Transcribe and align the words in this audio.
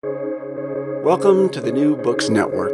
Welcome 0.00 1.48
to 1.48 1.60
the 1.60 1.72
New 1.72 1.96
Books 1.96 2.28
Network. 2.28 2.70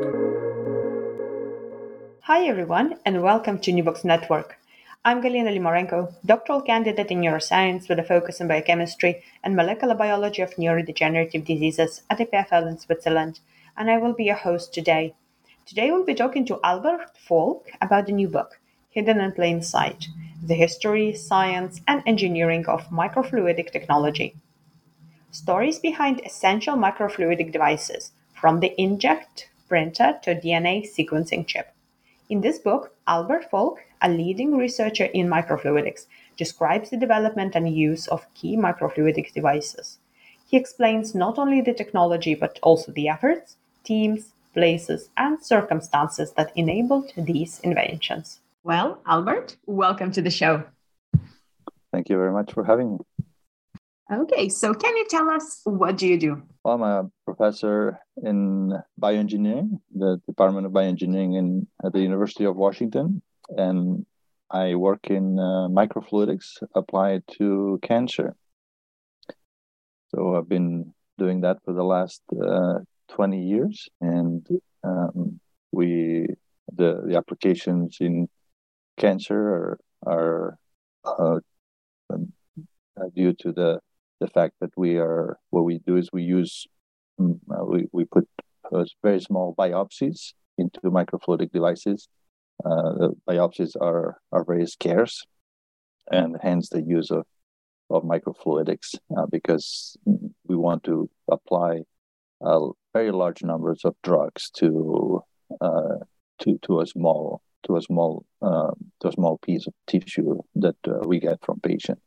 Hi, 2.24 2.44
everyone, 2.44 2.98
and 3.06 3.22
welcome 3.22 3.58
to 3.60 3.72
New 3.72 3.82
Books 3.82 4.04
Network. 4.04 4.58
I'm 5.06 5.22
Galina 5.22 5.48
Limorenko, 5.48 6.12
doctoral 6.26 6.60
candidate 6.60 7.10
in 7.10 7.22
neuroscience 7.22 7.88
with 7.88 7.98
a 7.98 8.02
focus 8.02 8.42
on 8.42 8.48
biochemistry 8.48 9.22
and 9.42 9.56
molecular 9.56 9.94
biology 9.94 10.42
of 10.42 10.54
neurodegenerative 10.56 11.46
diseases 11.46 12.02
at 12.10 12.18
EPFL 12.18 12.68
in 12.68 12.78
Switzerland, 12.78 13.40
and 13.74 13.90
I 13.90 13.96
will 13.96 14.12
be 14.12 14.24
your 14.24 14.36
host 14.36 14.74
today. 14.74 15.14
Today 15.64 15.90
we'll 15.90 16.04
be 16.04 16.14
talking 16.14 16.44
to 16.44 16.60
Albert 16.62 17.12
Folch 17.26 17.68
about 17.80 18.04
the 18.04 18.12
new 18.12 18.28
book, 18.28 18.60
Hidden 18.90 19.18
in 19.18 19.32
Plain 19.32 19.62
Sight 19.62 20.08
The 20.46 20.56
History, 20.56 21.14
Science, 21.14 21.80
and 21.88 22.02
Engineering 22.04 22.66
of 22.66 22.90
Microfluidic 22.90 23.72
Technology. 23.72 24.36
Stories 25.34 25.80
behind 25.80 26.20
essential 26.24 26.76
microfluidic 26.76 27.50
devices, 27.50 28.12
from 28.40 28.60
the 28.60 28.72
inkjet 28.78 29.46
printer 29.68 30.16
to 30.22 30.40
DNA 30.40 30.88
sequencing 30.88 31.44
chip. 31.44 31.74
In 32.28 32.40
this 32.40 32.60
book, 32.60 32.94
Albert 33.08 33.50
Folch, 33.50 33.78
a 34.00 34.08
leading 34.08 34.56
researcher 34.56 35.06
in 35.06 35.26
microfluidics, 35.26 36.06
describes 36.36 36.90
the 36.90 36.96
development 36.96 37.56
and 37.56 37.68
use 37.68 38.06
of 38.06 38.32
key 38.34 38.56
microfluidic 38.56 39.32
devices. 39.32 39.98
He 40.46 40.56
explains 40.56 41.16
not 41.16 41.36
only 41.36 41.60
the 41.60 41.74
technology 41.74 42.36
but 42.36 42.60
also 42.62 42.92
the 42.92 43.08
efforts, 43.08 43.56
teams, 43.82 44.34
places, 44.52 45.10
and 45.16 45.44
circumstances 45.44 46.30
that 46.36 46.52
enabled 46.54 47.12
these 47.16 47.58
inventions. 47.64 48.38
Well, 48.62 49.00
Albert, 49.04 49.56
welcome 49.66 50.12
to 50.12 50.22
the 50.22 50.30
show. 50.30 50.62
Thank 51.92 52.08
you 52.08 52.16
very 52.18 52.30
much 52.30 52.52
for 52.52 52.62
having 52.62 52.92
me. 52.92 52.98
Okay, 54.12 54.50
so 54.50 54.74
can 54.74 54.94
you 54.96 55.06
tell 55.08 55.30
us 55.30 55.62
what 55.64 55.96
do 55.96 56.06
you 56.06 56.18
do? 56.18 56.42
Well, 56.62 56.74
I'm 56.74 56.82
a 56.82 57.10
professor 57.24 57.98
in 58.22 58.74
bioengineering, 59.00 59.80
the 59.94 60.20
Department 60.26 60.66
of 60.66 60.72
Bioengineering 60.72 61.38
in, 61.38 61.66
at 61.82 61.94
the 61.94 62.00
University 62.00 62.44
of 62.44 62.54
Washington, 62.54 63.22
and 63.48 64.04
I 64.50 64.74
work 64.74 65.06
in 65.08 65.38
uh, 65.38 65.68
microfluidics 65.68 66.62
applied 66.74 67.22
to 67.38 67.80
cancer. 67.82 68.36
So 70.08 70.36
I've 70.36 70.50
been 70.50 70.92
doing 71.16 71.40
that 71.40 71.64
for 71.64 71.72
the 71.72 71.82
last 71.82 72.22
uh, 72.30 72.80
20 73.08 73.42
years, 73.42 73.88
and 74.02 74.46
um, 74.82 75.40
we 75.72 76.26
the 76.76 77.02
the 77.06 77.16
applications 77.16 77.98
in 78.00 78.28
cancer 78.98 79.38
are 79.48 79.78
are 80.06 80.58
uh, 82.10 82.18
due 83.14 83.32
to 83.32 83.52
the 83.52 83.80
the 84.20 84.28
fact 84.28 84.54
that 84.60 84.70
we 84.76 84.96
are 84.96 85.38
what 85.50 85.64
we 85.64 85.78
do 85.86 85.96
is 85.96 86.10
we 86.12 86.22
use 86.22 86.66
mm, 87.20 87.38
uh, 87.50 87.64
we, 87.64 87.86
we 87.92 88.04
put 88.04 88.28
uh, 88.72 88.84
very 89.02 89.20
small 89.20 89.54
biopsies 89.54 90.32
into 90.58 90.80
microfluidic 90.84 91.52
devices. 91.52 92.08
Uh, 92.64 92.92
the 92.94 93.14
biopsies 93.28 93.72
are 93.80 94.18
are 94.32 94.44
very 94.44 94.66
scarce, 94.66 95.24
and 96.10 96.36
hence 96.42 96.68
the 96.68 96.82
use 96.82 97.10
of 97.10 97.24
of 97.90 98.02
microfluidics 98.02 98.96
uh, 99.16 99.26
because 99.26 99.96
we 100.46 100.56
want 100.56 100.82
to 100.84 101.08
apply 101.30 101.82
uh, 102.40 102.68
very 102.92 103.10
large 103.10 103.42
numbers 103.42 103.80
of 103.84 103.94
drugs 104.02 104.50
to 104.50 105.22
uh, 105.60 105.96
to 106.38 106.58
to 106.62 106.80
a 106.80 106.86
small 106.86 107.42
to 107.64 107.76
a 107.76 107.82
small 107.82 108.24
to 108.42 109.08
a 109.08 109.12
small 109.12 109.38
piece 109.38 109.66
of 109.66 109.74
tissue 109.86 110.40
that 110.54 110.76
we 111.06 111.18
get 111.18 111.38
from 111.42 111.60
patients. 111.60 112.00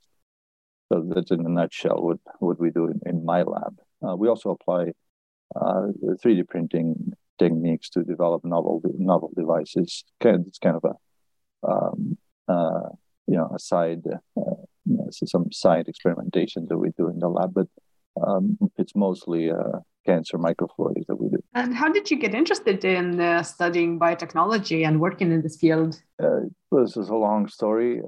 So 0.91 1.03
that's 1.13 1.31
in 1.31 1.45
a 1.45 1.49
nutshell 1.49 2.01
what, 2.01 2.19
what 2.39 2.59
we 2.59 2.69
do 2.69 2.85
in, 2.85 2.99
in 3.05 3.25
my 3.25 3.43
lab. 3.43 3.77
Uh, 4.05 4.15
we 4.15 4.27
also 4.27 4.51
apply 4.51 4.93
uh, 5.55 5.87
3D 6.23 6.47
printing 6.47 7.13
techniques 7.39 7.89
to 7.89 8.03
develop 8.03 8.43
novel 8.43 8.81
novel 8.97 9.31
devices. 9.35 10.03
It's 10.21 10.59
kind 10.59 10.77
of 10.77 10.83
a 10.83 11.67
um, 11.67 12.17
uh, 12.47 12.89
you 13.27 13.35
know 13.37 13.51
a 13.53 13.59
side 13.59 14.03
uh, 14.37 15.11
some 15.11 15.51
side 15.51 15.87
experimentation 15.87 16.67
that 16.69 16.77
we 16.77 16.89
do 16.97 17.09
in 17.09 17.19
the 17.19 17.27
lab, 17.27 17.53
but 17.53 17.67
um, 18.25 18.57
it's 18.77 18.95
mostly 18.95 19.51
uh, 19.51 19.79
cancer 20.05 20.37
microfluidics 20.37 21.07
that 21.07 21.19
we 21.19 21.29
do. 21.29 21.43
And 21.53 21.75
how 21.75 21.91
did 21.91 22.09
you 22.09 22.17
get 22.17 22.33
interested 22.33 22.85
in 22.85 23.19
uh, 23.19 23.43
studying 23.43 23.99
biotechnology 23.99 24.87
and 24.87 25.01
working 25.01 25.31
in 25.31 25.41
this 25.41 25.57
field? 25.57 26.01
this 26.71 26.97
is 26.97 27.09
a 27.09 27.15
long 27.15 27.47
story. 27.47 28.01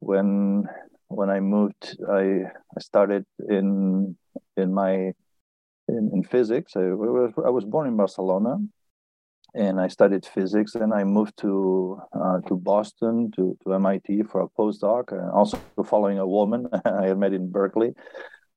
when 0.00 0.68
when 1.08 1.30
I 1.30 1.40
moved, 1.40 1.96
I 2.10 2.44
I 2.76 2.80
started 2.80 3.24
in 3.48 4.16
in 4.56 4.72
my 4.72 5.12
in, 5.88 6.10
in 6.12 6.22
physics. 6.24 6.76
I 6.76 6.80
was 6.80 7.32
I 7.44 7.50
was 7.50 7.64
born 7.64 7.86
in 7.86 7.96
Barcelona, 7.96 8.58
and 9.54 9.80
I 9.80 9.88
studied 9.88 10.26
physics. 10.26 10.74
And 10.74 10.92
I 10.92 11.04
moved 11.04 11.36
to 11.38 12.00
uh, 12.12 12.40
to 12.48 12.56
Boston 12.56 13.30
to 13.36 13.56
to 13.64 13.74
MIT 13.74 14.24
for 14.24 14.42
a 14.42 14.48
postdoc, 14.48 15.12
and 15.12 15.30
also 15.30 15.58
following 15.84 16.18
a 16.18 16.26
woman 16.26 16.68
I 16.84 17.06
had 17.06 17.18
met 17.18 17.32
in 17.32 17.50
Berkeley. 17.50 17.92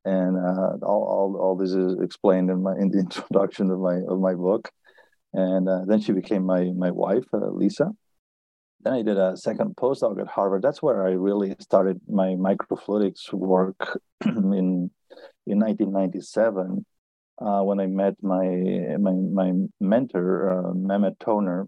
And 0.05 0.37
uh, 0.37 0.85
all, 0.85 1.03
all 1.03 1.37
all 1.39 1.55
this 1.55 1.71
is 1.71 1.99
explained 2.01 2.49
in 2.49 2.63
my 2.63 2.75
in 2.77 2.89
the 2.89 2.99
introduction 3.05 3.69
of 3.69 3.79
my 3.79 3.97
of 4.07 4.19
my 4.19 4.33
book. 4.33 4.69
And 5.33 5.69
uh, 5.69 5.85
then 5.85 6.01
she 6.01 6.13
became 6.13 6.43
my 6.45 6.71
my 6.75 6.89
wife, 6.89 7.25
uh, 7.33 7.51
Lisa 7.51 7.91
then 8.81 8.93
I 8.93 9.01
did 9.01 9.17
a 9.17 9.35
second 9.35 9.75
postdoc 9.75 10.19
at 10.21 10.27
Harvard. 10.27 10.61
That's 10.61 10.81
where 10.81 11.05
I 11.05 11.11
really 11.11 11.55
started 11.59 11.99
my 12.07 12.29
microfluidics 12.29 13.33
work 13.33 13.99
in 14.25 14.89
in 15.45 15.59
1997 15.59 16.85
uh, 17.41 17.61
when 17.61 17.79
I 17.79 17.87
met 17.87 18.15
my 18.21 18.45
my 18.99 19.11
my 19.11 19.53
mentor 19.79 20.51
uh, 20.51 20.73
Mehmet 20.73 21.19
Toner, 21.19 21.67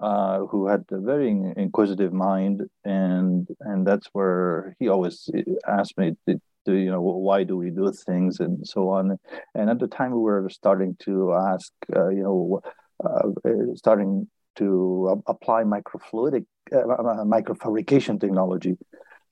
uh, 0.00 0.40
who 0.40 0.66
had 0.66 0.84
a 0.90 1.00
very 1.00 1.30
inquisitive 1.56 2.12
mind, 2.12 2.62
and 2.84 3.48
and 3.60 3.86
that's 3.86 4.08
where 4.12 4.76
he 4.78 4.88
always 4.88 5.30
asked 5.66 5.96
me 5.98 6.16
to, 6.28 6.40
to, 6.66 6.74
you 6.74 6.90
know 6.90 7.00
why 7.00 7.44
do 7.44 7.56
we 7.56 7.70
do 7.70 7.92
things 7.92 8.40
and 8.40 8.66
so 8.66 8.88
on. 8.90 9.18
And 9.54 9.70
at 9.70 9.78
the 9.78 9.88
time 9.88 10.12
we 10.12 10.18
were 10.18 10.48
starting 10.50 10.96
to 11.00 11.34
ask 11.34 11.72
uh, 11.94 12.08
you 12.08 12.22
know 12.22 12.60
uh, 13.04 13.74
starting 13.74 14.28
to 14.56 15.22
apply 15.26 15.64
microfluidic 15.64 16.44
uh, 16.72 16.78
uh, 16.78 17.24
microfabrication 17.24 18.20
technology 18.20 18.78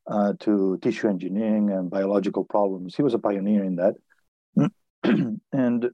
uh, 0.07 0.33
to 0.41 0.79
tissue 0.83 1.09
engineering 1.09 1.71
and 1.71 1.91
biological 1.91 2.45
problems. 2.45 2.95
He 2.95 3.03
was 3.03 3.15
a 3.15 3.19
pioneer 3.19 3.65
in 3.65 3.77
that, 3.77 3.95
and 5.53 5.91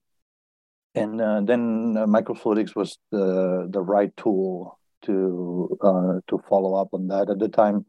and 0.95 1.21
uh, 1.21 1.41
then 1.43 1.95
uh, 1.97 2.07
microfluidics 2.07 2.75
was 2.75 2.99
the 3.13 3.69
the 3.71 3.83
right 3.83 4.17
tool 4.17 4.79
to 5.03 5.79
uh, 5.81 6.21
to 6.29 6.43
follow 6.49 6.75
up 6.75 6.89
on 6.93 7.09
that. 7.09 7.31
At 7.31 7.39
the 7.39 7.49
time, 7.49 7.85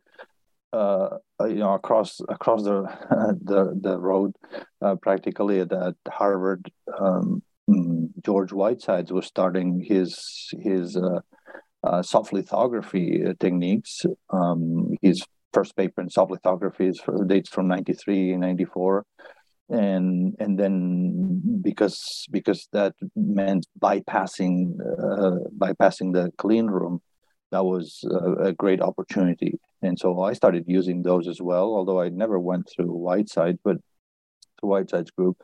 you 0.73 1.55
know, 1.55 1.73
across 1.73 2.19
across 2.27 2.63
the 2.63 2.83
the 3.41 3.79
the 3.79 3.97
road, 3.97 4.35
practically 5.01 5.61
at, 5.61 5.71
at 5.71 5.95
Harvard. 6.07 6.69
Um, 6.99 7.41
George 8.27 8.51
Whitesides 8.51 9.13
was 9.13 9.25
starting 9.25 9.69
his 9.79 10.09
his 10.59 10.97
uh, 10.97 11.21
uh, 11.81 12.01
soft 12.01 12.33
lithography 12.33 13.25
uh, 13.25 13.33
techniques. 13.39 14.05
Um, 14.29 14.97
his 15.01 15.25
first 15.53 15.77
paper 15.77 16.01
in 16.01 16.09
soft 16.09 16.31
lithography 16.31 16.87
is 16.87 17.01
dates 17.27 17.49
from 17.49 17.69
93 17.69 18.33
and 18.33 18.41
94 18.41 19.05
and 19.69 20.35
and 20.39 20.59
then 20.59 21.41
because 21.61 22.25
because 22.29 22.67
that 22.73 22.93
meant 23.15 23.65
bypassing 23.79 24.77
uh, 24.81 25.37
bypassing 25.57 26.13
the 26.13 26.29
clean 26.37 26.67
room 26.67 26.99
that 27.51 27.63
was 27.63 28.03
a, 28.11 28.47
a, 28.49 28.53
great 28.53 28.81
opportunity 28.81 29.59
and 29.81 29.97
so 29.99 30.21
i 30.21 30.33
started 30.33 30.63
using 30.67 31.01
those 31.01 31.27
as 31.27 31.41
well 31.41 31.67
although 31.75 31.99
i 31.99 32.09
never 32.09 32.39
went 32.39 32.65
through 32.69 32.91
whiteside 32.91 33.57
but 33.63 33.77
the 34.61 34.67
whiteside's 34.67 35.11
group 35.11 35.37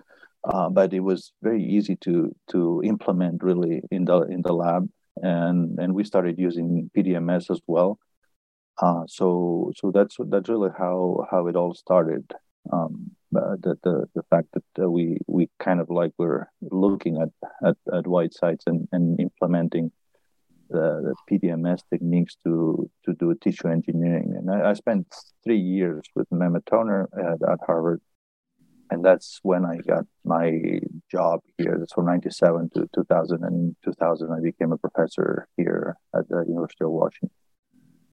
uh, 0.45 0.69
but 0.69 0.93
it 0.93 0.99
was 0.99 1.31
very 1.41 1.63
easy 1.63 1.95
to 1.97 2.35
to 2.51 2.81
implement 2.83 3.43
really 3.43 3.81
in 3.91 4.05
the 4.05 4.21
in 4.23 4.41
the 4.41 4.53
lab, 4.53 4.89
and 5.17 5.79
and 5.79 5.93
we 5.93 6.03
started 6.03 6.37
using 6.37 6.89
PDMS 6.95 7.49
as 7.49 7.61
well. 7.67 7.99
Uh, 8.81 9.03
so 9.07 9.71
so 9.75 9.91
that's 9.91 10.17
that's 10.27 10.49
really 10.49 10.69
how 10.77 11.25
how 11.29 11.47
it 11.47 11.55
all 11.55 11.73
started. 11.73 12.25
Um, 12.71 13.11
the, 13.31 13.77
the 13.83 14.05
the 14.15 14.23
fact 14.29 14.47
that 14.53 14.83
uh, 14.83 14.89
we 14.89 15.17
we 15.27 15.49
kind 15.59 15.79
of 15.79 15.89
like 15.89 16.11
we're 16.17 16.47
looking 16.61 17.21
at 17.21 17.29
at, 17.65 17.77
at 17.93 18.05
Whitesides 18.05 18.63
and, 18.67 18.87
and 18.91 19.19
implementing 19.19 19.91
the, 20.69 21.13
the, 21.13 21.15
PDMS 21.29 21.81
techniques 21.91 22.35
to 22.43 22.89
to 23.05 23.13
do 23.13 23.35
tissue 23.35 23.67
engineering. 23.69 24.33
And 24.37 24.49
I, 24.51 24.71
I 24.71 24.73
spent 24.73 25.07
three 25.43 25.59
years 25.59 26.03
with 26.15 26.29
Mehmet 26.29 26.65
Toner 26.65 27.09
at, 27.17 27.49
at 27.49 27.59
Harvard 27.65 28.01
and 28.89 29.03
that's 29.03 29.39
when 29.43 29.65
I 29.65 29.77
got 29.77 30.05
my 30.23 30.79
job 31.11 31.41
here. 31.57 31.75
That's 31.77 31.93
from 31.93 32.05
'97 32.05 32.71
to 32.75 32.89
2000. 32.93 33.43
And 33.43 33.75
2000, 33.83 34.31
I 34.31 34.39
became 34.39 34.71
a 34.71 34.77
professor 34.77 35.47
here 35.57 35.97
at 36.15 36.27
the 36.29 36.45
University 36.47 36.83
of 36.83 36.91
Washington. 36.91 37.31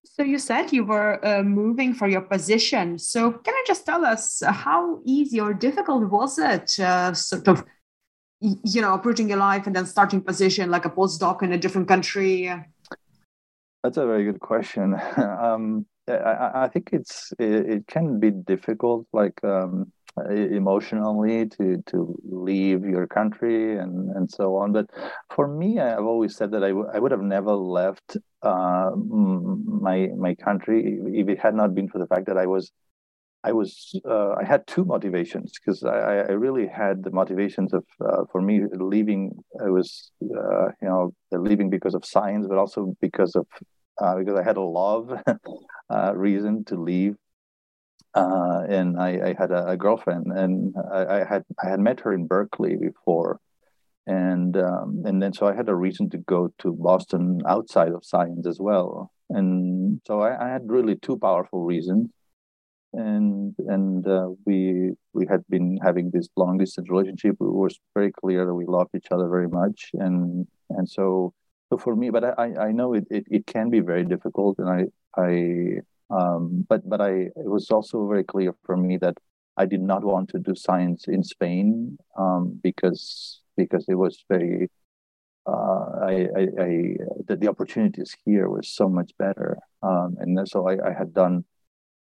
So 0.04 0.22
you 0.22 0.38
said 0.38 0.72
you 0.72 0.84
were 0.84 1.24
uh, 1.24 1.42
moving 1.42 1.94
for 1.94 2.08
your 2.08 2.22
position. 2.22 2.98
So 2.98 3.32
can 3.32 3.54
you 3.54 3.64
just 3.66 3.86
tell 3.86 4.04
us 4.04 4.42
how 4.46 5.00
easy 5.04 5.40
or 5.40 5.54
difficult 5.54 6.10
was 6.10 6.38
it, 6.38 6.78
uh, 6.80 7.14
sort 7.14 7.48
of 7.48 7.64
you 8.40 8.80
know 8.80 8.94
uprooting 8.94 9.28
your 9.28 9.38
life 9.38 9.66
and 9.66 9.76
then 9.76 9.86
starting 9.86 10.20
position 10.20 10.70
like 10.70 10.86
a 10.86 10.90
postdoc 10.90 11.42
in 11.42 11.52
a 11.52 11.58
different 11.58 11.86
country 11.86 12.50
that's 13.82 13.98
a 13.98 14.06
very 14.06 14.24
good 14.24 14.40
question 14.40 14.94
um, 15.16 15.84
I, 16.08 16.64
I, 16.64 16.68
think 16.68 16.90
it's 16.92 17.32
it, 17.38 17.70
it, 17.70 17.86
can 17.86 18.18
be 18.18 18.30
difficult 18.30 19.06
like 19.12 19.44
um, 19.44 19.92
emotionally 20.30 21.46
to 21.46 21.82
to 21.86 22.16
leave 22.24 22.84
your 22.84 23.06
country 23.06 23.78
and 23.78 24.10
and 24.16 24.30
so 24.30 24.56
on. 24.56 24.72
But 24.72 24.86
for 25.34 25.46
me 25.48 25.78
i've 25.78 26.04
always 26.04 26.36
said 26.36 26.50
that 26.50 26.64
I, 26.64 26.68
w- 26.68 26.88
I 26.92 26.98
would 26.98 27.12
have 27.12 27.22
never 27.22 27.54
left 27.54 28.16
uh, 28.42 28.90
my 28.94 30.08
my 30.16 30.34
country 30.34 30.98
if 31.06 31.28
it 31.28 31.38
had 31.38 31.54
not 31.54 31.74
been 31.74 31.88
for 31.88 31.98
the 31.98 32.06
fact 32.06 32.26
that 32.26 32.36
i 32.36 32.46
was 32.46 32.72
I 33.42 33.52
was 33.52 33.98
uh, 34.06 34.32
I 34.32 34.44
had 34.44 34.66
two 34.66 34.84
motivations 34.84 35.52
because 35.58 35.82
I, 35.82 36.16
I 36.28 36.32
really 36.32 36.66
had 36.66 37.02
the 37.02 37.10
motivations 37.10 37.72
of 37.72 37.84
uh, 38.04 38.24
for 38.30 38.42
me 38.42 38.60
leaving 38.74 39.32
I 39.66 39.70
was 39.70 40.12
uh, 40.22 40.66
you 40.82 40.88
know 40.88 41.14
leaving 41.32 41.70
because 41.70 41.94
of 41.94 42.04
science 42.04 42.46
but 42.46 42.58
also 42.58 42.94
because 43.00 43.34
of 43.36 43.46
uh, 44.02 44.14
because 44.16 44.38
I 44.38 44.42
had 44.42 44.58
a 44.58 44.60
love 44.60 45.10
uh, 45.90 46.12
reason 46.14 46.64
to 46.66 46.74
leave 46.76 47.16
uh, 48.14 48.62
and 48.68 48.98
I, 48.98 49.28
I, 49.28 49.34
had 49.38 49.50
a, 49.52 49.68
a 49.68 49.76
girlfriend 49.76 50.26
and 50.32 50.74
I, 50.92 51.20
I, 51.20 51.24
had 51.24 51.44
I 51.62 51.68
had 51.68 51.80
met 51.80 52.00
her 52.00 52.12
in 52.12 52.26
Berkeley 52.26 52.76
before. 52.76 53.40
And 54.06 54.56
um, 54.56 55.02
and 55.04 55.22
then 55.22 55.32
so 55.32 55.46
I 55.46 55.54
had 55.54 55.68
a 55.68 55.74
reason 55.74 56.10
to 56.10 56.18
go 56.18 56.52
to 56.58 56.72
Boston 56.72 57.42
outside 57.46 57.92
of 57.92 58.04
science 58.04 58.46
as 58.46 58.58
well. 58.58 59.12
And 59.28 60.00
so 60.06 60.20
I, 60.20 60.46
I 60.46 60.48
had 60.48 60.62
really 60.68 60.96
two 60.96 61.18
powerful 61.18 61.62
reasons. 61.64 62.08
And 62.92 63.54
and 63.58 64.04
uh, 64.08 64.30
we 64.44 64.92
we 65.12 65.26
had 65.30 65.44
been 65.48 65.78
having 65.80 66.10
this 66.10 66.28
long 66.36 66.58
distance 66.58 66.88
relationship. 66.90 67.36
It 67.40 67.44
was 67.44 67.78
very 67.94 68.10
clear 68.10 68.44
that 68.46 68.54
we 68.54 68.66
loved 68.66 68.90
each 68.96 69.12
other 69.12 69.28
very 69.28 69.48
much, 69.48 69.90
and 69.94 70.48
and 70.70 70.88
so 70.88 71.32
so 71.68 71.78
for 71.78 71.94
me, 71.94 72.10
but 72.10 72.24
I 72.24 72.52
I 72.58 72.72
know 72.72 72.94
it 72.94 73.04
it, 73.08 73.26
it 73.30 73.46
can 73.46 73.70
be 73.70 73.78
very 73.78 74.04
difficult, 74.04 74.58
and 74.58 74.68
I 74.68 74.86
I 75.16 75.82
um 76.10 76.66
but 76.68 76.88
but 76.88 77.00
I 77.00 77.12
it 77.44 77.50
was 77.56 77.70
also 77.70 78.06
very 78.08 78.24
clear 78.24 78.54
for 78.64 78.76
me 78.76 78.96
that 78.98 79.16
I 79.56 79.66
did 79.66 79.82
not 79.82 80.04
want 80.04 80.28
to 80.30 80.38
do 80.38 80.54
science 80.54 81.06
in 81.08 81.22
Spain 81.22 81.98
um, 82.16 82.58
because 82.62 83.40
because 83.56 83.84
it 83.88 83.94
was 83.94 84.24
very 84.28 84.70
uh, 85.46 85.86
I, 86.02 86.28
I, 86.36 86.42
I 86.66 86.96
the, 87.26 87.36
the, 87.40 87.48
opportunities 87.48 88.14
here 88.24 88.48
were 88.48 88.62
so 88.62 88.88
much 88.88 89.10
better, 89.18 89.56
um, 89.82 90.16
and 90.20 90.48
so 90.48 90.68
I, 90.68 90.90
I 90.90 90.92
had 90.92 91.12
done 91.14 91.44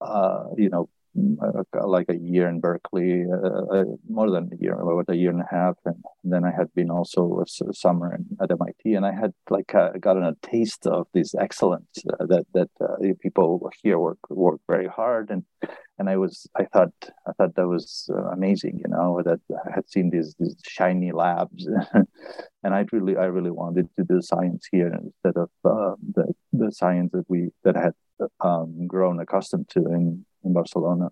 uh, 0.01 0.45
you 0.57 0.69
know, 0.69 0.89
like 1.15 2.07
a 2.09 2.17
year 2.17 2.47
in 2.47 2.59
Berkeley, 2.59 3.25
uh, 3.31 3.75
uh, 3.75 3.83
more 4.09 4.29
than 4.29 4.49
a 4.51 4.55
year, 4.61 4.73
about 4.73 5.09
a 5.09 5.17
year 5.17 5.31
and 5.31 5.41
a 5.41 5.47
half, 5.49 5.75
and 5.85 5.95
then 6.23 6.45
I 6.45 6.51
had 6.51 6.73
been 6.73 6.89
also 6.89 7.43
a 7.43 7.73
summer 7.73 8.17
at 8.41 8.51
MIT, 8.51 8.93
and 8.93 9.05
I 9.05 9.11
had 9.13 9.33
like 9.49 9.73
uh, 9.75 9.91
gotten 9.99 10.23
a 10.23 10.35
taste 10.41 10.87
of 10.87 11.07
this 11.13 11.35
excellence 11.35 11.97
uh, 12.19 12.25
that 12.27 12.45
that 12.53 12.69
people 13.21 13.69
here 13.83 13.99
work 13.99 14.19
work 14.29 14.61
very 14.67 14.87
hard, 14.87 15.31
and 15.31 15.43
and 15.99 16.09
I 16.09 16.17
was 16.17 16.47
I 16.55 16.65
thought 16.65 16.93
I 17.27 17.33
thought 17.33 17.55
that 17.55 17.67
was 17.67 18.09
amazing, 18.31 18.81
you 18.83 18.89
know, 18.89 19.21
that 19.25 19.39
I 19.65 19.71
had 19.75 19.89
seen 19.89 20.09
these 20.11 20.35
these 20.39 20.55
shiny 20.65 21.11
labs, 21.11 21.67
and 22.63 22.73
I 22.73 22.85
really 22.91 23.17
I 23.17 23.25
really 23.25 23.51
wanted 23.51 23.89
to 23.97 24.05
do 24.05 24.21
science 24.21 24.67
here 24.71 24.87
instead 24.87 25.35
of 25.35 25.49
the 25.63 26.33
the 26.53 26.71
science 26.71 27.11
that 27.13 27.25
we 27.27 27.49
that 27.63 27.75
I 27.75 27.81
had 27.81 27.95
um, 28.39 28.87
grown 28.87 29.19
accustomed 29.19 29.69
to 29.69 29.79
in, 29.79 30.25
in 30.43 30.53
Barcelona. 30.53 31.09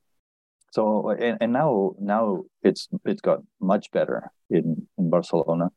So 0.71 1.09
and, 1.09 1.37
and 1.41 1.53
now 1.53 1.95
now 1.99 2.43
it's 2.63 2.87
it's 3.05 3.21
got 3.21 3.39
much 3.59 3.91
better 3.91 4.31
in 4.49 4.87
in 4.97 5.09
Barcelona 5.09 5.69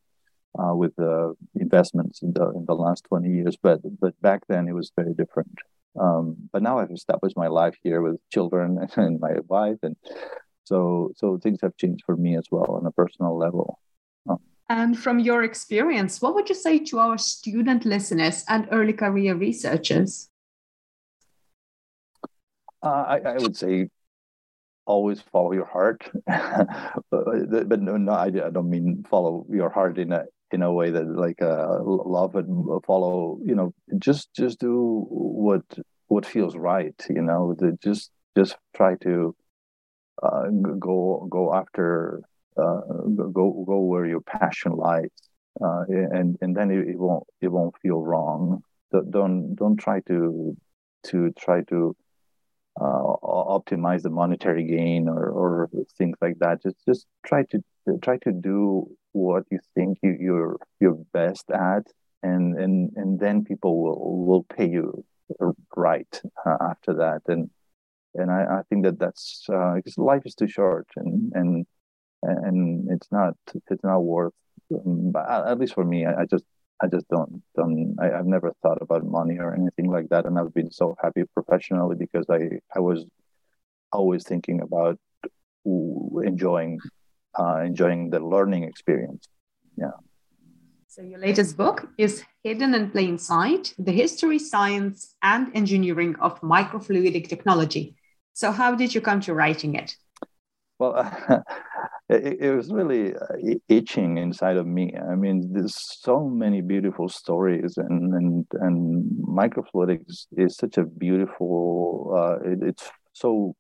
uh, 0.58 0.75
with 0.75 0.94
the 0.96 1.34
investments 1.54 2.22
in 2.22 2.32
the 2.32 2.50
in 2.50 2.64
the 2.66 2.75
last 2.75 3.04
twenty 3.04 3.31
years. 3.31 3.56
But 3.56 3.81
but 4.00 4.20
back 4.20 4.43
then 4.49 4.69
it 4.69 4.75
was 4.75 4.93
very 4.96 5.14
different. 5.14 5.58
Um, 5.99 6.37
but 6.52 6.62
now 6.62 6.78
I've 6.78 6.90
established 6.90 7.37
my 7.37 7.49
life 7.49 7.76
here 7.82 8.00
with 8.00 8.16
children 8.31 8.78
and 8.96 9.20
my 9.20 9.37
wife, 9.49 9.78
and 9.82 9.96
so 10.64 11.12
so 11.16 11.38
things 11.38 11.60
have 11.62 11.76
changed 11.76 12.04
for 12.04 12.16
me 12.16 12.37
as 12.37 12.46
well 12.50 12.70
on 12.78 12.87
a 12.87 12.93
personal 12.93 13.38
level. 13.38 13.78
Um, 14.28 14.38
and 14.69 14.99
from 14.99 15.19
your 15.19 15.43
experience, 15.43 16.20
what 16.22 16.34
would 16.34 16.49
you 16.49 16.54
say 16.54 16.78
to 16.78 16.99
our 16.99 17.19
student 17.19 17.84
listeners 17.84 18.44
and 18.49 18.69
early 18.70 18.93
career 18.93 19.34
researchers? 19.34 20.28
Uh, 22.82 23.05
I, 23.08 23.19
I, 23.19 23.38
would 23.38 23.56
say 23.56 23.88
always 24.87 25.20
follow 25.20 25.52
your 25.52 25.67
heart, 25.67 26.11
but, 26.26 27.69
but, 27.69 27.81
no, 27.81 27.96
no, 27.96 28.12
I, 28.12 28.31
don't 28.31 28.70
mean 28.70 29.05
follow 29.08 29.46
your 29.49 29.70
heart 29.70 29.99
in 29.99 30.12
a 30.12 30.25
in 30.50 30.62
a 30.62 30.73
way 30.73 30.90
that 30.90 31.06
like 31.06 31.40
uh, 31.40 31.79
love 31.82 32.34
and 32.34 32.82
follow. 32.84 33.38
You 33.44 33.55
know, 33.55 33.75
just 33.99 34.34
just 34.34 34.58
do 34.58 35.06
what 35.08 35.62
what 36.08 36.26
feels 36.26 36.56
right. 36.56 36.94
You 37.08 37.23
know, 37.23 37.56
just 37.82 38.11
just 38.37 38.56
try 38.75 38.96
to 38.96 39.35
uh, 40.23 40.49
go 40.78 41.26
go 41.31 41.55
after 41.55 42.23
uh, 42.56 42.81
go 43.32 43.64
go 43.67 43.81
where 43.81 44.06
your 44.06 44.20
passion 44.20 44.73
lies, 44.73 45.11
uh, 45.61 45.85
and 45.88 46.37
and 46.40 46.56
then 46.56 46.70
it, 46.70 46.88
it 46.88 46.99
won't 46.99 47.25
it 47.40 47.49
won't 47.49 47.75
feel 47.81 48.02
wrong. 48.02 48.62
Don't 48.90 49.55
don't 49.55 49.76
try 49.76 50.00
to 50.08 50.56
to 51.05 51.31
try 51.32 51.62
to 51.62 51.78
uh, 51.88 52.01
optimize 52.78 54.02
the 54.02 54.10
monetary 54.10 54.64
gain 54.64 55.08
or, 55.08 55.28
or 55.28 55.70
things 55.98 56.16
like 56.20 56.38
that. 56.38 56.62
Just 56.62 56.76
just 56.86 57.06
try 57.24 57.44
to 57.44 57.62
try 58.02 58.19
to 58.19 58.32
do 58.32 58.88
what 59.12 59.44
you 59.50 59.58
think 59.74 59.98
you, 60.02 60.16
you're 60.19 60.56
you're 60.80 60.98
best 61.12 61.50
at, 61.50 61.86
and 62.22 62.58
and 62.58 62.92
and 62.96 63.20
then 63.20 63.44
people 63.44 63.82
will 63.82 64.26
will 64.26 64.42
pay 64.44 64.69
you 64.69 65.04
right 65.76 66.20
uh, 66.46 66.56
after 66.60 66.94
that. 66.94 67.22
And 67.26 67.50
and 68.14 68.30
I, 68.30 68.58
I 68.58 68.62
think 68.69 68.84
that 68.84 68.98
that's 68.98 69.44
uh, 69.52 69.75
because 69.75 69.98
life 69.98 70.22
is 70.25 70.34
too 70.34 70.48
short, 70.48 70.86
and 70.96 71.32
and 71.34 71.66
and 72.22 72.90
it's 72.90 73.10
not 73.10 73.34
it's 73.70 73.84
not 73.84 74.00
worth. 74.00 74.34
Um, 74.75 75.12
at 75.16 75.58
least 75.58 75.75
for 75.75 75.84
me, 75.84 76.06
I, 76.06 76.22
I 76.22 76.25
just 76.25 76.44
I 76.80 76.86
just 76.88 77.08
don't 77.08 77.42
don't 77.56 77.96
I, 78.00 78.06
have 78.06 78.26
never 78.26 78.52
thought 78.62 78.78
about 78.80 79.04
money 79.04 79.38
or 79.38 79.54
anything 79.54 79.90
like 79.90 80.08
that, 80.08 80.26
and 80.26 80.38
I've 80.38 80.54
been 80.54 80.70
so 80.70 80.96
happy 81.02 81.22
professionally 81.34 81.96
because 81.96 82.26
I 82.30 82.60
I 82.74 82.80
was 82.80 83.04
always 83.92 84.24
thinking 84.24 84.60
about 84.60 84.98
enjoying 85.64 86.78
uh, 87.38 87.60
enjoying 87.64 88.10
the 88.10 88.20
learning 88.20 88.64
experience. 88.64 89.28
Yeah. 89.76 89.96
So 90.88 91.02
your 91.02 91.19
latest 91.19 91.56
book 91.56 91.88
is 91.97 92.25
Hidden 92.42 92.75
in 92.75 92.90
Plain 92.90 93.18
Sight: 93.18 93.75
The 93.78 93.92
History, 93.92 94.38
Science, 94.38 95.14
and 95.23 95.50
Engineering 95.54 96.16
of 96.20 96.40
Microfluidic 96.40 97.28
Technology. 97.28 97.94
So 98.35 98.50
how 98.50 98.75
did 98.75 98.94
you 98.94 99.00
come 99.00 99.20
to 99.20 99.35
writing 99.35 99.75
it? 99.75 99.97
Well, 100.78 100.94
it, 102.14 102.40
it, 102.40 102.54
was 102.54 102.73
really 102.73 103.14
uh, 103.14 103.57
itching 103.69 104.19
inside 104.19 104.57
of 104.57 104.66
me. 104.66 104.95
I 104.97 105.14
mean, 105.14 105.52
there's 105.52 105.75
so 105.76 106.28
many 106.28 106.61
beautiful 106.61 107.09
stories, 107.09 107.76
and 107.76 108.14
and 108.14 108.47
and 108.52 109.11
microfluidics 109.26 110.26
is 110.37 110.57
such 110.57 110.78
a 110.78 110.85
beautiful. 110.85 112.14
Uh, 112.16 112.50
it, 112.50 112.59
it's 112.62 112.90
so 113.12 113.54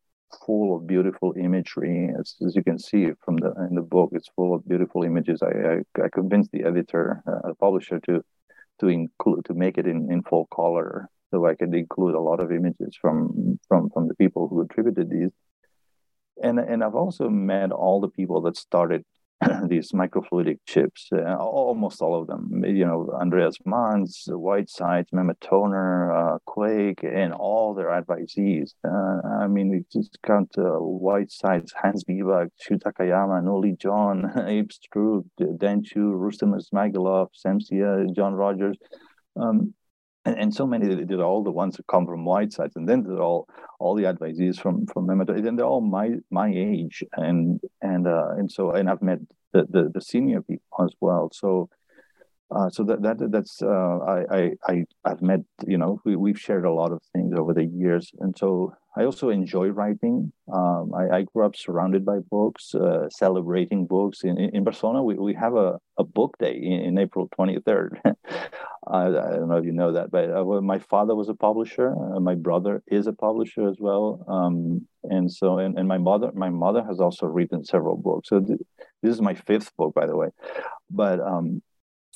full 0.46 0.76
of 0.76 0.86
beautiful 0.86 1.34
imagery, 1.38 2.10
as, 2.18 2.36
as 2.46 2.56
you 2.56 2.64
can 2.64 2.78
see 2.78 3.08
from 3.24 3.36
the 3.36 3.52
in 3.68 3.74
the 3.74 3.82
book. 3.82 4.10
It's 4.12 4.30
full 4.36 4.54
of 4.54 4.66
beautiful 4.68 5.02
images. 5.02 5.42
I 5.42 5.82
I, 5.98 6.04
I 6.04 6.08
convinced 6.12 6.50
the 6.52 6.64
editor, 6.64 7.22
uh, 7.26 7.48
the 7.48 7.54
publisher, 7.54 8.00
to 8.00 8.22
to 8.80 8.88
include 8.88 9.44
to 9.46 9.54
make 9.54 9.78
it 9.78 9.86
in 9.86 10.10
in 10.12 10.22
full 10.22 10.46
color, 10.54 11.08
so 11.30 11.46
I 11.46 11.54
could 11.54 11.74
include 11.74 12.14
a 12.14 12.20
lot 12.20 12.40
of 12.40 12.52
images 12.52 12.96
from 13.00 13.58
from 13.68 13.90
from 13.90 14.08
the 14.08 14.14
people 14.14 14.48
who 14.48 14.60
attributed 14.62 15.10
these 15.10 15.30
and 16.42 16.58
and 16.58 16.84
I've 16.84 16.94
also 16.94 17.28
met 17.28 17.72
all 17.72 18.00
the 18.00 18.08
people 18.08 18.40
that 18.42 18.56
started 18.56 19.04
these 19.68 19.92
microfluidic 19.92 20.58
chips, 20.66 21.08
uh, 21.12 21.36
almost 21.36 22.00
all 22.00 22.20
of 22.20 22.26
them. 22.26 22.62
You 22.64 22.86
know, 22.86 23.10
Andreas 23.20 23.56
Manz, 23.64 24.24
Whitesides, 24.28 25.10
Mehmet 25.10 25.40
Toner, 25.40 26.12
uh, 26.12 26.38
Quake, 26.46 27.02
and 27.02 27.32
all 27.32 27.74
their 27.74 27.88
advisees. 27.88 28.74
Uh, 28.86 29.26
I 29.42 29.48
mean, 29.48 29.70
we 29.70 29.84
just 29.92 30.18
count 30.22 30.52
uh, 30.58 30.78
Whitesides, 30.78 31.72
Hans 31.72 32.04
Biebuyck, 32.04 32.50
Shu 32.60 32.78
Takayama, 32.78 33.42
Noo 33.42 33.58
Li 33.58 33.72
Jeon, 33.72 34.46
Abe 34.48 34.70
Stroock, 34.70 35.24
Denchu, 35.40 36.12
Rustem 36.12 36.54
Ismagilov, 36.54 37.28
Sam 37.32 37.60
Sia, 37.60 38.06
John 38.14 38.34
Rogers. 38.34 38.76
Um, 39.34 39.74
and, 40.24 40.38
and 40.38 40.54
so 40.54 40.66
many 40.66 40.94
did 40.94 41.20
all 41.20 41.42
the 41.42 41.50
ones 41.50 41.76
that 41.76 41.86
come 41.86 42.06
from 42.06 42.24
Whitesides, 42.24 42.76
and 42.76 42.88
then 42.88 43.02
they're 43.02 43.22
all 43.22 43.48
all 43.78 43.94
the 43.94 44.04
advisees 44.04 44.60
from 44.60 44.86
from 44.86 45.06
them, 45.06 45.20
and 45.20 45.58
they're 45.58 45.66
all 45.66 45.80
my 45.80 46.16
my 46.30 46.48
age, 46.48 47.04
and 47.16 47.60
and 47.80 48.06
uh, 48.06 48.30
and 48.36 48.50
so 48.50 48.70
and 48.70 48.88
I've 48.88 49.02
met 49.02 49.18
the, 49.52 49.66
the, 49.68 49.90
the 49.92 50.00
senior 50.00 50.42
people 50.42 50.84
as 50.84 50.94
well. 51.00 51.30
So 51.32 51.68
uh, 52.54 52.70
so 52.70 52.84
that, 52.84 53.02
that 53.02 53.30
that's 53.30 53.62
uh, 53.62 53.98
I, 54.30 54.52
I 54.66 54.84
I've 55.04 55.22
met 55.22 55.40
you 55.66 55.78
know 55.78 56.00
we, 56.04 56.16
we've 56.16 56.40
shared 56.40 56.64
a 56.64 56.72
lot 56.72 56.92
of 56.92 57.00
things 57.12 57.34
over 57.36 57.54
the 57.54 57.64
years, 57.64 58.10
and 58.20 58.36
so 58.36 58.74
I 58.94 59.04
also 59.04 59.30
enjoy 59.30 59.68
writing. 59.68 60.32
Um, 60.52 60.92
I, 60.94 61.16
I, 61.16 61.22
grew 61.22 61.46
up 61.46 61.56
surrounded 61.56 62.04
by 62.04 62.18
books, 62.18 62.74
uh, 62.74 63.08
celebrating 63.08 63.86
books. 63.86 64.22
In, 64.22 64.36
in 64.38 64.64
Barcelona, 64.64 65.02
we, 65.02 65.14
we 65.14 65.32
have 65.32 65.54
a, 65.54 65.78
a 65.96 66.04
book 66.04 66.36
day 66.38 66.60
in, 66.62 66.80
in 66.80 66.98
April 66.98 67.26
23rd. 67.38 68.00
I, 68.04 69.06
I, 69.06 69.10
don't 69.10 69.48
know 69.48 69.56
if 69.56 69.64
you 69.64 69.72
know 69.72 69.92
that, 69.92 70.10
but 70.10 70.30
uh, 70.30 70.44
my 70.60 70.78
father 70.78 71.14
was 71.14 71.30
a 71.30 71.34
publisher. 71.34 71.90
Uh, 71.90 72.20
my 72.20 72.34
brother 72.34 72.82
is 72.86 73.06
a 73.06 73.14
publisher 73.14 73.66
as 73.66 73.76
well. 73.78 74.24
Um, 74.28 74.86
and 75.04 75.32
so, 75.32 75.56
and, 75.58 75.78
and 75.78 75.88
my 75.88 75.98
mother, 75.98 76.30
my 76.34 76.50
mother 76.50 76.84
has 76.84 77.00
also 77.00 77.26
written 77.26 77.64
several 77.64 77.96
books. 77.96 78.28
So 78.28 78.40
th- 78.40 78.60
this 79.02 79.14
is 79.14 79.22
my 79.22 79.34
fifth 79.34 79.74
book, 79.78 79.94
by 79.94 80.06
the 80.06 80.16
way. 80.16 80.28
But 80.90 81.18
um, 81.20 81.62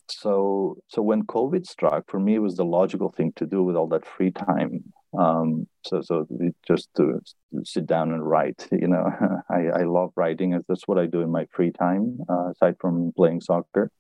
so 0.08 0.76
so 0.88 1.02
when 1.02 1.22
covid 1.25 1.66
struck 1.66 2.04
for 2.08 2.20
me 2.20 2.34
it 2.36 2.40
was 2.40 2.56
the 2.56 2.64
logical 2.64 3.10
thing 3.10 3.32
to 3.36 3.46
do 3.46 3.62
with 3.62 3.76
all 3.76 3.88
that 3.88 4.06
free 4.06 4.30
time. 4.30 4.84
Um, 5.18 5.66
so 5.84 6.02
so 6.02 6.26
just 6.66 6.88
to 6.96 7.20
sit 7.64 7.86
down 7.86 8.12
and 8.12 8.28
write 8.28 8.68
you 8.72 8.88
know 8.88 9.06
i 9.50 9.80
i 9.80 9.82
love 9.82 10.12
writing. 10.16 10.60
That's 10.68 10.86
what 10.86 10.98
i 10.98 11.06
do 11.06 11.20
in 11.20 11.30
my 11.30 11.46
free 11.52 11.72
time 11.72 12.18
uh, 12.28 12.50
aside 12.50 12.76
from 12.80 13.12
playing 13.16 13.40
soccer. 13.40 13.90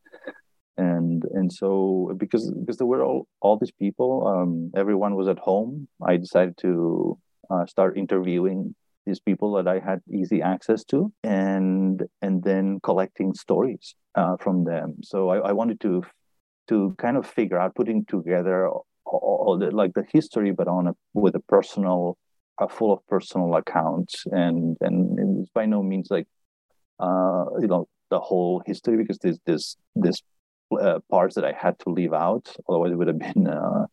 And 0.78 1.24
and 1.32 1.50
so 1.52 2.14
because 2.18 2.50
because 2.50 2.76
there 2.76 2.86
were 2.86 3.02
all 3.02 3.26
all 3.40 3.56
these 3.58 3.72
people 3.72 4.26
um, 4.26 4.70
everyone 4.76 5.14
was 5.14 5.26
at 5.26 5.38
home 5.38 5.88
i 6.06 6.18
decided 6.18 6.58
to 6.58 7.18
uh, 7.50 7.64
start 7.64 7.96
interviewing 7.96 8.74
these 9.06 9.20
people 9.20 9.52
that 9.54 9.68
I 9.68 9.78
had 9.78 10.00
easy 10.10 10.42
access 10.42 10.84
to, 10.84 11.12
and 11.22 12.02
and 12.22 12.42
then 12.42 12.80
collecting 12.82 13.34
stories 13.34 13.94
uh, 14.14 14.36
from 14.38 14.64
them. 14.64 14.96
So 15.02 15.30
I, 15.30 15.48
I, 15.48 15.52
wanted 15.52 15.80
to 15.80 16.02
to 16.68 16.94
kind 16.98 17.16
of 17.16 17.26
figure 17.26 17.58
out 17.58 17.74
putting 17.74 18.04
together 18.04 18.68
all, 19.04 19.56
the, 19.58 19.70
like 19.70 19.94
the 19.94 20.04
history, 20.12 20.50
but 20.50 20.68
on 20.68 20.88
a 20.88 20.94
with 21.14 21.36
a 21.36 21.40
personal, 21.40 22.18
uh, 22.58 22.66
full 22.66 22.92
of 22.92 23.06
personal 23.06 23.54
accounts, 23.54 24.24
and 24.26 24.76
and 24.80 25.40
it's 25.40 25.50
by 25.50 25.66
no 25.66 25.82
means 25.82 26.08
like 26.10 26.26
uh, 26.98 27.44
you 27.60 27.68
know 27.68 27.88
the 28.10 28.20
whole 28.20 28.62
history 28.66 28.96
because 28.96 29.18
there's 29.18 29.38
this 29.46 29.76
this 29.94 30.20
uh, 30.78 30.98
parts 31.10 31.36
that 31.36 31.44
I 31.44 31.52
had 31.52 31.78
to 31.80 31.90
leave 31.90 32.12
out, 32.12 32.54
otherwise 32.68 32.92
it 32.92 32.96
would 32.96 33.08
have 33.08 33.18
been. 33.18 33.46
Uh, 33.46 33.86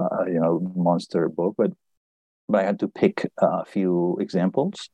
uh, 0.00 0.24
you 0.26 0.40
know, 0.40 0.60
monster 0.74 1.28
book, 1.28 1.54
but 1.58 1.72
but 2.50 2.62
I 2.62 2.66
had 2.66 2.78
to 2.80 2.88
pick 2.88 3.30
a 3.38 3.64
few 3.64 4.18
examples. 4.20 4.90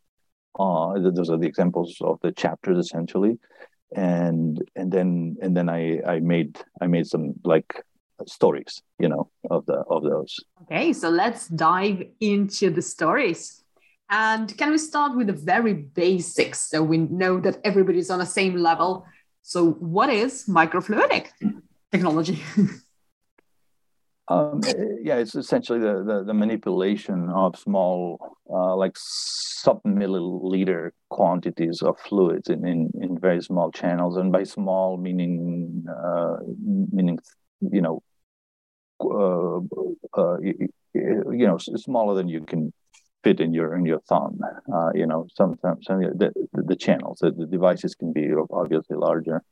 Uh, 0.59 0.95
those 0.99 1.31
are 1.31 1.39
the 1.39 1.47
examples 1.47 1.97
of 2.01 2.19
the 2.23 2.33
chapters 2.33 2.79
essentially, 2.79 3.39
and 3.95 4.63
and 4.75 4.91
then 4.93 5.37
and 5.43 5.57
then 5.57 5.69
I 5.69 6.01
I 6.07 6.21
made 6.21 6.59
I 6.81 6.87
made 6.87 7.07
some 7.07 7.35
like 7.45 7.83
stories, 8.27 8.83
you 8.99 9.09
know, 9.09 9.31
of 9.51 9.67
the 9.67 9.85
of 9.91 10.03
those. 10.03 10.35
Okay, 10.63 10.93
so 10.93 11.11
let's 11.11 11.49
dive 11.49 12.03
into 12.21 12.71
the 12.71 12.83
stories. 12.83 13.63
And 14.09 14.57
can 14.57 14.71
we 14.71 14.79
start 14.79 15.17
with 15.17 15.27
the 15.27 15.33
very 15.33 15.75
basics 15.75 16.71
so 16.71 16.83
we 16.83 16.99
know 16.99 17.41
that 17.41 17.59
everybody's 17.65 18.11
on 18.11 18.21
the 18.21 18.27
same 18.27 18.55
level? 18.57 19.05
So, 19.43 19.73
what 19.73 20.11
is 20.11 20.47
microfluidic 20.49 21.27
technology? 21.93 22.43
Um, 24.29 24.61
yeah, 25.03 25.17
it's 25.17 25.37
essentially 25.37 25.79
the, 25.79 26.03
the, 26.03 26.25
the 26.25 26.35
manipulation 26.35 27.31
of 27.31 27.57
small, 27.57 28.37
uh, 28.51 28.75
like 28.75 28.95
sub-milliliter 28.97 30.91
quantities 31.11 31.81
of 31.81 31.97
fluids 32.01 32.51
in, 32.51 32.67
in, 32.67 32.91
in 33.01 33.19
very 33.21 33.41
small 33.41 33.71
channels, 33.71 34.17
and 34.17 34.33
by 34.33 34.43
small 34.43 34.97
meaning 34.97 35.85
uh, 35.89 36.39
meaning 36.93 37.21
you 37.61 37.81
know, 37.81 38.03
uh, 39.01 39.59
uh 40.21 40.39
you, 40.41 40.69
you, 40.95 41.47
know, 41.47 41.59
smaller 41.59 42.15
than 42.15 42.29
you 42.29 42.41
can 42.41 42.73
fit 43.23 43.41
in 43.41 43.55
your 43.55 43.77
in 43.77 43.87
your 43.87 44.01
thumb. 44.09 44.41
Uh, 44.73 44.91
you 44.93 45.07
know, 45.07 45.29
sometimes 45.37 45.87
some, 45.87 46.01
the, 46.01 46.33
the, 46.53 46.63
the 46.63 46.77
channels, 46.77 47.19
the, 47.21 47.31
the 47.31 47.47
devices 47.47 47.95
can 47.95 48.13
be 48.13 48.29
obviously 48.51 48.97
larger. 48.97 49.43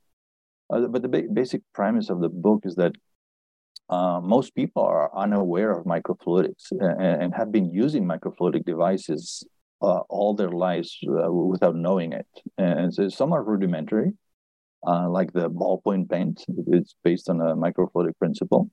Uh, 0.69 0.81
but 0.89 1.03
the 1.03 1.09
ba- 1.09 1.29
basic 1.33 1.63
premise 1.75 2.11
of 2.11 2.21
the 2.21 2.29
book 2.29 2.63
is 2.65 2.75
that 2.75 2.93
uh, 3.91 4.21
most 4.23 4.55
people 4.55 4.83
are 4.83 5.11
unaware 5.17 5.73
of 5.73 5.85
microfluidics 5.85 6.73
and, 6.73 7.23
and 7.23 7.35
have 7.35 7.53
been 7.53 7.71
using 7.71 8.05
microfluidic 8.05 8.65
devices 8.65 9.45
uh, 9.83 10.01
all 10.09 10.35
their 10.35 10.51
lives 10.51 10.99
uh, 11.07 11.31
without 11.31 11.77
knowing 11.77 12.13
it. 12.13 12.27
And 12.57 12.93
so 12.93 13.09
some 13.09 13.33
are 13.33 13.43
rudimentary, 13.43 14.13
uh, 14.87 15.11
like 15.11 15.33
the 15.33 15.51
ballpoint 15.51 16.09
pen. 16.09 16.37
It's 16.69 16.95
based 17.05 17.29
on 17.29 17.41
a 17.41 17.55
microfluidic 17.55 18.19
principle. 18.19 18.71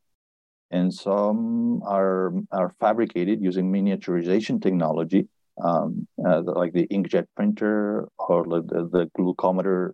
And 0.70 0.94
some 0.94 1.82
are, 1.84 2.32
are 2.52 2.74
fabricated 2.80 3.42
using 3.42 3.70
miniaturization 3.70 4.62
technology, 4.62 5.28
um, 5.62 6.08
uh, 6.26 6.42
like 6.46 6.72
the 6.72 6.88
inkjet 6.88 7.26
printer 7.36 8.08
or 8.18 8.46
the, 8.46 8.90
the 8.90 9.10
glucometer 9.20 9.92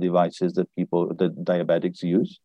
devices 0.00 0.52
that 0.54 0.68
people, 0.76 1.14
that 1.14 1.44
diabetics 1.44 2.02
use. 2.02 2.40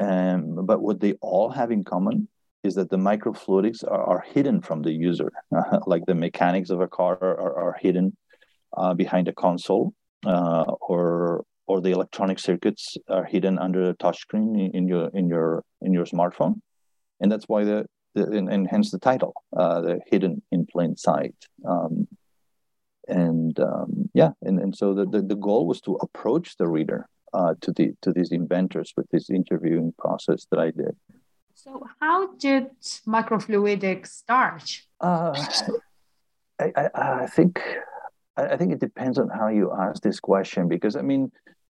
Um, 0.00 0.64
but 0.64 0.80
what 0.80 1.00
they 1.00 1.12
all 1.20 1.50
have 1.50 1.70
in 1.70 1.84
common 1.84 2.28
is 2.62 2.74
that 2.74 2.90
the 2.90 2.96
microfluidics 2.96 3.84
are, 3.84 4.02
are 4.02 4.20
hidden 4.20 4.60
from 4.60 4.82
the 4.82 4.92
user, 4.92 5.30
like 5.86 6.06
the 6.06 6.14
mechanics 6.14 6.70
of 6.70 6.80
a 6.80 6.88
car 6.88 7.18
are, 7.20 7.58
are 7.58 7.76
hidden 7.80 8.16
uh, 8.76 8.94
behind 8.94 9.28
a 9.28 9.32
console, 9.32 9.94
uh, 10.26 10.64
or 10.80 11.44
or 11.66 11.80
the 11.80 11.90
electronic 11.90 12.38
circuits 12.38 12.96
are 13.08 13.24
hidden 13.24 13.58
under 13.58 13.86
the 13.86 13.94
touchscreen 13.94 14.58
in, 14.58 14.70
in 14.74 14.88
your 14.88 15.08
in 15.14 15.28
your 15.28 15.64
in 15.82 15.92
your 15.92 16.06
smartphone, 16.06 16.60
and 17.20 17.30
that's 17.30 17.46
why 17.46 17.64
the, 17.64 17.86
the 18.14 18.24
and, 18.30 18.48
and 18.48 18.68
hence 18.68 18.90
the 18.90 18.98
title, 18.98 19.34
uh, 19.56 19.80
the 19.80 20.00
hidden 20.06 20.42
in 20.50 20.66
plain 20.66 20.96
sight. 20.96 21.34
Um, 21.68 22.08
and 23.08 23.58
um, 23.58 24.10
yeah, 24.14 24.30
and, 24.42 24.60
and 24.60 24.76
so 24.76 24.94
the, 24.94 25.04
the, 25.04 25.22
the 25.22 25.34
goal 25.34 25.66
was 25.66 25.80
to 25.82 25.96
approach 25.96 26.56
the 26.56 26.68
reader 26.68 27.08
uh, 27.32 27.54
to 27.60 27.72
the 27.72 27.92
to 28.02 28.12
these 28.12 28.32
inventors 28.32 28.92
with 28.96 29.08
this 29.10 29.30
interviewing 29.30 29.92
process 29.98 30.46
that 30.50 30.60
I 30.60 30.70
did. 30.70 30.96
So, 31.54 31.86
how 32.00 32.34
did 32.34 32.70
microfluidics 33.06 34.06
start? 34.06 34.80
Uh, 35.00 35.32
I, 36.58 36.72
I, 36.76 36.90
I, 36.94 37.26
think 37.26 37.60
I 38.36 38.56
think 38.56 38.72
it 38.72 38.80
depends 38.80 39.18
on 39.18 39.28
how 39.28 39.48
you 39.48 39.72
ask 39.72 40.02
this 40.02 40.20
question 40.20 40.68
because 40.68 40.96
I 40.96 41.02
mean, 41.02 41.30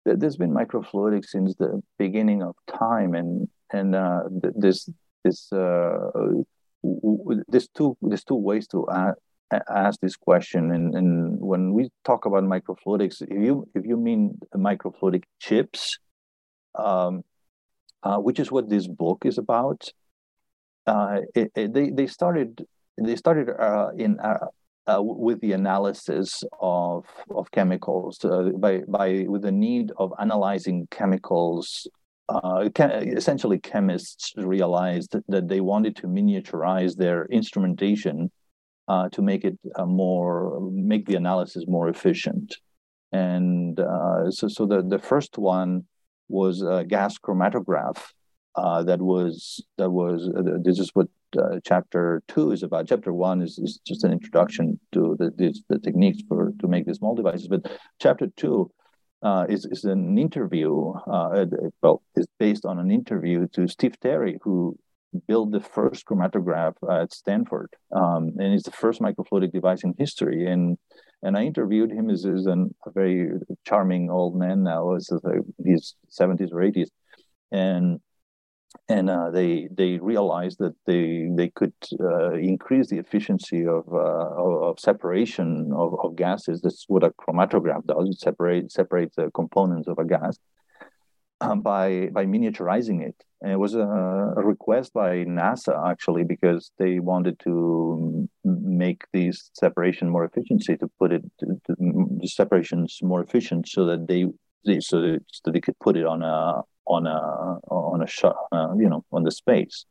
there's 0.05 0.37
been 0.37 0.51
microfluidics 0.51 1.27
since 1.27 1.55
the 1.55 1.81
beginning 1.97 2.43
of 2.43 2.55
time, 2.67 3.15
and 3.15 3.47
and 3.71 3.95
uh, 3.95 4.23
this 4.55 4.89
this 5.23 5.51
uh, 5.51 6.09
there's 7.47 7.67
two 7.69 7.97
there's 8.01 8.23
two 8.23 8.35
ways 8.35 8.67
to 8.67 8.87
ask 9.69 9.99
this 9.99 10.15
question 10.15 10.71
and, 10.71 10.95
and 10.95 11.39
when 11.39 11.73
we 11.73 11.89
talk 12.05 12.25
about 12.25 12.43
microfluidics 12.43 13.21
if 13.21 13.29
you 13.29 13.67
if 13.75 13.85
you 13.85 13.97
mean 13.97 14.37
microfluidic 14.55 15.23
chips 15.39 15.99
um, 16.75 17.23
uh, 18.03 18.17
which 18.17 18.39
is 18.39 18.51
what 18.51 18.69
this 18.69 18.87
book 18.87 19.25
is 19.25 19.37
about 19.37 19.91
uh, 20.87 21.19
it, 21.35 21.51
it, 21.55 21.73
they, 21.73 21.89
they 21.89 22.07
started 22.07 22.65
they 22.97 23.15
started 23.15 23.49
uh, 23.49 23.89
in 23.97 24.19
uh, 24.19 24.47
uh, 24.87 25.01
with 25.01 25.39
the 25.41 25.53
analysis 25.53 26.43
of 26.59 27.05
of 27.29 27.51
chemicals 27.51 28.23
uh, 28.25 28.49
by 28.57 28.79
by 28.87 29.25
with 29.27 29.43
the 29.43 29.51
need 29.51 29.91
of 29.97 30.13
analyzing 30.19 30.87
chemicals 30.91 31.87
essentially 32.33 33.59
chemists 33.59 34.31
realized 34.37 35.17
that 35.27 35.49
they 35.49 35.59
wanted 35.59 35.93
to 35.97 36.07
miniaturize 36.07 36.95
their 36.95 37.25
instrumentation 37.25 38.31
uh, 38.91 39.07
to 39.15 39.21
make 39.21 39.43
it 39.49 39.57
uh, 39.79 39.85
more 40.03 40.59
make 40.93 41.05
the 41.05 41.19
analysis 41.23 41.63
more 41.75 41.87
efficient. 41.95 42.47
And 43.13 43.79
uh, 43.79 44.31
so, 44.37 44.47
so 44.55 44.65
the, 44.71 44.79
the 44.93 44.99
first 45.11 45.33
one 45.37 45.71
was 46.27 46.55
a 46.61 46.83
gas 46.95 47.13
chromatograph 47.23 47.99
uh, 48.61 48.83
that 48.89 49.01
was 49.01 49.63
that 49.79 49.91
was 49.91 50.19
this 50.67 50.79
is 50.79 50.89
what 50.97 51.09
chapter 51.71 52.21
two 52.27 52.51
is 52.55 52.63
about. 52.63 52.89
Chapter 52.93 53.13
one 53.13 53.41
is, 53.41 53.53
is 53.65 53.79
just 53.89 54.03
an 54.03 54.11
introduction 54.11 54.65
to 54.93 55.15
the, 55.19 55.27
the, 55.39 55.47
the 55.69 55.79
techniques 55.79 56.21
for 56.27 56.51
to 56.59 56.67
make 56.67 56.85
these 56.85 56.97
small 56.97 57.15
devices, 57.15 57.47
but 57.47 57.61
chapter 58.05 58.27
two 58.41 58.69
uh, 59.23 59.45
is, 59.47 59.65
is 59.65 59.83
an 59.85 60.17
interview. 60.17 60.91
Uh, 61.15 61.45
well, 61.81 62.01
is 62.15 62.27
based 62.39 62.65
on 62.65 62.79
an 62.79 62.91
interview 62.91 63.47
to 63.55 63.67
Steve 63.67 63.97
Terry, 64.01 64.37
who 64.43 64.77
built 65.27 65.51
the 65.51 65.59
first 65.59 66.05
chromatograph 66.05 66.75
at 66.89 67.13
Stanford, 67.13 67.69
um, 67.91 68.33
and 68.39 68.53
it's 68.53 68.63
the 68.63 68.71
first 68.71 69.01
microfluidic 69.01 69.51
device 69.51 69.83
in 69.83 69.93
history. 69.97 70.47
And 70.51 70.77
and 71.23 71.37
I 71.37 71.43
interviewed 71.43 71.91
him. 71.91 72.09
as 72.09 72.25
an, 72.25 72.73
a 72.85 72.91
very 72.91 73.31
charming 73.65 74.09
old 74.09 74.35
man 74.35 74.63
now. 74.63 74.93
It's 74.93 75.11
his 75.63 75.95
seventies 76.09 76.51
or 76.51 76.61
eighties, 76.61 76.89
and 77.51 77.99
and 78.87 79.09
uh, 79.09 79.29
they 79.31 79.67
they 79.71 79.97
realized 79.97 80.59
that 80.59 80.75
they 80.85 81.29
they 81.35 81.49
could 81.49 81.73
uh, 81.99 82.33
increase 82.33 82.89
the 82.89 82.97
efficiency 82.97 83.67
of, 83.67 83.83
uh, 83.93 84.67
of 84.69 84.79
separation 84.79 85.71
of, 85.73 85.99
of 86.03 86.15
gases. 86.15 86.61
That's 86.61 86.85
what 86.87 87.03
a 87.03 87.11
chromatograph 87.11 87.85
does. 87.85 88.09
It 88.09 88.19
separates 88.19 88.73
separates 88.73 89.15
the 89.15 89.29
components 89.31 89.87
of 89.87 89.99
a 89.99 90.05
gas 90.05 90.37
by 91.63 92.09
by 92.11 92.25
miniaturizing 92.25 93.01
it. 93.01 93.15
And 93.41 93.51
it 93.51 93.57
was 93.57 93.73
a, 93.73 93.81
a, 93.81 94.43
request 94.43 94.93
by 94.93 95.25
NASA 95.25 95.89
actually 95.89 96.23
because 96.23 96.71
they 96.77 96.99
wanted 96.99 97.39
to 97.39 98.29
make 98.43 99.03
these 99.13 99.49
separation 99.53 100.09
more 100.09 100.25
efficiency 100.25 100.77
to 100.77 100.87
put 100.99 101.11
it 101.11 101.23
to, 101.39 101.47
to, 101.65 101.75
the 102.21 102.27
separations 102.27 102.99
more 103.01 103.23
efficient 103.23 103.67
so 103.67 103.85
that 103.85 104.07
they, 104.07 104.27
they 104.63 104.79
so, 104.79 105.01
that, 105.01 105.25
so 105.31 105.49
they 105.51 105.59
could 105.59 105.79
put 105.79 105.97
it 105.97 106.05
on 106.05 106.21
a 106.21 106.61
on 106.85 107.07
a 107.07 107.17
on 107.69 108.03
a 108.03 108.07
shot 108.07 108.35
uh, 108.51 108.73
you 108.77 108.89
know 108.89 109.03
on 109.11 109.23
the 109.23 109.31
space. 109.31 109.85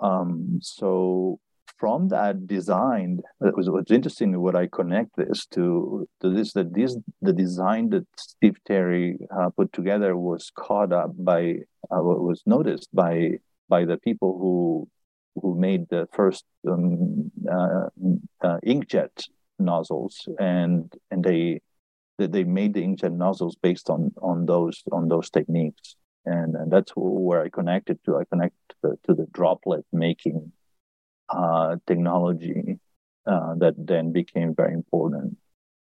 Um, 0.00 0.58
so 0.62 1.38
from 1.78 2.08
that 2.08 2.46
design, 2.46 3.20
it 3.40 3.56
was 3.56 3.68
what's 3.68 3.90
interesting. 3.90 4.40
What 4.40 4.56
I 4.56 4.66
connect 4.66 5.16
this 5.16 5.46
to 5.46 6.08
to 6.20 6.30
this 6.30 6.52
that 6.54 6.72
this 6.74 6.96
the 7.20 7.32
design 7.32 7.90
that 7.90 8.06
Steve 8.16 8.58
Terry 8.64 9.18
uh, 9.36 9.50
put 9.50 9.72
together 9.72 10.16
was 10.16 10.50
caught 10.54 10.92
up 10.92 11.12
by 11.18 11.56
uh, 11.90 12.02
was 12.02 12.42
noticed 12.46 12.88
by 12.94 13.38
by 13.68 13.84
the 13.84 13.98
people 13.98 14.38
who 14.38 14.88
who 15.40 15.54
made 15.54 15.88
the 15.88 16.08
first 16.12 16.44
um, 16.68 17.30
uh, 17.50 17.88
uh, 18.42 18.58
inkjet 18.64 19.28
nozzles, 19.58 20.28
and 20.38 20.92
and 21.10 21.24
they 21.24 21.60
they 22.18 22.44
made 22.44 22.74
the 22.74 22.82
inkjet 22.82 23.14
nozzles 23.14 23.56
based 23.56 23.90
on 23.90 24.12
on 24.22 24.46
those 24.46 24.82
on 24.92 25.08
those 25.08 25.28
techniques, 25.30 25.96
and, 26.24 26.54
and 26.56 26.72
that's 26.72 26.92
where 26.96 27.42
I 27.42 27.50
connected 27.50 28.02
to. 28.04 28.16
I 28.16 28.24
connect 28.24 28.54
to 28.70 28.76
the, 28.82 28.98
to 29.06 29.14
the 29.14 29.26
droplet 29.32 29.84
making 29.92 30.52
uh, 31.28 31.76
technology 31.86 32.78
uh, 33.26 33.54
that 33.56 33.74
then 33.76 34.12
became 34.12 34.54
very 34.54 34.72
important. 34.72 35.36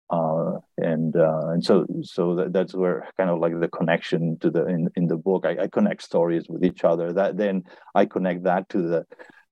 Uh, 0.10 0.60
and 0.78 1.16
uh, 1.16 1.48
and 1.52 1.64
so 1.64 1.86
so 2.02 2.36
that, 2.36 2.52
that's 2.52 2.74
where 2.74 3.08
kind 3.18 3.30
of 3.30 3.40
like 3.40 3.58
the 3.58 3.70
connection 3.70 4.38
to 4.40 4.50
the 4.50 4.66
in, 4.66 4.90
in 4.98 5.08
the 5.08 5.16
book 5.16 5.46
I, 5.46 5.64
I, 5.64 5.68
connect 5.68 6.04
stories 6.04 6.50
with 6.50 6.66
each 6.66 6.84
other 6.84 7.14
that 7.14 7.38
then 7.38 7.64
I 7.96 8.08
connect 8.08 8.44
that 8.44 8.68
to 8.70 8.82
the 8.82 9.06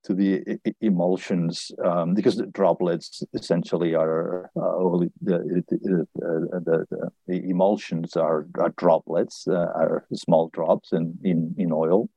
to 0.04 0.14
the 0.14 0.60
emulsions 0.82 1.72
um, 1.86 2.14
because 2.14 2.36
the 2.36 2.48
droplets 2.48 3.24
essentially 3.34 3.96
are 3.96 4.52
uh, 4.58 5.06
the, 5.22 5.64
the, 5.72 6.08
the, 6.16 7.08
the, 7.28 7.44
emulsions 7.50 8.18
are, 8.18 8.46
are 8.60 8.74
droplets 8.78 9.48
uh, 9.48 9.54
are 9.54 10.06
small 10.14 10.50
drops 10.50 10.92
in, 10.92 11.18
in 11.24 11.56
in 11.58 11.72
oil 11.72 12.10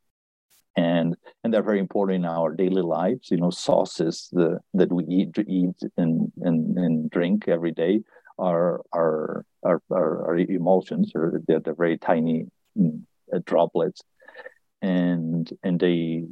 and 0.77 1.17
and 1.43 1.53
they're 1.53 1.63
very 1.63 1.79
important 1.79 2.25
in 2.25 2.25
our 2.25 2.55
daily 2.55 2.83
lives. 2.83 3.31
You 3.31 3.39
know 3.39 3.51
sauces 3.51 4.29
the, 4.33 4.61
that 4.75 4.93
we 4.93 5.05
eat 5.05 5.37
eat 5.47 5.77
and, 5.97 6.33
and 6.41 6.79
and 6.79 7.11
drink 7.11 7.49
every 7.49 7.73
day 7.73 8.03
are 8.39 8.83
are 8.93 9.45
are, 9.63 9.83
are, 9.91 10.31
are 10.31 10.37
emulsions. 10.39 11.13
Or 11.15 11.41
they're, 11.47 11.61
they're 11.61 11.75
very 11.75 11.99
tiny 11.99 12.47
mm, 12.79 13.03
uh, 13.33 13.41
droplets. 13.45 14.03
And 14.81 15.51
and 15.63 15.79
they, 15.79 16.25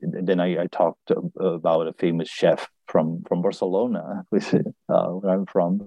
then 0.00 0.40
I, 0.40 0.62
I, 0.62 0.66
talked 0.66 1.12
about 1.38 1.86
a 1.86 1.92
famous 1.92 2.28
chef 2.28 2.68
from 2.88 3.22
from 3.28 3.42
Barcelona, 3.42 4.24
uh, 4.32 5.06
where 5.06 5.32
I'm 5.32 5.46
from. 5.46 5.80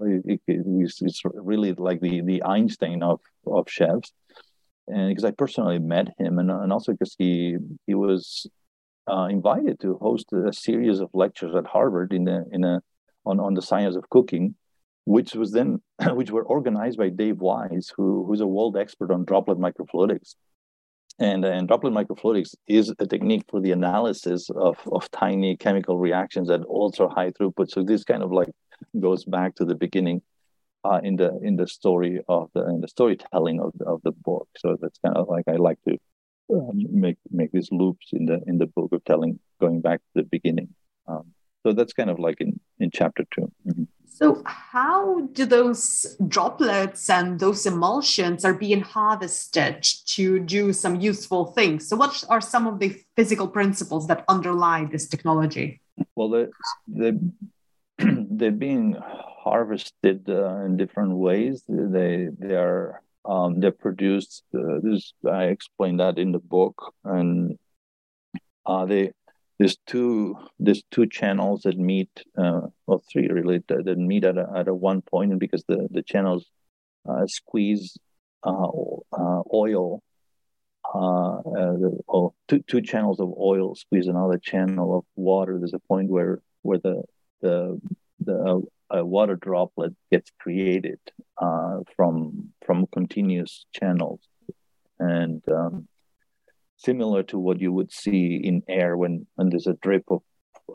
He's, 0.46 1.20
really 1.34 1.74
like 1.74 2.00
the 2.00 2.22
the 2.22 2.42
Einstein 2.44 3.02
of 3.02 3.20
of 3.46 3.68
chefs, 3.68 4.12
and 4.88 5.08
because 5.08 5.24
I 5.24 5.30
personally 5.30 5.78
met 5.78 6.08
him, 6.18 6.38
and, 6.38 6.50
and 6.50 6.72
also 6.72 6.92
because 6.92 7.14
he 7.18 7.56
he 7.86 7.94
was 7.94 8.46
uh, 9.10 9.28
invited 9.30 9.80
to 9.80 9.96
host 9.96 10.32
a 10.32 10.52
series 10.52 11.00
of 11.00 11.10
lectures 11.14 11.54
at 11.54 11.66
Harvard 11.66 12.12
in 12.12 12.28
a 12.28 12.44
in 12.52 12.64
a 12.64 12.82
on, 13.24 13.40
on 13.40 13.54
the 13.54 13.62
science 13.62 13.96
of 13.96 14.08
cooking, 14.10 14.54
which 15.04 15.34
was 15.34 15.52
then 15.52 15.80
which 16.12 16.30
were 16.30 16.44
organized 16.44 16.98
by 16.98 17.08
Dave 17.08 17.36
Weitz, 17.36 17.92
who 17.96 18.24
who's 18.26 18.40
a 18.40 18.46
world 18.46 18.76
expert 18.76 19.10
on 19.10 19.24
droplet 19.24 19.58
microfluidics. 19.58 20.34
And, 21.20 21.44
and 21.44 21.68
droplet 21.68 21.92
microfluidics 21.94 22.56
is 22.66 22.92
a 22.98 23.06
technique 23.06 23.44
for 23.48 23.60
the 23.60 23.70
analysis 23.70 24.50
of, 24.50 24.76
of 24.90 25.08
tiny 25.12 25.56
chemical 25.56 25.96
reactions 25.96 26.50
at 26.50 26.62
ultra 26.68 27.08
high 27.08 27.30
throughput. 27.30 27.70
So 27.70 27.84
this 27.84 28.02
kind 28.02 28.24
of 28.24 28.32
like 28.32 28.50
goes 28.98 29.24
back 29.24 29.54
to 29.56 29.64
the 29.64 29.76
beginning 29.76 30.22
uh, 30.84 31.00
in 31.02 31.16
the 31.16 31.38
in 31.42 31.56
the 31.56 31.66
story 31.66 32.20
of 32.28 32.50
the 32.54 32.68
in 32.68 32.80
the 32.80 32.88
storytelling 32.88 33.60
of 33.60 33.72
the, 33.78 33.84
of 33.86 34.00
the 34.02 34.12
book. 34.12 34.48
So 34.56 34.76
that's 34.80 34.98
kind 34.98 35.16
of 35.16 35.28
like 35.28 35.46
I 35.48 35.56
like 35.56 35.78
to 35.88 35.98
um, 36.52 36.86
make 36.90 37.16
make 37.30 37.52
these 37.52 37.70
loops 37.72 38.08
in 38.12 38.26
the 38.26 38.40
in 38.46 38.58
the 38.58 38.66
book 38.66 38.92
of 38.92 39.04
telling 39.04 39.38
going 39.60 39.80
back 39.80 40.00
to 40.00 40.22
the 40.22 40.22
beginning. 40.24 40.68
Um, 41.06 41.32
so 41.62 41.72
that's 41.72 41.92
kind 41.92 42.10
of 42.10 42.18
like 42.18 42.40
in 42.40 42.60
in 42.78 42.90
chapter 42.92 43.24
2 43.34 43.40
mm-hmm. 43.40 43.84
So 44.06 44.42
how 44.44 45.22
do 45.32 45.44
those 45.44 46.16
droplets 46.28 47.10
and 47.10 47.40
those 47.40 47.66
emulsions 47.66 48.44
are 48.44 48.54
being 48.54 48.80
harvested 48.80 49.82
to 50.14 50.38
do 50.38 50.72
some 50.72 51.00
useful 51.00 51.46
things? 51.46 51.88
So 51.88 51.96
what 51.96 52.22
are 52.28 52.40
some 52.40 52.68
of 52.68 52.78
the 52.78 52.90
physical 53.16 53.48
principles 53.48 54.06
that 54.06 54.24
underlie 54.28 54.84
this 54.84 55.08
technology? 55.08 55.80
Well, 56.14 56.28
the, 56.28 56.50
the 56.86 57.18
they're 57.98 58.50
being 58.68 58.96
harvested 59.44 60.28
uh, 60.28 60.64
in 60.64 60.76
different 60.76 61.12
ways. 61.16 61.62
They 61.68 62.28
they 62.38 62.54
are 62.56 63.02
um, 63.24 63.60
they're 63.60 63.82
produced. 63.86 64.42
Uh, 64.54 64.80
this 64.82 65.12
I 65.30 65.44
explained 65.44 66.00
that 66.00 66.18
in 66.18 66.32
the 66.32 66.38
book, 66.38 66.94
and 67.04 67.58
uh, 68.66 68.86
they 68.86 69.12
there's 69.58 69.76
two 69.86 70.36
there's 70.58 70.82
two 70.90 71.06
channels 71.06 71.62
that 71.62 71.78
meet, 71.78 72.10
uh, 72.38 72.62
well 72.86 73.02
three 73.12 73.28
really 73.28 73.62
that, 73.68 73.84
that 73.84 73.98
meet 73.98 74.24
at 74.24 74.38
a, 74.38 74.50
at 74.56 74.68
a 74.68 74.74
one 74.74 75.02
point, 75.02 75.30
and 75.30 75.40
because 75.40 75.64
the 75.68 75.88
the 75.90 76.02
channels 76.02 76.46
uh, 77.08 77.26
squeeze 77.26 77.96
uh, 78.42 78.68
uh 79.12 79.42
oil. 79.52 80.02
The, 80.94 81.98
oh, 82.08 82.34
two, 82.46 82.62
two 82.68 82.82
channels 82.82 83.18
of 83.18 83.32
oil 83.38 83.74
squeeze 83.74 84.06
another 84.06 84.38
channel 84.38 84.98
of 84.98 85.04
water. 85.16 85.58
There's 85.58 85.74
a 85.74 85.78
point 85.78 86.08
where 86.10 86.40
where 86.62 86.78
the 86.78 87.02
the 87.40 87.80
the 88.20 88.62
a 88.90 89.04
water 89.04 89.36
droplet 89.36 89.94
gets 90.10 90.30
created 90.40 91.00
uh, 91.38 91.80
from 91.96 92.50
from 92.64 92.86
continuous 92.92 93.66
channels, 93.72 94.20
and 94.98 95.42
um, 95.48 95.88
similar 96.76 97.22
to 97.22 97.38
what 97.38 97.60
you 97.60 97.72
would 97.72 97.92
see 97.92 98.36
in 98.36 98.62
air 98.68 98.96
when, 98.96 99.26
when 99.36 99.48
there's 99.50 99.66
a 99.66 99.78
drip 99.82 100.04
of 100.08 100.22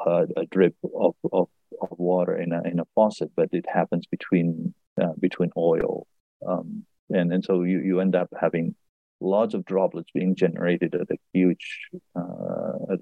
uh, 0.06 0.26
a 0.38 0.46
drip 0.46 0.76
of, 0.84 1.16
of, 1.32 1.50
of 1.82 1.90
water 1.92 2.36
in 2.38 2.52
a 2.52 2.62
in 2.64 2.80
a 2.80 2.88
faucet, 2.96 3.32
but 3.36 3.50
it 3.52 3.66
happens 3.72 4.06
between 4.08 4.74
uh, 5.02 5.14
between 5.20 5.52
oil, 5.58 6.08
um, 6.48 6.86
and 7.10 7.32
and 7.34 7.44
so 7.44 7.64
you, 7.64 7.80
you 7.80 8.00
end 8.00 8.16
up 8.16 8.30
having 8.40 8.76
lots 9.22 9.54
of 9.54 9.66
droplets 9.66 10.10
being 10.14 10.36
generated 10.36 10.96
at 10.96 11.10
a 11.12 11.18
huge 11.34 11.90
uh, 12.16 12.94
at, 12.94 13.00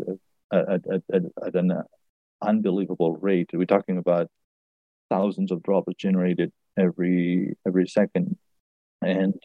at, 0.52 0.92
at, 0.92 1.02
at, 1.14 1.22
at 1.46 1.56
an 1.56 1.84
unbelievable 2.42 3.16
rate. 3.16 3.50
We're 3.54 3.66
talking 3.66 3.98
about 3.98 4.30
thousands 5.10 5.52
of 5.52 5.64
droplets 5.64 6.02
generated 6.02 6.52
every 6.78 7.58
every 7.66 7.88
second, 7.88 8.38
and 9.02 9.36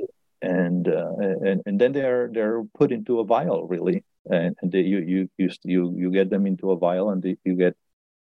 and 0.40 0.88
uh, 0.88 1.12
and 1.18 1.62
and 1.66 1.81
then 1.81 1.92
they're 1.92 2.29
they're 2.33 2.62
put 2.79 2.92
into 2.92 3.20
a 3.20 3.25
vial 3.25 3.66
really, 3.66 4.05
and, 4.31 4.57
and 4.61 4.72
they, 4.72 4.81
you 4.81 4.98
you 4.98 5.29
you 5.38 5.51
you 5.64 5.94
you 5.96 6.11
get 6.11 6.31
them 6.31 6.46
into 6.46 6.70
a 6.70 6.77
vial, 6.77 7.11
and 7.11 7.22
they, 7.22 7.37
you 7.44 7.55
get 7.57 7.77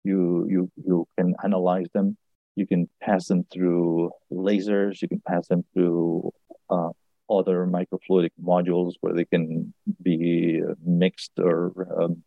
you 0.05 0.47
you 0.49 0.71
you 0.77 1.09
can 1.19 1.35
analyze 1.45 1.89
them. 1.95 2.17
You 2.57 2.67
can 2.67 2.89
pass 3.03 3.27
them 3.27 3.45
through 3.53 4.11
lasers. 4.33 5.03
You 5.03 5.09
can 5.09 5.21
pass 5.27 5.47
them 5.49 5.65
through 5.75 6.33
uh, 6.71 6.89
other 7.29 7.67
microfluidic 7.67 8.31
modules 8.43 8.95
where 9.01 9.13
they 9.13 9.27
can 9.27 9.75
be 10.03 10.63
mixed 10.83 11.33
or 11.39 11.73
um, 12.01 12.23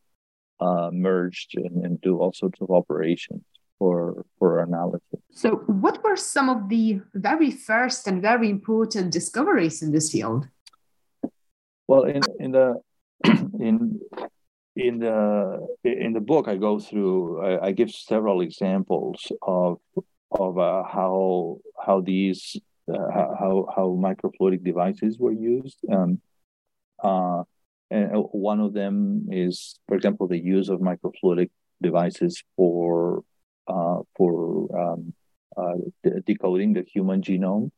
uh, 0.59 0.91
merged 0.91 1.55
and, 1.55 1.83
and 1.85 2.01
do 2.01 2.19
all 2.19 2.33
sorts 2.33 2.61
of 2.61 2.69
operations 2.69 3.43
for 3.79 4.25
for 4.37 4.59
analysis. 4.59 5.19
So, 5.31 5.63
what 5.65 6.03
were 6.03 6.15
some 6.15 6.49
of 6.49 6.69
the 6.69 7.01
very 7.13 7.49
first 7.49 8.07
and 8.07 8.21
very 8.21 8.49
important 8.49 9.11
discoveries 9.11 9.81
in 9.81 9.91
this 9.91 10.11
field? 10.11 10.47
Well, 11.87 12.03
in 12.03 12.21
in 12.39 12.51
the 12.51 12.81
in 13.59 13.99
in 14.75 14.99
the 14.99 15.67
in 15.83 16.13
the 16.13 16.19
book, 16.19 16.47
I 16.47 16.55
go 16.57 16.79
through. 16.79 17.41
I, 17.41 17.67
I 17.67 17.71
give 17.71 17.89
several 17.91 18.41
examples 18.41 19.31
of 19.41 19.79
of 20.31 20.59
uh, 20.59 20.83
how 20.83 21.57
how 21.85 22.01
these 22.01 22.57
uh, 22.93 23.07
how 23.11 23.67
how 23.75 23.97
microfluidic 23.97 24.63
devices 24.63 25.17
were 25.17 25.31
used. 25.31 25.79
Um, 25.91 26.21
uh, 27.01 27.43
and 27.91 28.11
one 28.31 28.59
of 28.59 28.73
them 28.73 29.29
is, 29.31 29.79
for 29.87 29.95
example, 29.95 30.27
the 30.27 30.37
use 30.37 30.69
of 30.69 30.79
microfluidic 30.79 31.49
devices 31.81 32.43
for 32.55 33.23
uh, 33.69 33.99
for 34.15 34.67
um, 34.77 35.13
uh, 35.55 35.75
de- 36.03 36.21
decoding 36.21 36.73
the 36.73 36.83
human 36.83 37.21
genome, 37.21 37.71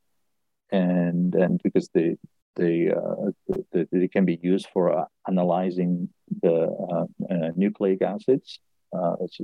and 0.71 1.35
and 1.35 1.61
because 1.63 1.89
they 1.93 2.17
they 2.55 2.91
uh, 2.91 3.31
they, 3.71 3.85
they 3.91 4.07
can 4.07 4.25
be 4.25 4.39
used 4.41 4.67
for 4.73 4.97
uh, 4.97 5.05
analyzing 5.27 6.09
the 6.41 6.67
uh, 6.93 7.51
nucleic 7.55 8.01
acids, 8.01 8.59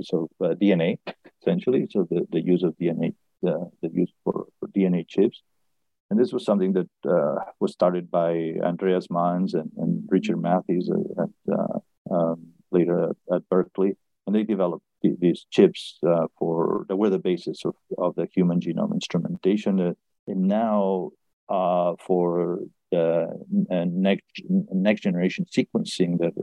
so, 0.01 0.29
DNA 0.41 0.99
essentially. 1.41 1.87
So 1.91 2.07
the, 2.09 2.27
the 2.31 2.41
use 2.41 2.63
of 2.63 2.75
DNA, 2.77 3.13
the, 3.41 3.69
the 3.81 3.89
use 3.93 4.11
for, 4.23 4.47
for 4.59 4.67
DNA 4.69 5.07
chips, 5.07 5.41
and 6.09 6.19
this 6.19 6.31
was 6.31 6.45
something 6.45 6.73
that 6.73 6.89
uh, 7.09 7.35
was 7.59 7.73
started 7.73 8.09
by 8.09 8.53
Andreas 8.63 9.07
Manz 9.09 9.53
and, 9.53 9.71
and 9.77 10.03
Richard 10.09 10.37
Mathies 10.37 10.87
at, 10.89 11.53
uh, 11.53 12.13
um, 12.13 12.47
later 12.71 13.09
at, 13.09 13.35
at, 13.35 13.49
Berkeley, 13.49 13.97
and 14.27 14.35
they 14.35 14.43
developed 14.43 14.85
these 15.01 15.45
chips 15.49 15.97
uh, 16.05 16.27
for 16.37 16.85
that 16.89 16.97
were 16.97 17.09
the 17.09 17.17
basis 17.17 17.63
of, 17.63 17.75
of 17.97 18.13
the 18.15 18.27
human 18.35 18.59
genome 18.59 18.93
instrumentation. 18.93 19.79
Uh, 19.79 19.93
and 20.27 20.41
now 20.43 21.11
uh, 21.49 21.93
for 22.05 22.59
the 22.91 23.27
next 23.85 24.25
next 24.47 25.01
generation 25.01 25.45
sequencing 25.45 26.19
that 26.19 26.35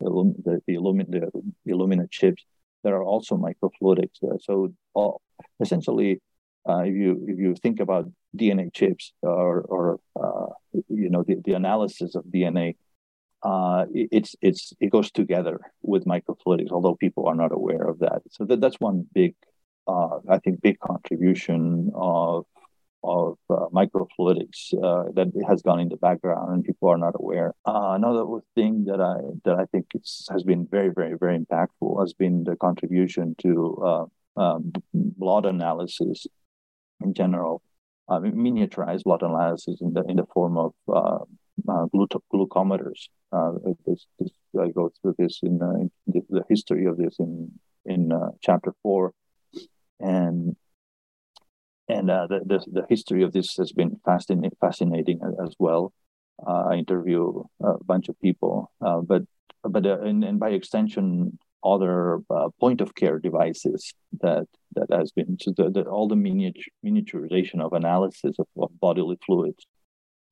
the, 0.00 0.60
the, 0.66 0.72
Illumina, 0.74 1.30
the 1.64 1.72
Illumina 1.72 2.10
chips 2.10 2.44
that 2.82 2.92
are 2.92 3.04
also 3.04 3.36
microfluidics. 3.36 4.18
so 4.40 4.74
all, 4.94 5.22
essentially 5.60 6.20
uh, 6.68 6.82
if 6.84 6.94
you 6.94 7.24
if 7.28 7.38
you 7.38 7.54
think 7.54 7.80
about 7.80 8.10
DNA 8.36 8.72
chips 8.72 9.12
or 9.22 9.62
or 9.62 10.00
uh, 10.20 10.46
you 10.88 11.08
know 11.08 11.22
the, 11.22 11.36
the 11.44 11.52
analysis 11.54 12.14
of 12.14 12.24
DNA, 12.24 12.76
uh, 13.42 13.86
it's 13.92 14.36
it's 14.40 14.72
it 14.80 14.90
goes 14.90 15.10
together 15.10 15.60
with 15.82 16.04
microfluidics. 16.04 16.70
Although 16.70 16.94
people 16.94 17.26
are 17.26 17.34
not 17.34 17.52
aware 17.52 17.82
of 17.82 17.98
that, 18.00 18.22
so 18.30 18.44
that, 18.44 18.60
that's 18.60 18.80
one 18.80 19.06
big 19.12 19.34
uh, 19.86 20.18
I 20.28 20.38
think 20.38 20.62
big 20.62 20.78
contribution 20.78 21.90
of 21.94 22.46
of 23.04 23.36
uh, 23.50 23.66
microfluidics 23.74 24.72
uh, 24.74 25.10
that 25.14 25.32
has 25.48 25.60
gone 25.62 25.80
in 25.80 25.88
the 25.88 25.96
background 25.96 26.52
and 26.52 26.64
people 26.64 26.88
are 26.88 26.98
not 26.98 27.14
aware. 27.16 27.52
another 27.66 28.24
thing 28.54 28.84
that 28.84 29.00
I 29.00 29.16
that 29.44 29.56
I 29.58 29.66
think 29.66 29.86
has 30.30 30.44
been 30.44 30.66
very 30.70 30.90
very 30.90 31.16
very 31.18 31.36
impactful 31.38 32.00
has 32.00 32.12
been 32.12 32.44
the 32.44 32.56
contribution 32.56 33.34
to 33.38 34.08
um, 34.36 34.72
blood 34.94 35.46
analysis 35.46 36.26
in 37.02 37.12
general, 37.14 37.62
uh, 38.08 38.20
miniaturized 38.20 39.04
blood 39.04 39.22
analysis 39.22 39.80
in 39.80 39.92
the 39.92 40.02
in 40.04 40.16
the 40.16 40.26
form 40.26 40.56
of 40.56 40.72
uh, 41.68 41.84
uh, 41.84 41.86
glucometers. 42.32 43.08
Uh, 43.32 43.52
this, 43.86 44.06
this, 44.18 44.30
I 44.60 44.68
go 44.68 44.90
through 45.00 45.14
this 45.18 45.40
in, 45.42 45.60
uh, 45.62 45.70
in 45.72 45.90
the, 46.28 46.42
history 46.48 46.86
of 46.86 46.96
this 46.96 47.16
in 47.18 47.50
in 47.84 48.12
uh, 48.12 48.30
chapter 48.40 48.74
four, 48.82 49.12
and 50.00 50.56
and 51.88 52.08
the, 52.08 52.40
the, 52.44 52.64
the 52.70 52.86
history 52.88 53.22
of 53.22 53.32
this 53.32 53.56
has 53.56 53.72
been 53.72 54.00
fascinating 54.04 54.50
fascinating 54.60 55.20
as 55.42 55.54
well. 55.58 55.92
I 56.46 56.74
interview 56.74 57.44
a 57.62 57.84
bunch 57.84 58.08
of 58.08 58.20
people, 58.20 58.70
but 58.80 59.22
but 59.62 59.86
and, 59.86 60.24
and 60.24 60.38
by 60.40 60.50
extension, 60.50 61.38
other 61.64 62.18
uh, 62.30 62.48
point 62.60 62.80
of 62.80 62.94
care 62.94 63.18
devices 63.18 63.94
that 64.20 64.46
that 64.74 64.88
has 64.90 65.12
been 65.12 65.38
so 65.40 65.52
the, 65.56 65.70
the, 65.70 65.82
all 65.82 66.08
the 66.08 66.16
miniature, 66.16 66.72
miniaturization 66.84 67.60
of 67.60 67.72
analysis 67.72 68.36
of, 68.38 68.46
of, 68.56 68.80
bodily 68.80 69.16
fluids 69.24 69.66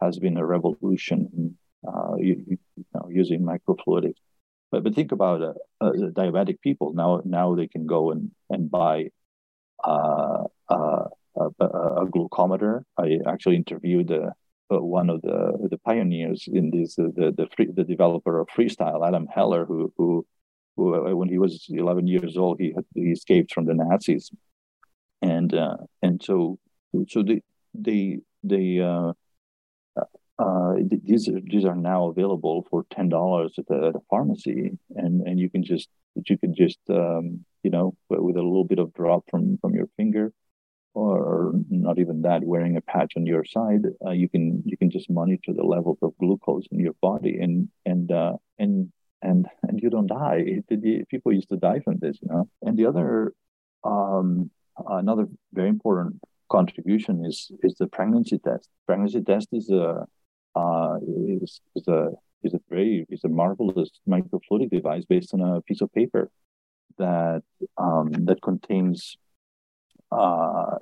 has 0.01 0.19
been 0.19 0.37
a 0.37 0.47
revolution 0.47 1.57
uh, 1.87 2.17
you, 2.17 2.45
you 2.47 2.59
know, 2.95 3.09
using 3.11 3.43
microfluidics. 3.43 4.21
But 4.71 4.85
but 4.85 4.95
think 4.95 5.13
about 5.13 5.43
uh, 5.43 5.55
uh, 5.81 5.93
diabetic 6.13 6.61
people 6.61 6.93
now 6.93 7.23
now 7.25 7.55
they 7.55 7.67
can 7.67 7.87
go 7.87 8.13
and 8.13 8.31
and 8.51 8.71
buy 8.71 9.11
uh, 9.83 10.45
uh, 10.69 11.05
a, 11.37 11.65
a, 11.65 12.07
glucometer. 12.07 12.83
I 12.97 13.19
actually 13.27 13.57
interviewed 13.57 14.09
the 14.09 14.33
one 14.69 15.11
of 15.11 15.23
the 15.23 15.69
the 15.71 15.79
pioneers 15.79 16.49
in 16.53 16.71
this 16.71 16.95
the 16.95 17.35
the, 17.37 17.49
free, 17.55 17.69
the 17.75 17.85
developer 17.85 18.39
of 18.39 18.49
freestyle 18.49 19.07
Adam 19.07 19.27
Heller 19.27 19.65
who 19.65 19.93
who 19.97 20.27
who, 20.77 20.95
uh, 20.95 21.15
when 21.17 21.29
he 21.29 21.39
was 21.39 21.67
11 21.69 22.07
years 22.07 22.37
old, 22.37 22.61
he 22.61 22.73
had, 22.75 22.85
he 22.95 23.11
escaped 23.11 23.53
from 23.53 23.67
the 23.67 23.75
Nazis, 23.75 24.31
and 25.21 25.53
uh, 25.53 25.79
and 26.03 26.23
so 26.23 26.59
so 27.09 27.23
they 27.23 27.43
they 27.75 28.21
they 28.45 28.79
uh, 30.41 30.75
these 31.05 31.29
are 31.29 31.41
these 31.53 31.67
are 31.67 31.77
now 31.77 32.07
available 32.09 32.67
for 32.71 32.87
ten 32.91 33.09
dollars 33.11 33.53
at, 33.59 33.71
a 33.71 34.01
pharmacy, 34.09 34.71
and 34.97 35.21
and 35.27 35.39
you 35.39 35.51
can 35.51 35.63
just 35.63 35.89
you 36.15 36.39
can 36.39 36.55
just 36.55 36.79
um, 36.89 37.45
you 37.63 37.71
know 37.71 37.95
with 38.09 38.37
a 38.37 38.43
little 38.43 38.65
bit 38.65 38.79
of 38.79 38.95
drop 38.95 39.23
from 39.31 39.59
from 39.61 39.75
your 39.75 39.89
finger, 39.99 40.33
or 40.95 41.53
not 41.69 41.99
even 41.99 42.23
that, 42.23 42.43
wearing 42.43 42.77
a 42.77 42.81
patch 42.81 43.13
on 43.19 43.27
your 43.27 43.45
side, 43.45 43.85
uh, 44.07 44.13
you 44.13 44.29
can 44.31 44.63
you 44.65 44.79
can 44.79 44.91
just 44.91 45.11
monitor 45.11 45.53
the 45.53 45.63
levels 45.63 45.99
of 46.01 46.17
glucose 46.19 46.67
in 46.73 46.81
your 46.81 46.95
body, 47.03 47.39
and 47.39 47.69
and 47.85 48.11
uh, 48.11 48.33
and 48.59 48.91
and 49.21 49.47
and 49.65 49.81
you 49.83 49.91
don't 49.91 50.07
die. 50.07 50.63
people 51.11 51.33
used 51.35 51.51
to 51.51 51.57
die 51.57 51.81
from 51.81 51.99
this, 51.99 52.19
you 52.23 52.29
know. 52.29 52.49
And 52.63 52.79
the 52.79 52.87
other, 52.87 53.35
um, 53.85 54.51
another 54.89 55.27
very 55.53 55.69
important 55.69 56.19
contribution 56.51 57.27
is 57.27 57.51
is 57.63 57.75
the 57.75 57.89
pregnancy 57.89 58.39
test. 58.39 58.71
Pregnancy 58.87 59.21
test 59.21 59.49
is 59.53 59.69
a 59.69 60.07
uh, 60.55 60.97
is, 61.43 61.61
is 61.77 61.89
a 61.89 62.11
is 62.43 62.55
a 62.55 62.61
very 62.69 63.07
is 63.11 63.25
a 63.25 63.29
marvelous 63.29 63.91
microfluidic 64.09 64.71
device 64.71 65.05
based 65.05 65.35
on 65.35 65.41
a 65.41 65.61
piece 65.63 65.81
of 65.81 65.93
paper 65.93 66.31
that 66.99 67.43
um, 67.79 68.11
that 68.13 68.41
contains 68.43 69.17
uh, 70.13 70.77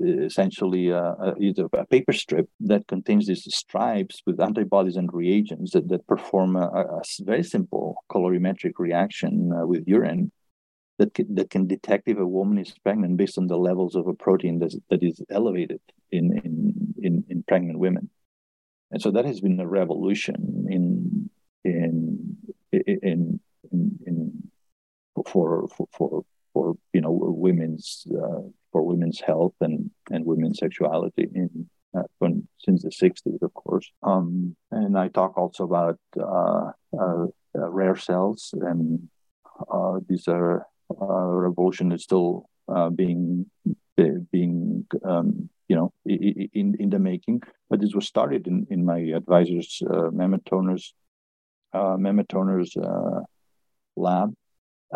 essentially 0.00 0.90
a, 0.90 1.02
a, 1.02 1.34
a, 1.72 1.86
paper 1.86 2.12
strip 2.12 2.48
that 2.60 2.86
contains 2.86 3.26
these 3.26 3.44
stripes 3.52 4.22
with 4.24 4.40
antibodies 4.40 4.94
and 4.94 5.12
reagents 5.12 5.72
that, 5.72 5.88
that 5.88 6.06
perform 6.06 6.54
a, 6.54 6.66
a 6.68 7.02
very 7.22 7.42
simple 7.42 8.04
colorimetric 8.08 8.74
reaction 8.78 9.52
uh, 9.52 9.66
with 9.66 9.82
urine 9.88 10.30
that 10.98 11.12
can, 11.14 11.34
that 11.34 11.50
can 11.50 11.66
detect 11.66 12.08
if 12.08 12.18
a 12.18 12.26
woman 12.26 12.58
is 12.58 12.72
pregnant 12.84 13.16
based 13.16 13.36
on 13.36 13.48
the 13.48 13.56
levels 13.56 13.96
of 13.96 14.06
a 14.06 14.14
protein 14.14 14.60
that, 14.60 14.72
that 14.90 15.02
is 15.02 15.20
elevated 15.30 15.80
in, 16.12 16.38
in, 16.44 16.94
in, 17.02 17.24
in 17.28 17.42
pregnant 17.48 17.80
women. 17.80 18.08
And 18.90 19.02
so 19.02 19.10
that 19.10 19.24
has 19.24 19.40
been 19.40 19.60
a 19.60 19.66
revolution 19.66 20.66
in 20.70 21.30
in 21.64 22.36
in 22.72 23.40
in, 23.72 23.98
in 24.06 24.50
for, 25.26 25.68
for 25.68 25.88
for 25.92 26.24
for 26.52 26.74
you 26.92 27.00
know 27.00 27.12
women's 27.12 28.06
uh, 28.10 28.42
for 28.72 28.82
women's 28.82 29.20
health 29.20 29.54
and, 29.60 29.90
and 30.10 30.24
women's 30.24 30.58
sexuality 30.58 31.28
in 31.34 31.68
uh, 31.96 32.02
since 32.58 32.82
the 32.82 32.90
60s, 32.90 33.40
of 33.40 33.54
course. 33.54 33.90
Um, 34.02 34.54
and 34.70 34.98
I 34.98 35.08
talk 35.08 35.38
also 35.38 35.64
about 35.64 35.98
uh, 36.20 36.72
uh, 36.98 37.26
uh 37.56 37.70
rare 37.70 37.96
cells, 37.96 38.54
and 38.60 39.08
uh, 39.72 40.00
these 40.08 40.28
are 40.28 40.66
revolution 40.90 41.88
that's 41.90 42.04
still 42.04 42.48
being 42.94 43.46
being 44.32 44.86
um, 45.04 45.48
you 45.68 45.76
know 45.76 45.92
in 46.04 46.74
in 46.78 46.90
the 46.90 46.98
making. 46.98 47.42
But 47.70 47.80
this 47.80 47.94
was 47.94 48.06
started 48.06 48.46
in, 48.46 48.66
in 48.70 48.84
my 48.84 48.98
advisor's 48.98 49.82
uh, 49.88 50.10
Mehmet 50.10 50.44
lab 53.96 54.34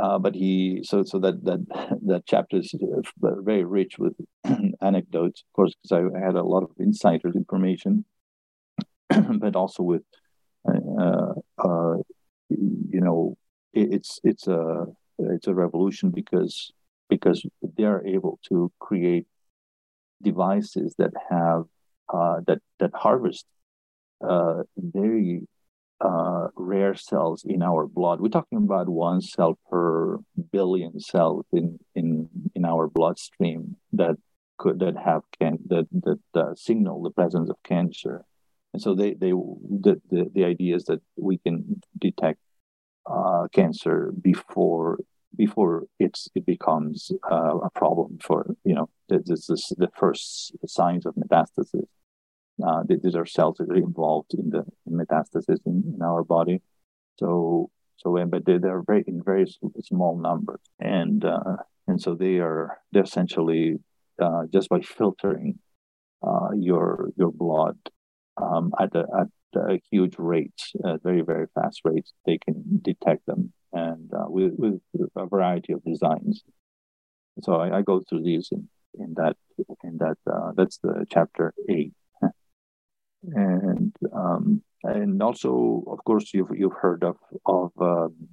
uh, 0.01 0.19
but 0.19 0.35
he 0.35 0.81
so 0.85 1.03
so 1.03 1.19
that 1.19 1.45
that 1.45 1.61
that 2.07 2.23
chapter 2.27 2.59
is 2.59 2.75
uh, 2.75 3.41
very 3.41 3.65
rich 3.65 3.99
with 3.99 4.15
anecdotes, 4.81 5.43
of 5.43 5.53
course, 5.55 5.75
because 5.83 6.13
I 6.15 6.25
had 6.25 6.35
a 6.35 6.43
lot 6.43 6.63
of 6.63 6.71
insider 6.79 7.29
information, 7.35 8.05
but 9.11 9.55
also 9.55 9.83
with 9.83 10.03
uh, 10.67 11.35
uh, 11.59 11.97
you 12.49 13.01
know 13.01 13.37
it, 13.75 13.93
it's 13.93 14.19
it's 14.25 14.47
a 14.47 14.87
it's 15.19 15.47
a 15.47 15.55
revolution 15.55 16.11
because 16.11 16.73
because 17.11 17.45
they 17.77 17.85
are 17.85 18.05
able 18.07 18.39
to 18.49 18.73
create 18.79 19.27
devices 20.23 20.95
that 20.99 21.13
have 21.31 21.65
uh, 22.13 22.41
that 22.47 22.61
that 22.79 22.91
harvest 22.95 23.47
uh, 24.23 24.63
very 24.77 25.47
uh, 26.01 26.49
rare 26.57 26.95
cells 26.95 27.45
in 27.45 27.63
our 27.63 27.87
blood. 27.87 28.21
We're 28.21 28.29
talking 28.29 28.59
about 28.59 28.89
one 28.89 29.21
cell 29.21 29.59
per 29.71 30.19
billion 30.51 31.01
cells 31.01 31.47
in 31.53 31.79
in 31.95 32.29
in 32.55 32.65
our 32.65 32.89
bloodstream 32.89 33.77
that 33.93 34.17
could 34.59 34.79
that 34.81 34.97
have 34.97 35.23
can 35.39 35.59
that 35.67 35.87
that 35.93 36.21
uh, 36.35 36.55
signal 36.55 37.03
the 37.03 37.11
presence 37.11 37.51
of 37.51 37.57
cancer. 37.65 38.25
And 38.73 38.81
so 38.83 38.95
they 38.95 39.15
they 39.15 39.31
the 39.31 40.01
the, 40.11 40.31
the 40.35 40.45
idea 40.45 40.77
is 40.77 40.85
that 40.85 41.01
we 41.17 41.39
can 41.39 41.81
detect 41.99 42.41
uh, 43.07 43.49
cancer 43.53 44.13
before 44.21 44.99
before 45.37 45.85
it's 45.99 46.29
it 46.35 46.45
becomes 46.47 47.11
uh, 47.31 47.59
a 47.59 47.71
problem 47.71 48.19
for 48.23 48.55
you 48.65 48.75
know 48.75 48.89
this 49.09 49.49
is 49.51 49.73
the 49.79 49.91
first 49.97 50.53
signs 50.67 51.07
of 51.07 51.15
metastasis. 51.15 51.87
Uh, 52.65 52.83
these 52.87 53.17
are 53.17 53.27
cells 53.27 53.57
that 53.59 53.71
are 53.71 53.77
involved 53.77 54.35
in 54.35 54.51
the 54.51 54.65
metastasis 54.89 55.59
in, 55.67 55.83
in 55.95 56.03
our 56.03 56.23
body. 56.23 56.61
So 57.19 57.71
so 57.97 58.25
but 58.27 58.45
they, 58.45 58.59
they're 58.59 58.83
very 58.83 59.05
in 59.07 59.23
very 59.23 59.47
small 59.81 60.19
numbers, 60.19 60.61
and 60.81 61.25
uh, 61.25 61.57
and 61.87 62.01
so 62.01 62.15
they 62.15 62.39
are 62.39 62.79
they're 62.91 63.05
essentially 63.05 63.79
uh, 64.21 64.43
just 64.53 64.69
by 64.69 64.81
filtering 64.81 65.59
uh, 66.23 66.51
your 66.55 67.11
your 67.17 67.31
blood 67.31 67.79
um, 68.41 68.73
at 68.81 68.95
a, 68.95 69.05
at 69.21 69.29
a 69.55 69.81
huge 69.91 70.17
rates, 70.19 70.73
very 71.03 71.23
very 71.23 71.47
fast 71.55 71.83
rates, 71.85 72.13
they 72.27 72.39
can 72.39 72.81
detect 72.83 73.25
them, 73.27 73.53
and 73.73 74.11
uh, 74.13 74.27
with 74.29 74.53
with 74.57 74.81
a 75.17 75.27
variety 75.27 75.73
of 75.73 75.85
designs. 75.85 76.43
So 77.43 77.55
I, 77.55 77.79
I 77.79 77.83
go 77.83 78.01
through 78.01 78.23
these 78.23 78.49
in, 78.53 78.69
in 78.99 79.15
that 79.15 79.37
in 79.85 79.99
that 79.99 80.19
uh, 80.31 80.53
that's 80.57 80.79
the 80.79 81.07
chapter 81.11 81.55
eight 81.69 81.93
and 83.23 83.95
um, 84.13 84.63
and 84.85 85.23
also, 85.23 85.85
of 85.87 86.03
course, 86.05 86.35
you've 86.35 86.51
you've 86.57 86.75
heard 86.75 87.05
of 87.05 87.17
of 87.47 87.71
um, 87.81 88.29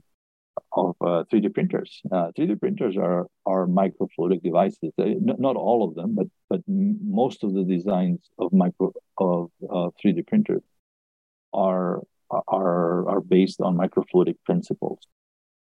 of 0.73 0.95
uh, 1.01 1.23
3D 1.31 1.53
printers. 1.53 2.01
Uh, 2.11 2.31
3D 2.37 2.59
printers 2.59 2.97
are 2.97 3.27
are 3.45 3.67
microfluidic 3.67 4.41
devices. 4.41 4.91
They, 4.97 5.15
not 5.19 5.55
all 5.55 5.87
of 5.87 5.95
them, 5.95 6.15
but 6.15 6.27
but 6.49 6.61
most 6.67 7.43
of 7.43 7.53
the 7.53 7.63
designs 7.63 8.29
of 8.39 8.51
micro 8.51 8.91
of 9.17 9.51
uh, 9.63 9.89
3D 10.03 10.25
printers 10.27 10.63
are 11.53 12.01
are 12.47 13.07
are 13.07 13.21
based 13.21 13.61
on 13.61 13.77
microfluidic 13.77 14.37
principles, 14.45 14.99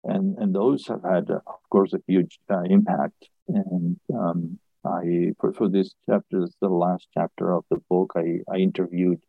and 0.07 0.39
and 0.39 0.55
those 0.55 0.87
have 0.87 1.03
had, 1.03 1.31
of 1.31 1.63
course, 1.71 1.93
a 1.93 2.01
huge 2.07 2.39
uh, 2.51 2.63
impact. 2.63 3.29
And 3.49 3.99
um, 4.13 4.59
I 4.85 5.33
for, 5.41 5.53
for 5.53 5.69
this 5.69 5.95
chapter, 6.09 6.41
this 6.41 6.55
the 6.61 6.69
last 6.69 7.09
chapter 7.15 7.53
of 7.53 7.65
the 7.71 7.79
book. 7.91 8.13
I 8.17 8.41
I 8.53 8.57
interviewed 8.59 9.21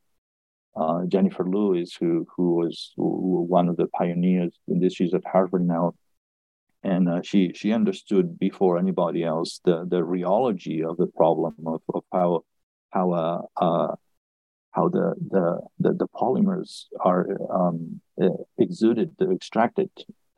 uh, 0.76 1.06
Jennifer 1.08 1.46
Lewis, 1.46 1.96
who 2.00 2.26
who 2.36 2.56
was 2.56 2.94
one 2.96 3.68
of 3.70 3.78
the 3.78 3.88
pioneers 3.88 4.54
in 4.68 4.80
this. 4.80 4.94
She's 4.96 5.14
at 5.14 5.26
Harvard 5.26 5.68
now, 5.68 5.96
and 6.84 7.10
uh, 7.10 7.22
she 7.24 7.52
she 7.56 7.74
understood 7.74 8.40
before 8.40 8.78
anybody 8.78 9.24
else 9.24 9.60
the 9.66 9.86
the 9.90 10.02
rheology 10.02 10.88
of 10.88 10.98
the 10.98 11.08
problem 11.08 11.56
of, 11.66 11.82
of 11.94 12.04
how 12.12 12.44
how 12.92 13.12
uh, 13.12 13.42
uh 13.58 13.96
how 14.72 14.90
the, 14.90 15.16
the 15.32 15.60
the 15.80 15.94
the, 15.94 16.08
polymers 16.08 16.86
are 17.00 17.26
um, 17.52 18.00
exuded 18.60 19.16
extracted 19.32 19.90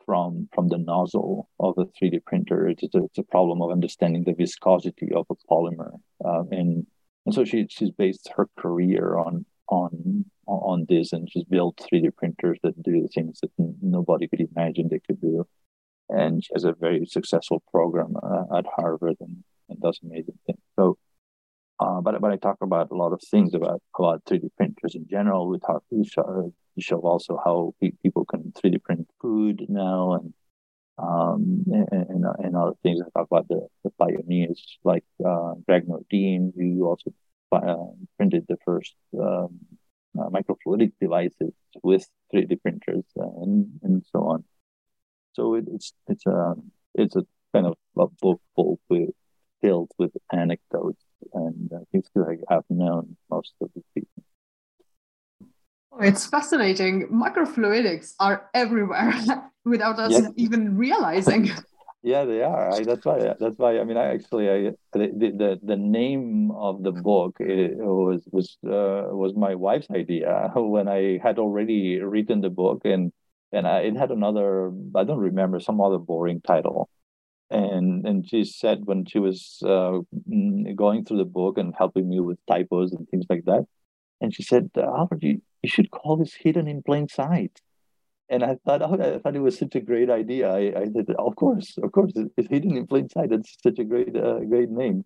from 0.09 0.49
from 0.55 0.69
the 0.69 0.79
nozzle 0.79 1.47
of 1.59 1.75
a 1.77 1.85
3D 1.85 2.25
printer. 2.25 2.67
It's 2.67 2.95
a, 2.95 3.03
it's 3.03 3.19
a 3.19 3.31
problem 3.35 3.61
of 3.61 3.69
understanding 3.69 4.23
the 4.23 4.33
viscosity 4.33 5.09
of 5.13 5.27
a 5.29 5.35
polymer, 5.47 5.91
uh, 6.25 6.45
and 6.49 6.87
and 7.27 7.35
so 7.35 7.45
she 7.45 7.67
she's 7.69 7.91
based 7.91 8.27
her 8.35 8.47
career 8.57 9.19
on 9.19 9.45
on 9.67 10.25
on 10.47 10.87
this 10.89 11.13
and 11.13 11.29
she's 11.29 11.43
built 11.43 11.77
3D 11.93 12.15
printers 12.15 12.57
that 12.63 12.81
do 12.81 13.03
the 13.03 13.07
things 13.07 13.39
that 13.41 13.51
nobody 13.83 14.27
could 14.27 14.41
imagine 14.51 14.87
they 14.89 14.99
could 15.05 15.21
do. 15.21 15.45
And 16.09 16.43
she 16.43 16.49
has 16.55 16.63
a 16.63 16.73
very 16.73 17.05
successful 17.05 17.61
program 17.71 18.15
uh, 18.23 18.57
at 18.57 18.65
Harvard 18.75 19.17
and, 19.19 19.43
and 19.69 19.79
does 19.79 19.99
amazing 20.03 20.39
things. 20.47 20.57
So, 20.75 20.97
uh, 21.79 22.01
but 22.01 22.19
but 22.19 22.31
I 22.31 22.37
talk 22.37 22.57
about 22.61 22.91
a 22.91 22.95
lot 22.95 23.13
of 23.13 23.21
things 23.21 23.53
about 23.53 23.81
about 23.97 24.23
3D 24.25 24.49
printers 24.57 24.95
in 24.95 25.07
general. 25.07 25.47
We 25.47 25.59
talk 25.59 25.83
we 25.89 26.05
show, 26.05 26.53
we 26.75 26.81
show 26.81 26.99
also 26.99 27.39
how 27.43 27.73
people 28.03 28.25
can 28.25 28.51
3D 28.51 28.83
print 28.83 29.07
food 29.21 29.65
now 29.69 30.13
and 30.13 30.33
um, 30.97 31.63
and, 31.67 32.09
and, 32.09 32.25
and, 32.39 32.57
other 32.57 32.73
things. 32.83 32.99
I 33.01 33.09
talk 33.17 33.27
about 33.31 33.47
the, 33.47 33.65
the 33.85 33.91
pioneers 33.91 34.79
like 34.83 35.05
uh, 35.25 35.53
Greg 35.65 35.87
Nordin, 35.87 36.51
who 36.53 36.85
also 36.85 37.13
uh, 37.53 37.75
printed 38.17 38.45
the 38.49 38.57
first 38.65 38.95
um, 39.17 39.59
uh, 40.19 40.29
microfluidic 40.29 40.91
devices 40.99 41.53
with 41.83 42.05
3D 42.33 42.61
printers 42.61 43.05
and, 43.15 43.79
and 43.81 44.05
so 44.11 44.19
on. 44.27 44.43
So 45.33 45.55
it, 45.55 45.65
it's 45.71 45.93
it's 46.07 46.25
a 46.25 46.55
it's 46.95 47.15
a 47.15 47.25
kind 47.53 47.67
of 47.67 47.77
a 47.97 48.07
book 48.21 48.41
full 48.55 48.79
with 48.89 49.11
filled 49.61 49.91
with 49.97 50.11
anecdotes 50.33 51.03
and 51.33 51.71
uh, 51.73 51.79
that 51.93 52.37
I 52.49 52.53
have 52.53 52.63
known 52.69 53.17
most 53.29 53.53
of 53.61 53.69
the 53.75 53.83
people. 53.93 54.23
Oh, 55.91 56.01
it's 56.01 56.25
fascinating. 56.25 57.07
Microfluidics 57.09 58.13
are 58.19 58.49
everywhere 58.53 59.13
without 59.65 59.99
us 59.99 60.11
yes. 60.11 60.31
even 60.35 60.77
realizing. 60.77 61.51
Yeah, 62.01 62.23
they 62.23 62.41
are. 62.41 62.73
I, 62.73 62.83
that's 62.83 63.03
why. 63.03 63.19
That's 63.37 63.57
why. 63.57 63.77
I 63.77 63.83
mean, 63.83 63.97
I 63.97 64.13
actually, 64.13 64.49
I 64.49 64.71
the 64.93 65.07
the, 65.37 65.59
the 65.61 65.75
name 65.75 66.49
of 66.51 66.81
the 66.81 66.93
book 66.93 67.35
was 67.39 68.23
was 68.31 68.57
uh, 68.65 69.11
was 69.11 69.35
my 69.35 69.55
wife's 69.55 69.89
idea 69.89 70.49
when 70.55 70.87
I 70.87 71.19
had 71.21 71.39
already 71.39 71.99
written 71.99 72.39
the 72.39 72.49
book, 72.49 72.83
and 72.85 73.11
and 73.51 73.67
I, 73.67 73.79
it 73.79 73.97
had 73.97 74.11
another. 74.11 74.71
I 74.95 75.03
don't 75.03 75.19
remember 75.19 75.59
some 75.59 75.81
other 75.81 75.97
boring 75.97 76.39
title, 76.39 76.89
and 77.49 78.05
and 78.05 78.27
she 78.29 78.43
said 78.43 78.85
when 78.85 79.05
she 79.05 79.19
was 79.19 79.59
uh, 79.63 79.99
mm, 80.29 80.75
going 80.75 81.05
through 81.05 81.17
the 81.17 81.25
book 81.25 81.57
and 81.57 81.73
helping 81.77 82.07
me 82.09 82.19
with 82.19 82.37
typos 82.47 82.93
and 82.93 83.07
things 83.09 83.25
like 83.29 83.45
that, 83.45 83.65
and 84.21 84.33
she 84.33 84.43
said, 84.43 84.69
Albert, 84.77 85.23
you, 85.23 85.41
you 85.63 85.69
should 85.69 85.91
call 85.91 86.17
this 86.17 86.33
hidden 86.33 86.67
in 86.67 86.83
plain 86.83 87.07
sight 87.07 87.61
and 88.29 88.43
I 88.43 88.57
thought, 88.63 88.81
oh, 88.83 88.93
I 88.93 89.19
thought 89.19 89.35
it 89.35 89.41
was 89.41 89.57
such 89.57 89.75
a 89.75 89.79
great 89.79 90.09
idea. 90.09 90.49
I, 90.49 90.81
I 90.81 90.85
said, 90.93 91.07
of 91.17 91.35
course, 91.35 91.77
of 91.81 91.91
course, 91.91 92.11
it's 92.15 92.47
hidden 92.47 92.77
in 92.77 92.85
plain 92.85 93.09
sight. 93.09 93.31
It's 93.31 93.57
such 93.61 93.79
a 93.79 93.83
great, 93.83 94.15
uh, 94.15 94.39
great 94.41 94.69
name. 94.69 95.03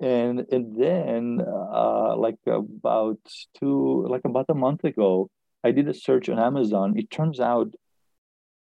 And 0.00 0.46
and 0.50 0.76
then, 0.78 1.40
uh, 1.40 2.16
like 2.16 2.36
about 2.46 3.20
two, 3.58 4.06
like 4.08 4.22
about 4.24 4.46
a 4.50 4.54
month 4.54 4.84
ago, 4.84 5.30
I 5.64 5.70
did 5.70 5.88
a 5.88 5.94
search 5.94 6.28
on 6.28 6.38
Amazon. 6.38 6.94
It 6.96 7.10
turns 7.10 7.40
out 7.40 7.72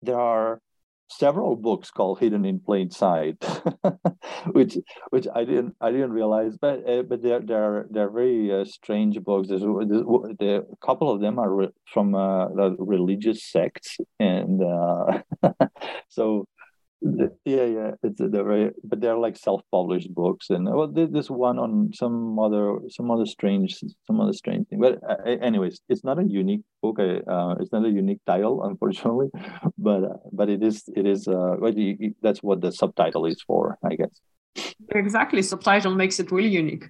there 0.01 0.19
are 0.19 0.61
several 1.17 1.55
books 1.55 1.91
called 1.91 2.19
Hidden 2.19 2.45
in 2.45 2.59
Plain 2.59 2.91
Sight, 2.91 3.43
which 4.51 4.77
which 5.09 5.27
I 5.33 5.45
didn't 5.45 5.75
I 5.81 5.91
didn't 5.91 6.13
realize, 6.13 6.57
but 6.59 6.87
uh, 6.87 7.03
but 7.03 7.21
they're 7.21 7.41
they're 7.41 7.85
they're 7.89 8.09
very 8.09 8.51
uh, 8.51 8.65
strange 8.65 9.19
books. 9.21 9.49
There's, 9.49 9.61
there's, 9.61 10.63
a 10.63 10.85
couple 10.85 11.11
of 11.11 11.21
them 11.21 11.39
are 11.39 11.53
re- 11.53 11.73
from 11.93 12.15
uh, 12.15 12.47
religious 12.77 13.43
sects, 13.43 13.97
and 14.19 14.61
uh, 14.63 15.21
so 16.09 16.47
yeah 17.45 17.65
yeah 17.65 17.91
it's 18.01 18.19
they're 18.19 18.43
very 18.43 18.71
but 18.83 19.01
they're 19.01 19.17
like 19.17 19.35
self-published 19.35 20.13
books 20.13 20.49
and 20.49 20.65
well 20.65 20.87
this 20.87 21.29
one 21.29 21.59
on 21.59 21.91
some 21.93 22.39
other 22.39 22.79
some 22.89 23.11
other 23.11 23.25
strange 23.25 23.83
some 24.07 24.21
other 24.21 24.31
strange 24.33 24.67
thing 24.69 24.79
but 24.79 24.99
uh, 25.09 25.15
anyways 25.23 25.81
it's 25.89 26.03
not 26.03 26.17
a 26.17 26.23
unique 26.23 26.61
book 26.81 26.99
uh, 26.99 27.55
it's 27.59 27.71
not 27.71 27.85
a 27.85 27.89
unique 27.89 28.21
title 28.25 28.63
unfortunately 28.69 29.27
but 29.77 30.03
uh, 30.03 30.17
but 30.31 30.49
it 30.49 30.63
is 30.63 30.83
it 30.95 31.05
is 31.05 31.27
uh 31.27 31.55
well, 31.59 31.73
you, 31.77 32.15
that's 32.21 32.41
what 32.41 32.61
the 32.61 32.71
subtitle 32.71 33.25
is 33.25 33.41
for 33.45 33.77
i 33.83 33.95
guess. 33.95 34.11
Exactly 34.89 35.41
subtitle 35.41 35.95
makes 35.95 36.19
it 36.19 36.31
really 36.31 36.49
unique. 36.49 36.85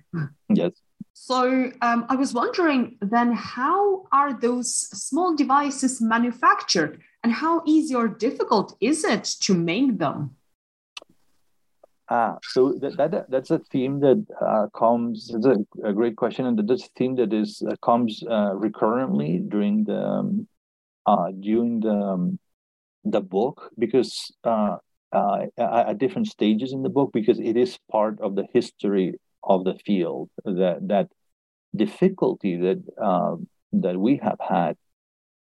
Yes. 0.50 0.72
So 1.14 1.72
um, 1.82 2.06
i 2.10 2.16
was 2.16 2.34
wondering 2.34 2.98
then 3.02 3.32
how 3.34 4.04
are 4.12 4.34
those 4.34 4.70
small 5.08 5.36
devices 5.36 6.02
manufactured 6.02 7.02
and 7.24 7.32
how 7.32 7.62
easy 7.66 7.96
or 7.96 8.08
difficult 8.08 8.76
is 8.82 9.04
it 9.04 9.24
to 9.24 9.54
make 9.54 9.98
them? 9.98 10.36
Ah, 12.10 12.38
so 12.44 12.74
that, 12.74 12.98
that 12.98 13.30
that's 13.32 13.50
a 13.50 13.60
theme 13.60 14.02
that 14.02 14.24
uh, 14.42 14.68
comes. 14.78 15.32
It's 15.34 15.46
a, 15.46 15.56
a, 15.84 15.94
great 15.94 16.18
question, 16.18 16.46
and 16.46 16.60
that's 16.68 16.86
a 16.86 16.90
theme 16.98 17.16
that 17.16 17.32
is 17.32 17.64
uh, 17.68 17.78
comes 17.82 18.22
uh, 18.30 18.54
recurrently 18.56 19.40
during 19.40 19.86
the 19.86 20.04
um, 20.04 20.48
uh, 21.06 21.32
during 21.40 21.80
the 21.80 21.94
um, 21.94 22.40
the 23.06 23.22
book 23.22 23.72
because 23.80 24.34
uh, 24.44 24.78
uh, 25.14 25.46
at 25.58 25.98
different 25.98 26.28
stages 26.28 26.74
in 26.74 26.84
the 26.84 26.90
book 26.90 27.12
because 27.14 27.40
it 27.40 27.56
is 27.56 27.80
part 27.90 28.20
of 28.20 28.36
the 28.36 28.46
history 28.54 29.14
of 29.44 29.64
the 29.64 29.76
field 29.86 30.30
that 30.44 30.80
that 30.86 31.08
difficulty 31.74 32.58
that 32.58 32.84
that 33.72 33.98
we 33.98 34.18
have 34.18 34.40
had 34.40 34.76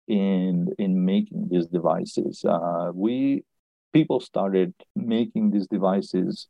in 0.09 0.69
in 0.79 1.05
making 1.05 1.49
these 1.51 1.67
devices. 1.67 2.45
Uh, 2.45 2.91
we 2.95 3.45
people 3.93 4.21
started 4.21 4.75
making 4.97 5.51
these 5.51 5.67
devices 5.67 6.49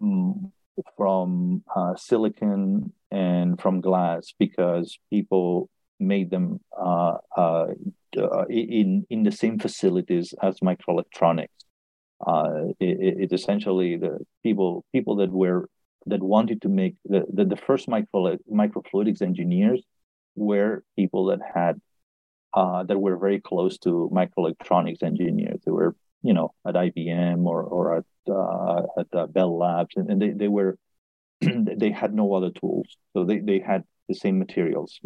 mm, 0.00 0.50
from 0.96 1.62
uh, 1.74 1.94
silicon 1.96 2.92
and 3.10 3.60
from 3.60 3.80
glass 3.80 4.32
because 4.38 4.98
people 5.10 5.68
made 5.98 6.30
them 6.30 6.60
uh, 6.78 7.16
uh, 7.36 7.66
in 8.48 9.06
in 9.08 9.22
the 9.22 9.32
same 9.32 9.58
facilities 9.58 10.34
as 10.42 10.60
microelectronics. 10.60 11.48
Uh, 12.24 12.66
it, 12.78 13.22
it, 13.22 13.32
essentially 13.32 13.96
the 13.96 14.18
people 14.42 14.84
people 14.92 15.16
that 15.16 15.30
were 15.30 15.68
that 16.06 16.22
wanted 16.22 16.62
to 16.62 16.68
make 16.68 16.94
the, 17.04 17.24
the, 17.32 17.44
the 17.44 17.56
first 17.56 17.88
micro 17.88 18.36
microfluidics 18.50 19.22
engineers 19.22 19.82
were 20.34 20.82
people 20.96 21.26
that 21.26 21.40
had 21.54 21.80
uh, 22.54 22.82
that 22.84 22.98
were 22.98 23.16
very 23.16 23.40
close 23.40 23.78
to 23.78 24.10
microelectronics 24.12 25.02
engineers. 25.02 25.60
They 25.64 25.72
were, 25.72 25.94
you 26.22 26.34
know, 26.34 26.54
at 26.66 26.74
IBM 26.74 27.44
or 27.44 27.62
or 27.62 27.98
at 27.98 28.04
uh, 28.30 28.82
at 28.98 29.06
uh, 29.14 29.26
Bell 29.26 29.58
Labs, 29.58 29.96
and, 29.96 30.10
and 30.10 30.20
they 30.20 30.30
they 30.30 30.48
were 30.48 30.78
they 31.40 31.90
had 31.90 32.14
no 32.14 32.34
other 32.34 32.50
tools, 32.50 32.96
so 33.12 33.24
they 33.24 33.38
they 33.38 33.58
had 33.58 33.84
the 34.08 34.14
same 34.14 34.38
materials, 34.38 35.00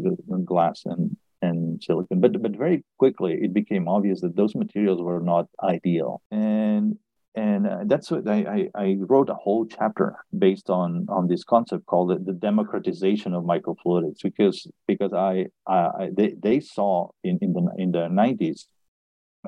glass 0.44 0.82
and 0.84 1.16
and 1.42 1.82
silicon. 1.82 2.20
But 2.20 2.40
but 2.42 2.56
very 2.56 2.84
quickly 2.98 3.34
it 3.34 3.52
became 3.52 3.88
obvious 3.88 4.20
that 4.22 4.36
those 4.36 4.54
materials 4.54 5.00
were 5.00 5.20
not 5.20 5.46
ideal, 5.62 6.22
and 6.30 6.98
and 7.36 7.66
uh, 7.66 7.78
that's 7.84 8.10
what 8.10 8.26
I, 8.28 8.68
I, 8.74 8.82
I, 8.82 8.96
wrote 8.98 9.28
a 9.28 9.34
whole 9.34 9.66
chapter 9.66 10.16
based 10.36 10.70
on 10.70 11.06
on 11.08 11.28
this 11.28 11.44
concept 11.44 11.86
called 11.86 12.10
the, 12.10 12.32
the 12.32 12.32
democratization 12.32 13.34
of 13.34 13.44
microfluidics 13.44 14.22
because 14.22 14.66
because 14.88 15.12
I, 15.12 15.46
I 15.66 16.10
they, 16.16 16.34
they 16.42 16.60
saw 16.60 17.10
in, 17.22 17.38
in 17.42 17.52
the 17.52 17.70
in 17.78 17.92
the 17.92 18.08
90s 18.08 18.66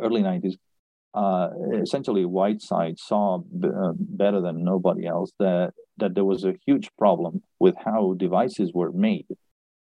early 0.01 0.23
90s 0.23 0.55
uh, 1.15 1.49
essentially 1.83 2.25
Whiteside 2.25 2.99
saw 2.99 3.39
b- 3.39 3.69
uh, 3.69 3.93
better 3.97 4.41
than 4.41 4.63
nobody 4.63 5.07
else 5.07 5.33
that 5.41 5.73
that 5.97 6.15
there 6.15 6.25
was 6.25 6.45
a 6.45 6.55
huge 6.67 6.91
problem 6.97 7.43
with 7.59 7.75
how 7.85 8.15
devices 8.15 8.73
were 8.73 8.93
made 8.93 9.27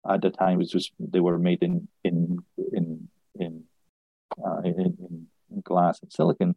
at 0.09 0.21
the 0.21 0.29
time, 0.29 0.61
it 0.61 0.69
was 0.73 0.91
they 0.99 1.19
were 1.19 1.37
made 1.37 1.61
in 1.61 1.87
in 2.03 2.37
in 2.71 3.09
in, 3.39 3.63
uh, 4.45 4.61
in, 4.63 5.27
in 5.51 5.61
glass 5.61 6.01
and 6.01 6.11
silicon. 6.11 6.55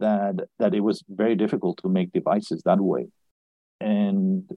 That 0.00 0.48
that 0.58 0.74
it 0.74 0.80
was 0.80 1.02
very 1.08 1.34
difficult 1.34 1.78
to 1.82 1.88
make 1.88 2.12
devices 2.12 2.62
that 2.64 2.80
way, 2.80 3.08
and 3.80 4.48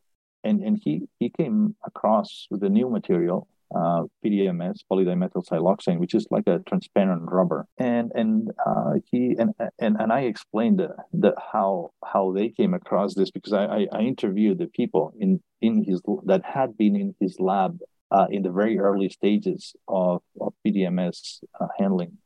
and 0.43 0.61
and 0.61 0.79
he 0.81 1.07
he 1.19 1.29
came 1.29 1.75
across 1.85 2.47
with 2.49 2.63
a 2.63 2.69
new 2.69 2.89
material 2.89 3.47
uh, 3.75 4.03
PDMS, 4.23 4.79
polydimethyl 4.91 5.47
siloxane, 5.47 5.99
which 5.99 6.13
is 6.13 6.27
like 6.29 6.47
a 6.47 6.59
transparent 6.67 7.23
rubber. 7.23 7.65
And 7.77 8.11
and 8.15 8.49
uh, 8.65 8.93
he 9.09 9.35
and 9.39 9.51
and 9.79 9.95
and 9.99 10.11
I 10.11 10.21
explained 10.21 10.79
the, 10.79 10.95
the 11.13 11.33
how 11.51 11.91
how 12.03 12.33
they 12.33 12.49
came 12.49 12.73
across 12.73 13.15
this 13.15 13.31
because 13.31 13.53
I, 13.53 13.65
I, 13.65 13.87
I 13.91 14.01
interviewed 14.01 14.59
the 14.59 14.67
people 14.67 15.13
in 15.19 15.41
in 15.61 15.83
his 15.83 16.01
that 16.25 16.43
had 16.43 16.77
been 16.77 16.95
in 16.95 17.15
his 17.19 17.39
lab 17.39 17.79
uh, 18.11 18.27
in 18.29 18.43
the 18.43 18.51
very 18.51 18.77
early 18.77 19.09
stages 19.09 19.73
of, 19.87 20.21
of 20.39 20.53
PDMS 20.65 21.39
uh, 21.59 21.67
handling, 21.79 22.17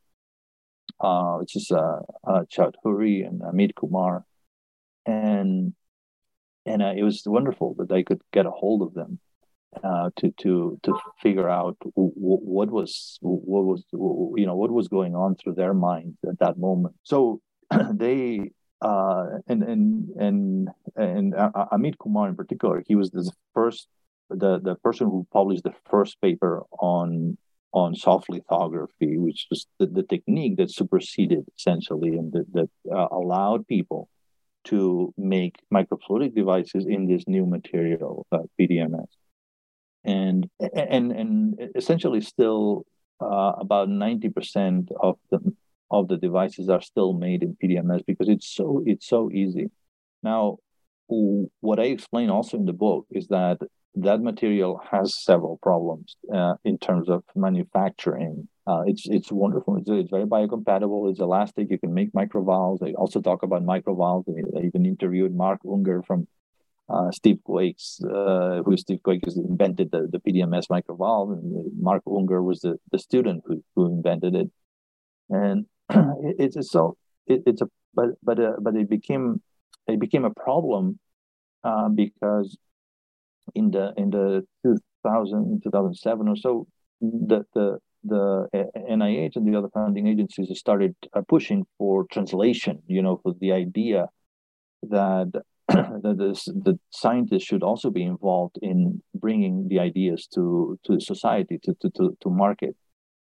uh, 1.00 1.34
which 1.36 1.56
is 1.56 1.70
uh, 1.70 2.00
uh, 2.26 2.42
Chaudhuri 2.50 3.26
and 3.26 3.40
Amit 3.40 3.74
Kumar, 3.74 4.24
and 5.04 5.74
and 6.64 6.82
uh, 6.82 6.92
it 6.96 7.02
was 7.02 7.22
wonderful 7.26 7.74
that 7.78 7.92
I 7.92 8.02
could 8.02 8.22
get 8.32 8.46
a 8.46 8.50
hold 8.50 8.82
of 8.82 8.94
them 8.94 9.20
uh, 9.82 10.10
to 10.16 10.32
to 10.42 10.78
to 10.82 10.98
figure 11.22 11.48
out 11.48 11.76
w- 11.80 12.12
what 12.16 12.70
was 12.70 13.18
what 13.20 13.64
was 13.64 13.84
you 13.92 14.46
know 14.46 14.56
what 14.56 14.70
was 14.70 14.88
going 14.88 15.14
on 15.14 15.36
through 15.36 15.54
their 15.54 15.74
minds 15.74 16.16
at 16.28 16.38
that 16.38 16.58
moment. 16.58 16.94
So 17.02 17.40
they 17.92 18.50
uh, 18.80 19.26
and 19.48 19.62
and 19.62 20.08
and 20.18 20.68
and 20.96 21.34
uh, 21.34 21.66
Amit 21.72 21.98
Kumar 21.98 22.28
in 22.28 22.36
particular, 22.36 22.82
he 22.86 22.94
was 22.94 23.10
the 23.10 23.30
first 23.54 23.88
the 24.30 24.58
the 24.58 24.74
person 24.76 25.06
who 25.06 25.26
published 25.32 25.64
the 25.64 25.74
first 25.90 26.20
paper 26.20 26.64
on 26.80 27.38
on 27.82 27.94
soft 27.94 28.26
lithography, 28.30 29.18
which 29.18 29.46
was 29.50 29.66
the, 29.78 29.86
the 29.86 30.02
technique 30.02 30.56
that 30.56 30.70
superseded 30.70 31.44
essentially 31.58 32.12
and 32.16 32.32
that, 32.32 32.46
that 32.56 32.70
uh, 32.90 33.08
allowed 33.12 33.66
people 33.66 34.08
to 34.64 35.12
make 35.16 35.54
microfluidic 35.72 36.34
devices 36.34 36.86
in 36.86 37.06
this 37.06 37.24
new 37.28 37.44
material, 37.46 38.26
uh, 38.32 38.38
PDMS 38.58 39.10
and 40.06 40.48
and 40.74 41.12
and 41.12 41.70
essentially 41.74 42.20
still 42.20 42.86
uh, 43.20 43.52
about 43.58 43.88
90% 43.88 44.88
of 45.02 45.18
the 45.30 45.40
of 45.90 46.08
the 46.08 46.16
devices 46.16 46.68
are 46.68 46.80
still 46.80 47.12
made 47.12 47.42
in 47.42 47.56
PDMS 47.62 48.06
because 48.06 48.28
it's 48.28 48.48
so 48.48 48.82
it's 48.86 49.06
so 49.06 49.30
easy. 49.32 49.70
Now, 50.22 50.58
what 51.08 51.80
I 51.80 51.84
explain 51.84 52.30
also 52.30 52.56
in 52.56 52.66
the 52.66 52.72
book 52.72 53.06
is 53.10 53.26
that 53.28 53.58
that 53.96 54.20
material 54.20 54.80
has 54.90 55.16
several 55.16 55.58
problems 55.62 56.16
uh, 56.32 56.54
in 56.64 56.78
terms 56.78 57.08
of 57.08 57.24
manufacturing. 57.34 58.48
Uh, 58.66 58.82
it's 58.86 59.08
it's 59.08 59.32
wonderful. 59.32 59.76
It's, 59.76 59.88
it's 59.88 60.10
very 60.10 60.26
biocompatible. 60.26 61.10
It's 61.10 61.20
elastic. 61.20 61.70
You 61.70 61.78
can 61.78 61.94
make 61.94 62.12
microvalves. 62.12 62.82
I 62.82 62.92
also 62.92 63.20
talk 63.20 63.42
about 63.42 63.64
microvalves. 63.64 64.28
I 64.28 64.66
even 64.66 64.84
interviewed 64.84 65.34
Mark 65.34 65.60
Unger 65.64 66.02
from 66.02 66.26
uh, 66.88 67.10
Steve 67.10 67.38
Quake's, 67.42 68.00
uh, 68.04 68.62
who 68.64 68.76
Steve 68.76 69.02
Quake's 69.02 69.36
invented 69.36 69.90
the, 69.90 70.08
the 70.10 70.20
PDMS 70.20 70.68
microvalve, 70.68 71.32
and 71.32 71.80
Mark 71.80 72.02
Unger 72.06 72.42
was 72.42 72.60
the, 72.60 72.76
the 72.92 72.98
student 72.98 73.42
who, 73.46 73.62
who 73.74 73.86
invented 73.86 74.34
it. 74.34 74.50
And 75.30 75.66
it, 75.90 76.54
it's 76.54 76.70
so 76.70 76.96
it, 77.26 77.42
it's 77.46 77.62
a 77.62 77.68
but 77.94 78.10
but 78.22 78.38
uh, 78.38 78.52
but 78.60 78.76
it 78.76 78.88
became 78.88 79.40
it 79.86 79.98
became 79.98 80.24
a 80.24 80.34
problem 80.34 80.98
uh, 81.64 81.88
because 81.88 82.56
in 83.54 83.70
the 83.70 83.92
in 83.96 84.10
the 84.10 84.44
2000 84.64 85.62
2007 85.62 86.28
or 86.28 86.36
so 86.36 86.66
the 87.00 87.44
the 87.54 87.78
the 88.04 88.48
NIH 88.54 89.36
and 89.36 89.46
the 89.46 89.58
other 89.58 89.68
funding 89.74 90.06
agencies 90.06 90.56
started 90.58 90.94
uh, 91.12 91.22
pushing 91.28 91.66
for 91.76 92.06
translation, 92.12 92.82
you 92.86 93.02
know, 93.02 93.20
for 93.22 93.34
the 93.40 93.52
idea 93.52 94.06
that 94.82 95.32
that 95.68 96.14
the, 96.16 96.52
the 96.64 96.78
scientists 96.90 97.44
should 97.44 97.62
also 97.62 97.90
be 97.90 98.04
involved 98.04 98.58
in 98.62 99.02
bringing 99.14 99.68
the 99.68 99.80
ideas 99.80 100.28
to 100.34 100.78
to 100.84 101.00
society 101.00 101.58
to 101.64 101.74
to 101.80 101.90
to, 101.90 102.16
to 102.20 102.30
market. 102.30 102.76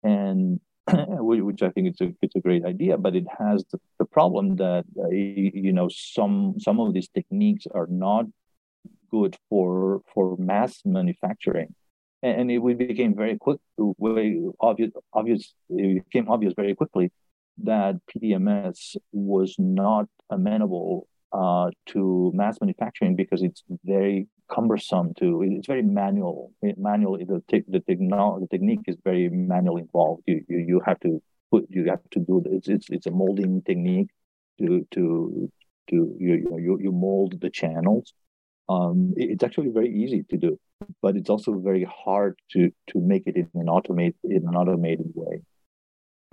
And 0.02 0.60
which 1.20 1.62
I 1.62 1.70
think 1.70 1.88
it's 1.88 2.00
a 2.00 2.12
it's 2.22 2.36
a 2.36 2.40
great 2.40 2.64
idea, 2.64 2.96
but 2.98 3.16
it 3.16 3.26
has 3.38 3.64
the, 3.72 3.78
the 3.98 4.04
problem 4.04 4.56
that 4.56 4.84
uh, 4.98 5.08
you 5.10 5.72
know 5.72 5.88
some 5.90 6.54
some 6.58 6.80
of 6.80 6.92
these 6.92 7.08
techniques 7.08 7.66
are 7.74 7.86
not 7.88 8.26
good 9.10 9.36
for 9.48 10.00
for 10.12 10.36
mass 10.38 10.80
manufacturing, 10.84 11.74
and 12.22 12.50
it 12.50 12.60
became 12.78 13.14
very 13.14 13.36
quick, 13.36 13.58
very 14.00 14.44
obvious 14.60 14.90
obvious 15.12 15.54
it 15.70 16.04
became 16.04 16.28
obvious 16.28 16.54
very 16.54 16.74
quickly 16.74 17.10
that 17.64 17.96
PDMS 18.10 18.96
was 19.12 19.56
not 19.58 20.06
amenable 20.30 21.08
uh, 21.32 21.70
to 21.86 22.30
mass 22.34 22.58
manufacturing 22.60 23.16
because 23.16 23.42
it's 23.42 23.62
very 23.84 24.28
cumbersome 24.50 25.12
to 25.14 25.42
it's 25.42 25.66
very 25.66 25.82
manual. 25.82 26.52
Manual 26.76 27.18
the 27.18 27.42
te- 27.48 27.64
the, 27.68 27.80
techno- 27.80 28.40
the 28.40 28.46
technique 28.46 28.80
is 28.86 28.96
very 29.04 29.28
manual 29.28 29.76
involved. 29.76 30.22
You, 30.26 30.44
you 30.48 30.58
you 30.58 30.80
have 30.86 31.00
to 31.00 31.22
put 31.50 31.66
you 31.68 31.84
have 31.88 32.00
to 32.10 32.20
do 32.20 32.42
it's 32.46 32.68
it's 32.68 32.88
it's 32.90 33.06
a 33.06 33.10
molding 33.10 33.62
technique 33.62 34.10
to 34.58 34.86
to 34.92 35.50
to 35.90 36.16
you 36.18 36.56
you 36.58 36.78
you 36.80 36.92
mold 36.92 37.40
the 37.40 37.50
channels 37.50 38.12
um, 38.68 39.14
it's 39.16 39.42
actually 39.42 39.70
very 39.70 39.92
easy 39.94 40.24
to 40.30 40.36
do 40.36 40.58
but 41.02 41.16
it's 41.16 41.30
also 41.30 41.58
very 41.58 41.84
hard 41.84 42.38
to 42.50 42.70
to 42.86 43.00
make 43.00 43.26
it 43.26 43.36
in 43.36 43.48
an 43.54 43.66
automate 43.66 44.14
in 44.24 44.46
an 44.46 44.54
automated 44.54 45.10
way 45.14 45.42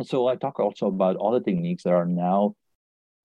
so 0.03 0.27
i 0.27 0.35
talk 0.35 0.59
also 0.59 0.87
about 0.87 1.15
all 1.15 1.31
the 1.31 1.39
techniques 1.39 1.83
that 1.83 1.93
are 1.93 2.05
now 2.05 2.53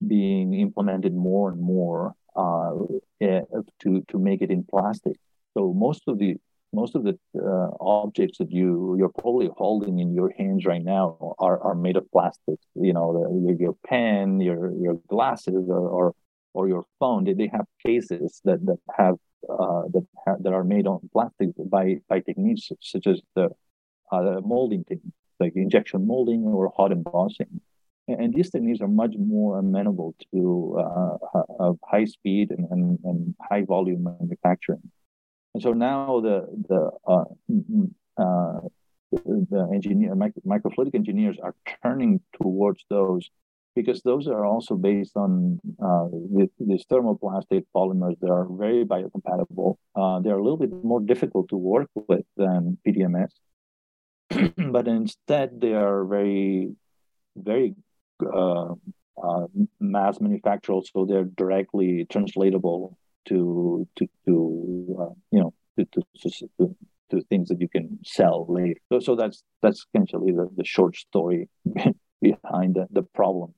being 0.07 0.53
implemented 0.53 1.13
more 1.13 1.51
and 1.51 1.61
more 1.61 2.15
uh, 2.35 2.71
eh, 3.19 3.41
to 3.79 4.03
to 4.07 4.17
make 4.17 4.41
it 4.41 4.51
in 4.51 4.63
plastic. 4.63 5.17
So 5.53 5.73
most 5.73 6.03
of 6.07 6.17
the 6.17 6.37
most 6.73 6.95
of 6.95 7.03
the 7.03 7.19
uh, 7.35 7.69
objects 7.81 8.37
that 8.37 8.51
you 8.51 8.95
you're 8.97 9.09
probably 9.09 9.49
holding 9.57 9.99
in 9.99 10.13
your 10.13 10.31
hands 10.37 10.65
right 10.65 10.83
now 10.83 11.35
are, 11.39 11.59
are 11.61 11.75
made 11.75 11.97
of 11.97 12.09
plastic. 12.11 12.59
You 12.75 12.93
know, 12.93 13.13
the, 13.13 13.55
your 13.59 13.75
pen, 13.85 14.39
your 14.39 14.73
your 14.75 14.95
glasses, 15.09 15.65
or 15.67 15.87
or, 15.89 16.15
or 16.53 16.67
your 16.67 16.85
phone. 16.99 17.23
They, 17.23 17.33
they 17.33 17.47
have 17.47 17.65
cases 17.85 18.41
that 18.45 18.65
that 18.65 18.79
have 18.97 19.15
uh, 19.49 19.83
that 19.93 20.05
have, 20.25 20.43
that 20.43 20.53
are 20.53 20.63
made 20.63 20.87
on 20.87 21.09
plastic 21.13 21.49
by 21.57 21.97
by 22.07 22.19
techniques 22.19 22.69
such 22.81 23.07
as 23.07 23.21
the, 23.35 23.49
uh, 24.11 24.41
molding 24.43 24.83
technique, 24.83 25.13
like 25.39 25.53
injection 25.55 26.05
molding 26.05 26.43
or 26.43 26.71
hot 26.75 26.91
embossing 26.91 27.61
and 28.07 28.33
these 28.33 28.49
techniques 28.49 28.81
are 28.81 28.87
much 28.87 29.13
more 29.17 29.59
amenable 29.59 30.15
to 30.33 30.77
uh, 30.79 31.73
high 31.83 32.05
speed 32.05 32.51
and, 32.51 32.67
and, 32.71 32.99
and, 33.03 33.35
high 33.49 33.63
volume 33.63 34.03
manufacturing. 34.19 34.81
And 35.53 35.61
so 35.61 35.73
now 35.73 36.21
the 36.21 36.47
the 36.69 36.91
uh, 37.07 37.25
uh, 38.17 38.59
the 39.15 39.69
engineer 39.73 40.15
micro, 40.15 40.41
microfluidic 40.45 40.95
engineers 40.95 41.37
are 41.41 41.55
turning 41.83 42.21
towards 42.41 42.85
those 42.89 43.29
because 43.75 44.01
those 44.01 44.27
are 44.27 44.45
also 44.45 44.75
based 44.75 45.15
on 45.15 45.59
uh, 45.83 46.07
these 46.59 46.85
thermoplastic 46.85 47.63
polymers 47.75 48.19
that 48.19 48.29
are 48.29 48.47
very 48.49 48.83
biocompatible. 48.85 49.77
Uh, 49.95 50.19
they're 50.19 50.37
a 50.37 50.43
little 50.43 50.57
bit 50.57 50.71
more 50.83 50.99
difficult 50.99 51.49
to 51.49 51.57
work 51.57 51.89
with 51.95 52.25
than 52.37 52.77
PDMS, 52.85 53.31
but 54.71 54.87
instead 54.87 55.61
they 55.61 55.73
are 55.73 56.05
very, 56.05 56.71
very 57.35 57.75
uh, 58.21 58.73
uh, 59.21 59.47
mass 59.79 60.19
manufactured, 60.19 60.83
so 60.93 61.05
they're 61.05 61.23
directly 61.23 62.05
translatable 62.09 62.97
to 63.27 63.87
to 63.95 64.07
to 64.25 64.97
uh, 64.99 65.13
you 65.31 65.39
know 65.39 65.53
to, 65.77 65.85
to, 65.85 66.29
to, 66.57 66.75
to 67.11 67.21
things 67.29 67.49
that 67.49 67.61
you 67.61 67.69
can 67.69 67.99
sell 68.03 68.45
later. 68.49 68.79
So, 68.91 68.99
so 68.99 69.15
that's 69.15 69.43
that's 69.61 69.85
essentially 69.93 70.31
the, 70.31 70.49
the 70.55 70.65
short 70.65 70.95
story 70.95 71.49
behind 72.21 72.75
the, 72.75 72.87
the 72.91 73.03
problem 73.03 73.53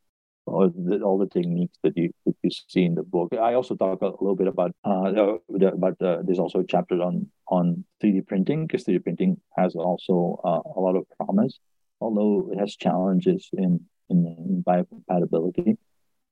or 0.46 0.70
the, 0.70 1.02
all 1.02 1.18
the 1.18 1.28
techniques 1.28 1.78
that 1.84 1.96
you 1.98 2.12
that 2.26 2.36
you 2.44 2.50
see 2.52 2.84
in 2.84 2.96
the 2.96 3.04
book. 3.04 3.34
I 3.34 3.54
also 3.54 3.76
talk 3.76 4.02
a 4.02 4.06
little 4.06 4.36
bit 4.36 4.48
about 4.48 4.72
uh, 4.86 5.38
about 5.50 6.02
uh, 6.02 6.22
there's 6.24 6.40
also 6.40 6.60
a 6.60 6.68
chapter 6.68 7.02
on 7.02 7.28
on 7.48 7.86
3D 8.02 8.28
printing 8.28 8.68
because 8.68 8.84
3D 8.86 9.04
printing 9.04 9.38
has 9.58 9.76
also 9.76 10.40
uh, 10.44 10.62
a 10.76 10.80
lot 10.80 10.96
of 10.96 11.06
promise, 11.18 11.60
although 12.02 12.50
it 12.52 12.60
has 12.60 12.76
challenges 12.76 13.50
in 13.54 13.80
in, 14.10 14.26
in 14.26 14.64
biocompatibility. 14.68 15.78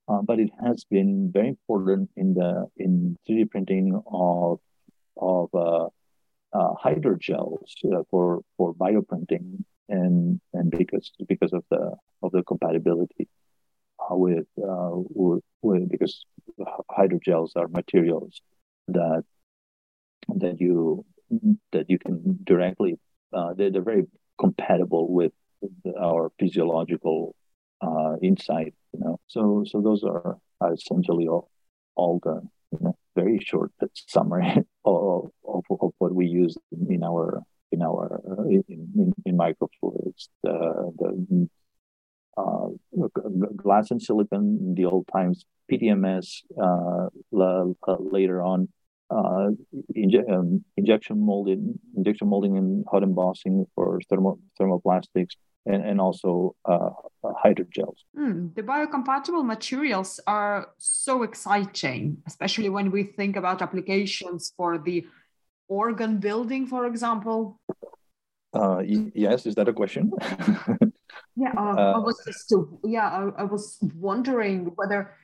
Uh, 0.07 0.21
but 0.23 0.39
it 0.39 0.49
has 0.63 0.83
been 0.83 1.31
very 1.31 1.47
important 1.49 2.09
in 2.17 2.33
the 2.33 2.67
in 2.77 3.17
3D 3.29 3.49
printing 3.49 4.01
of 4.11 4.59
of 5.17 5.49
uh, 5.53 5.85
uh, 6.53 6.73
hydrogels 6.83 7.71
uh, 7.93 8.03
for 8.09 8.41
for 8.57 8.73
bioprinting 8.73 9.63
and 9.87 10.41
and 10.53 10.71
because 10.71 11.11
because 11.27 11.53
of 11.53 11.63
the 11.69 11.95
of 12.23 12.31
the 12.31 12.43
compatibility 12.43 13.27
with, 14.15 14.47
uh, 14.57 14.91
with, 14.91 15.43
with 15.61 15.89
because 15.89 16.25
hydrogels 16.89 17.51
are 17.55 17.67
materials 17.67 18.41
that 18.87 19.23
that 20.35 20.59
you 20.59 21.05
that 21.71 21.89
you 21.89 21.97
can 21.97 22.39
directly 22.43 22.99
uh, 23.33 23.53
they're, 23.53 23.71
they're 23.71 23.81
very 23.81 24.05
compatible 24.39 25.11
with 25.11 25.31
our 25.99 26.31
physiological 26.39 27.35
uh, 27.81 28.15
insight. 28.21 28.73
You 28.93 28.99
know, 28.99 29.19
so 29.27 29.63
so 29.65 29.81
those 29.81 30.03
are, 30.03 30.37
essentially 30.73 31.27
all, 31.27 31.49
all 31.95 32.19
the 32.23 32.41
you 32.71 32.79
know, 32.81 32.95
very 33.15 33.39
short 33.39 33.71
summary 34.07 34.47
of, 34.85 35.31
of, 35.47 35.63
of, 35.69 35.91
what 35.97 36.13
we 36.13 36.27
use 36.27 36.55
in 36.89 37.03
our 37.03 37.41
in 37.71 37.81
our 37.81 38.21
in, 38.49 38.63
in, 38.69 39.13
in 39.25 39.37
microfluidics. 39.37 40.27
The, 40.43 40.91
the 40.99 41.49
uh, 42.37 42.67
glass 43.55 43.91
and 43.91 44.01
silicon 44.01 44.57
in 44.61 44.75
the 44.75 44.85
old 44.85 45.07
times, 45.11 45.45
PDMS 45.71 46.41
uh, 46.61 47.07
uh, 47.37 47.95
later 47.99 48.41
on, 48.41 48.67
uh, 49.09 49.49
inje- 49.95 50.29
um, 50.31 50.63
injection 50.77 51.23
molding, 51.23 51.79
injection 51.95 52.27
molding 52.27 52.57
and 52.57 52.85
hot 52.89 53.03
embossing 53.03 53.65
for 53.75 53.99
thermo- 54.09 54.39
thermoplastics, 54.59 55.35
and, 55.65 55.83
and 55.83 56.01
also 56.01 56.55
uh, 56.65 56.89
hydrogels. 57.23 57.97
Mm, 58.17 58.55
the 58.55 58.63
biocompatible 58.63 59.45
materials 59.45 60.19
are 60.27 60.69
so 60.77 61.23
exciting, 61.23 62.17
especially 62.25 62.69
when 62.69 62.91
we 62.91 63.03
think 63.03 63.35
about 63.35 63.61
applications 63.61 64.53
for 64.57 64.77
the 64.77 65.05
organ 65.67 66.17
building, 66.17 66.67
for 66.67 66.85
example. 66.85 67.60
Uh, 68.53 68.79
yes, 69.15 69.45
is 69.45 69.55
that 69.55 69.69
a 69.69 69.73
question? 69.73 70.11
yeah, 71.35 71.53
uh, 71.55 71.75
uh, 71.75 71.93
I 71.95 71.99
was 71.99 72.21
just 72.25 72.53
yeah, 72.83 73.07
I, 73.09 73.41
I 73.41 73.43
was 73.43 73.77
wondering 73.95 74.71
whether 74.75 75.15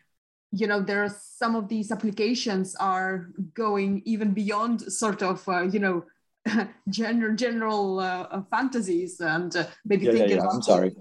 you 0.51 0.67
know 0.67 0.82
there 0.82 1.03
are 1.03 1.13
some 1.19 1.55
of 1.55 1.67
these 1.67 1.91
applications 1.91 2.75
are 2.75 3.30
going 3.53 4.01
even 4.05 4.32
beyond 4.34 4.82
sort 4.82 5.21
of 5.21 5.47
uh, 5.49 5.63
you 5.63 5.80
know 5.80 6.05
general 6.89 7.36
general 7.36 7.99
uh, 7.99 8.28
uh, 8.32 8.41
fantasies 8.49 9.19
and 9.19 9.55
uh, 9.55 9.65
maybe 9.86 10.05
yeah, 10.05 10.11
thinking 10.11 10.38
yeah, 10.38 10.43
yeah. 10.43 10.49
I'm 10.49 10.61
sorry. 10.61 10.95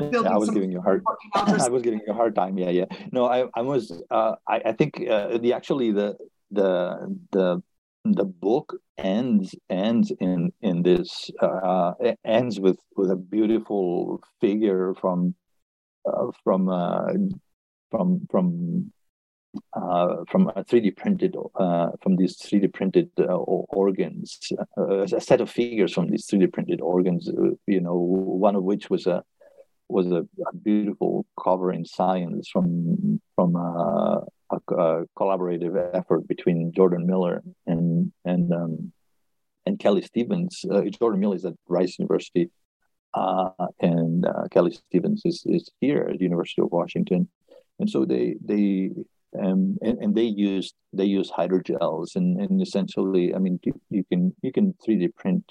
Yeah, 0.00 0.30
I 0.30 0.36
was 0.36 0.50
giving 0.50 0.70
you 0.70 0.78
a 0.78 0.82
hard. 0.82 1.02
I 1.34 1.68
was 1.68 1.82
giving 1.82 2.00
you 2.06 2.12
a 2.12 2.16
hard 2.16 2.34
time. 2.34 2.58
Yeah, 2.58 2.70
yeah. 2.70 2.84
No, 3.12 3.26
I, 3.26 3.46
I 3.54 3.62
was. 3.62 3.90
Uh, 4.10 4.36
I, 4.46 4.62
I 4.66 4.72
think 4.72 5.02
uh, 5.08 5.38
the 5.38 5.52
actually 5.52 5.92
the 5.92 6.16
the 6.50 7.16
the 7.32 7.62
the 8.12 8.24
book 8.24 8.74
ends 8.98 9.54
ends 9.68 10.12
in 10.20 10.52
in 10.62 10.82
this 10.82 11.30
uh, 11.40 11.92
ends 12.24 12.60
with 12.60 12.78
with 12.96 13.10
a 13.10 13.16
beautiful 13.16 14.20
figure 14.40 14.94
from 14.94 15.34
uh, 16.06 16.30
from 16.44 16.68
uh, 16.68 17.12
from 17.90 18.26
from 18.30 18.92
uh, 19.72 20.16
from 20.28 20.48
a 20.48 20.64
3D 20.64 20.96
printed 20.96 21.36
uh, 21.58 21.88
from 22.02 22.16
these 22.16 22.36
3D 22.36 22.72
printed 22.72 23.10
uh, 23.18 23.34
organs, 23.34 24.52
a 24.76 25.20
set 25.20 25.40
of 25.40 25.50
figures 25.50 25.92
from 25.92 26.10
these 26.10 26.26
3D 26.26 26.52
printed 26.52 26.80
organs. 26.80 27.30
You 27.66 27.80
know, 27.80 27.96
one 27.96 28.56
of 28.56 28.64
which 28.64 28.90
was 28.90 29.06
a 29.06 29.24
was 29.88 30.10
a, 30.10 30.26
a 30.46 30.56
beautiful 30.62 31.26
cover 31.42 31.72
in 31.72 31.84
Science 31.84 32.48
from 32.48 33.20
from 33.34 33.56
a, 34.50 34.56
a, 34.74 35.04
collaborative 35.18 35.74
effort 35.94 36.26
between 36.28 36.72
Jordan 36.72 37.06
Miller 37.06 37.42
and 37.66 38.12
and 38.24 38.52
um, 38.52 38.92
and 39.66 39.78
Kelly 39.78 40.02
Stevens. 40.02 40.64
Uh, 40.70 40.82
Jordan 40.82 41.20
Miller 41.20 41.36
is 41.36 41.44
at 41.44 41.54
Rice 41.68 41.98
University, 41.98 42.50
and 43.14 44.26
Kelly 44.50 44.72
Stevens 44.72 45.22
is 45.24 45.42
is 45.46 45.70
here 45.80 46.08
at 46.10 46.18
the 46.18 46.24
University 46.24 46.62
of 46.62 46.70
Washington 46.70 47.28
and 47.78 47.90
so 47.90 48.04
they 48.04 48.36
they 48.44 48.90
um, 49.38 49.76
and, 49.82 49.98
and 49.98 50.14
they 50.14 50.24
use 50.24 50.72
they 50.92 51.04
use 51.04 51.30
hydrogels 51.30 52.16
and, 52.16 52.40
and 52.40 52.62
essentially 52.62 53.34
i 53.34 53.38
mean 53.38 53.58
you, 53.62 53.80
you 53.90 54.04
can 54.04 54.34
you 54.42 54.52
can 54.52 54.74
3d 54.86 55.14
print 55.14 55.44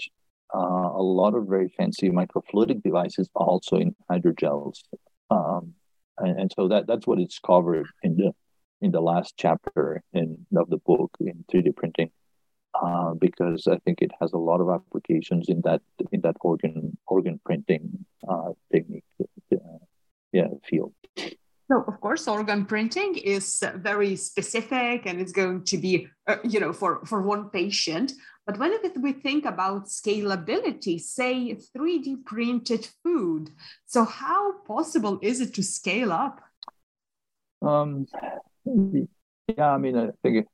uh, 0.54 0.89
a 0.93 1.02
lot 1.02 1.36
of 1.36 1.48
very 1.48 1.70
fancy 1.78 2.10
microfluidic 2.10 2.82
devices 2.84 3.30
also 3.36 3.78
in 3.78 3.96
hydrogels 4.10 4.80
um, 5.30 5.74
and, 6.20 6.39
and, 6.39 6.52
so 6.56 6.68
that 6.68 6.88
that's 6.88 7.08
what 7.08 7.20
it's 7.20 7.39
covered 7.39 7.88
in 8.04 8.16
the 8.16 8.32
in 8.82 8.91
the 8.91 9.01
last 9.01 9.36
chapter 9.38 10.03
in 10.13 10.45
of 10.55 10.69
the 10.69 10.78
book 10.78 11.11
in 11.19 11.45
3d 11.51 11.76
printing 11.76 12.11
uh, 12.82 13.13
because 13.13 13.67
I 13.67 13.78
think 13.86 14.01
it 14.01 14.11
has 14.19 14.34
a 14.34 14.38
lot 14.38 14.61
of 14.61 14.69
applications 14.69 15.49
in 15.49 15.61
that 15.61 15.82
in 16.11 16.21
that 16.21 16.36
organ 16.41 16.97
organ 17.07 17.39
printing 17.45 18.05
uh, 18.28 18.51
technique, 18.71 19.03
uh, 19.21 19.57
yeah, 20.32 20.49
field. 20.63 20.93
So, 21.67 21.84
of 21.88 21.99
course, 21.99 22.28
organ 22.28 22.65
printing 22.65 23.15
is 23.15 23.63
very 23.76 24.15
specific 24.15 25.07
and 25.07 25.19
it's 25.19 25.32
going 25.32 25.63
to 25.63 25.78
be, 25.78 26.07
uh, 26.28 26.38
you 26.43 26.59
know, 26.59 26.71
for, 26.71 27.03
for 27.05 27.23
one 27.23 27.49
patient. 27.49 28.13
But 28.45 28.59
when 28.59 28.73
we 29.01 29.13
think 29.13 29.45
about 29.45 29.88
scalability, 29.88 31.01
say 31.01 31.57
3D 31.76 32.23
printed 32.23 32.88
food, 33.03 33.49
so 33.88 34.05
how 34.05 34.59
possible 34.59 35.17
is 35.23 35.41
it 35.41 35.55
to 35.55 35.63
scale 35.63 36.11
up? 36.11 36.39
Um, 37.63 38.05
yeah, 38.66 39.72
I 39.72 39.78
mean, 39.78 39.97
I 39.97 40.09
think 40.24 40.38
it, 40.38 40.47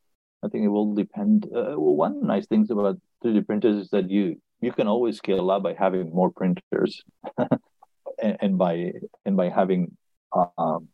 I 0.43 0.47
think 0.47 0.65
it 0.65 0.69
will 0.69 0.93
depend. 0.93 1.47
Uh, 1.53 1.75
one 1.75 2.25
nice 2.25 2.47
thing 2.47 2.67
about 2.69 2.97
3D 3.23 3.45
printers 3.45 3.77
is 3.77 3.89
that 3.89 4.09
you 4.09 4.41
you 4.61 4.71
can 4.71 4.87
always 4.87 5.17
scale 5.17 5.49
up 5.49 5.63
by 5.63 5.73
having 5.73 6.13
more 6.13 6.31
printers, 6.31 7.01
and, 7.37 8.37
and 8.41 8.57
by 8.57 8.91
and 9.25 9.35
by 9.37 9.49
having 9.49 9.97
um, 10.33 10.87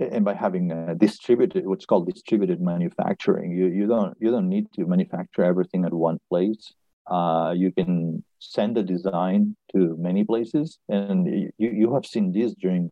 and 0.00 0.24
by 0.24 0.34
having 0.34 0.72
a 0.72 0.94
distributed 0.94 1.66
what's 1.66 1.84
called 1.84 2.06
distributed 2.06 2.60
manufacturing 2.60 3.52
you, 3.52 3.66
you 3.66 3.86
don't 3.86 4.16
you 4.20 4.30
don't 4.30 4.48
need 4.48 4.66
to 4.74 4.86
manufacture 4.86 5.44
everything 5.44 5.84
at 5.84 5.92
one 5.92 6.18
place 6.28 6.72
uh, 7.10 7.52
you 7.56 7.70
can 7.72 8.24
send 8.38 8.78
a 8.78 8.82
design 8.82 9.56
to 9.72 9.96
many 9.98 10.24
places 10.24 10.78
and 10.88 11.26
you, 11.26 11.70
you 11.70 11.94
have 11.94 12.06
seen 12.06 12.32
this 12.32 12.54
during 12.54 12.90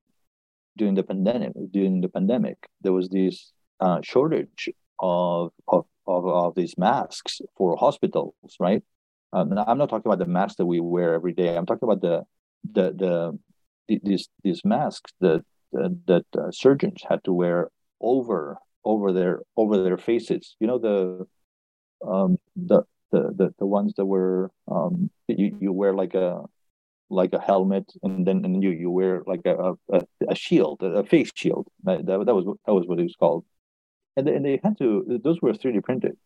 during 0.78 0.94
the 0.94 1.02
pandemic 1.02 1.52
during 1.76 2.00
the 2.00 2.08
pandemic 2.08 2.58
there 2.82 2.92
was 2.98 3.08
this 3.08 3.52
uh, 3.80 4.00
shortage 4.02 4.62
of, 5.00 5.52
of 5.68 5.84
of 6.06 6.22
of 6.26 6.54
these 6.54 6.74
masks 6.78 7.40
for 7.56 7.76
hospitals 7.76 8.34
right 8.58 8.82
um, 9.32 9.46
i'm 9.66 9.78
not 9.78 9.90
talking 9.90 10.10
about 10.10 10.22
the 10.24 10.32
masks 10.38 10.56
that 10.56 10.66
we 10.66 10.80
wear 10.80 11.14
every 11.14 11.34
day 11.42 11.56
i'm 11.56 11.66
talking 11.66 11.88
about 11.88 12.00
the 12.00 12.16
the 12.76 12.86
the 13.02 13.14
these 14.04 14.28
these 14.44 14.62
masks 14.64 15.12
that 15.20 15.42
that, 15.72 16.24
uh, 16.36 16.50
surgeons 16.50 17.02
had 17.08 17.22
to 17.24 17.32
wear 17.32 17.70
over 18.00 18.58
over 18.84 19.12
their 19.12 19.40
over 19.56 19.82
their 19.82 19.98
faces. 19.98 20.56
You 20.60 20.66
know 20.66 20.78
the 20.78 21.26
um, 22.06 22.38
the, 22.56 22.82
the 23.12 23.34
the 23.36 23.54
the 23.58 23.66
ones 23.66 23.94
that 23.96 24.06
were 24.06 24.50
um, 24.70 25.10
you 25.26 25.56
you 25.60 25.72
wear 25.72 25.94
like 25.94 26.14
a 26.14 26.44
like 27.10 27.32
a 27.32 27.40
helmet 27.40 27.90
and 28.02 28.26
then 28.26 28.44
and 28.44 28.62
you 28.62 28.70
you 28.70 28.90
wear 28.90 29.22
like 29.26 29.40
a 29.46 29.74
a, 29.90 30.02
a 30.28 30.34
shield 30.34 30.82
a 30.82 31.04
face 31.04 31.30
shield. 31.34 31.66
That, 31.84 32.06
that, 32.06 32.18
was 32.34 32.44
that 32.66 32.74
was 32.74 32.86
what 32.86 33.00
it 33.00 33.04
was 33.04 33.16
called. 33.18 33.44
And 34.16 34.26
they, 34.26 34.34
and 34.34 34.44
they 34.44 34.60
had 34.62 34.76
to 34.78 35.20
those 35.22 35.40
were 35.40 35.52
3d 35.52 35.82
printed. 35.82 36.16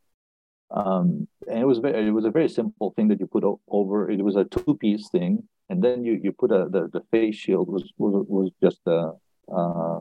Um, 0.70 1.28
and 1.48 1.58
it 1.58 1.66
was 1.66 1.78
very, 1.78 2.08
it 2.08 2.12
was 2.12 2.24
a 2.24 2.30
very 2.30 2.48
simple 2.48 2.92
thing 2.96 3.08
that 3.08 3.20
you 3.20 3.26
put 3.26 3.44
over 3.68 4.10
it 4.10 4.24
was 4.24 4.36
a 4.36 4.44
two 4.44 4.74
piece 4.80 5.08
thing 5.10 5.46
and 5.68 5.84
then 5.84 6.04
you 6.04 6.18
you 6.22 6.32
put 6.32 6.50
a 6.50 6.66
the, 6.70 6.88
the 6.92 7.02
face 7.10 7.36
shield 7.36 7.68
was 7.68 7.84
was 7.98 8.24
was 8.28 8.50
just 8.62 8.80
a 8.86 9.12
uh, 9.54 10.00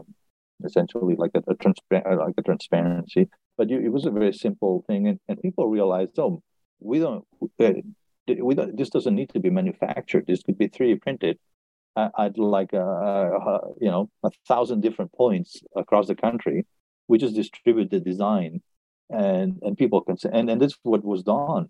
essentially 0.63 1.15
like 1.15 1.31
a, 1.35 1.41
a 1.47 1.55
transparent 1.55 2.07
uh, 2.07 2.25
like 2.25 2.35
a 2.37 2.41
transparency. 2.41 3.29
But 3.57 3.69
you, 3.69 3.79
it 3.79 3.91
was 3.91 4.05
a 4.05 4.11
very 4.11 4.33
simple 4.33 4.83
thing, 4.87 5.07
and, 5.07 5.19
and 5.27 5.41
people 5.41 5.67
realized, 5.67 6.17
oh, 6.17 6.41
we 6.79 6.99
don't, 6.99 7.25
uh, 7.59 7.73
we 8.27 8.55
don't. 8.55 8.77
This 8.77 8.89
doesn't 8.89 9.15
need 9.15 9.29
to 9.29 9.39
be 9.39 9.49
manufactured. 9.49 10.25
This 10.27 10.43
could 10.43 10.57
be 10.57 10.69
3D 10.69 11.01
printed 11.01 11.39
at 11.97 12.37
like 12.37 12.73
a, 12.73 12.81
a, 12.81 13.59
you 13.79 13.91
know 13.91 14.09
a 14.23 14.31
thousand 14.47 14.81
different 14.81 15.11
points 15.13 15.61
across 15.75 16.07
the 16.07 16.15
country. 16.15 16.65
We 17.07 17.17
just 17.17 17.35
distribute 17.35 17.91
the 17.91 17.99
design, 17.99 18.61
and 19.09 19.59
and 19.61 19.77
people 19.77 20.01
can 20.01 20.17
say, 20.17 20.29
and 20.31 20.49
and 20.49 20.61
this 20.61 20.73
is 20.73 20.79
what 20.83 21.03
was 21.03 21.23
done 21.23 21.69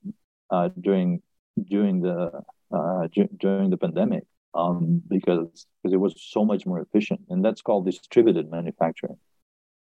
uh, 0.49 0.69
during 0.79 1.21
during 1.63 2.01
the 2.01 2.43
uh, 2.71 3.07
during 3.39 3.69
the 3.69 3.77
pandemic 3.77 4.23
um, 4.53 5.01
because 5.07 5.67
because 5.81 5.93
it 5.93 5.99
was 5.99 6.13
so 6.17 6.45
much 6.45 6.65
more 6.65 6.79
efficient, 6.79 7.21
and 7.29 7.43
that's 7.43 7.61
called 7.61 7.85
distributed 7.85 8.49
manufacturing. 8.49 9.17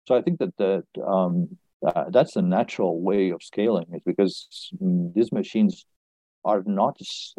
So 0.06 0.16
I 0.16 0.22
think 0.22 0.38
that 0.38 0.56
that 0.56 0.84
um, 1.06 1.56
uh, 1.84 2.04
that's 2.10 2.36
a 2.36 2.42
natural 2.42 3.00
way 3.00 3.30
of 3.30 3.42
scaling, 3.42 3.86
is 3.92 4.02
because 4.04 4.70
mm, 4.82 5.12
these 5.14 5.32
machines 5.32 5.84
are 6.46 6.62
not 6.64 6.96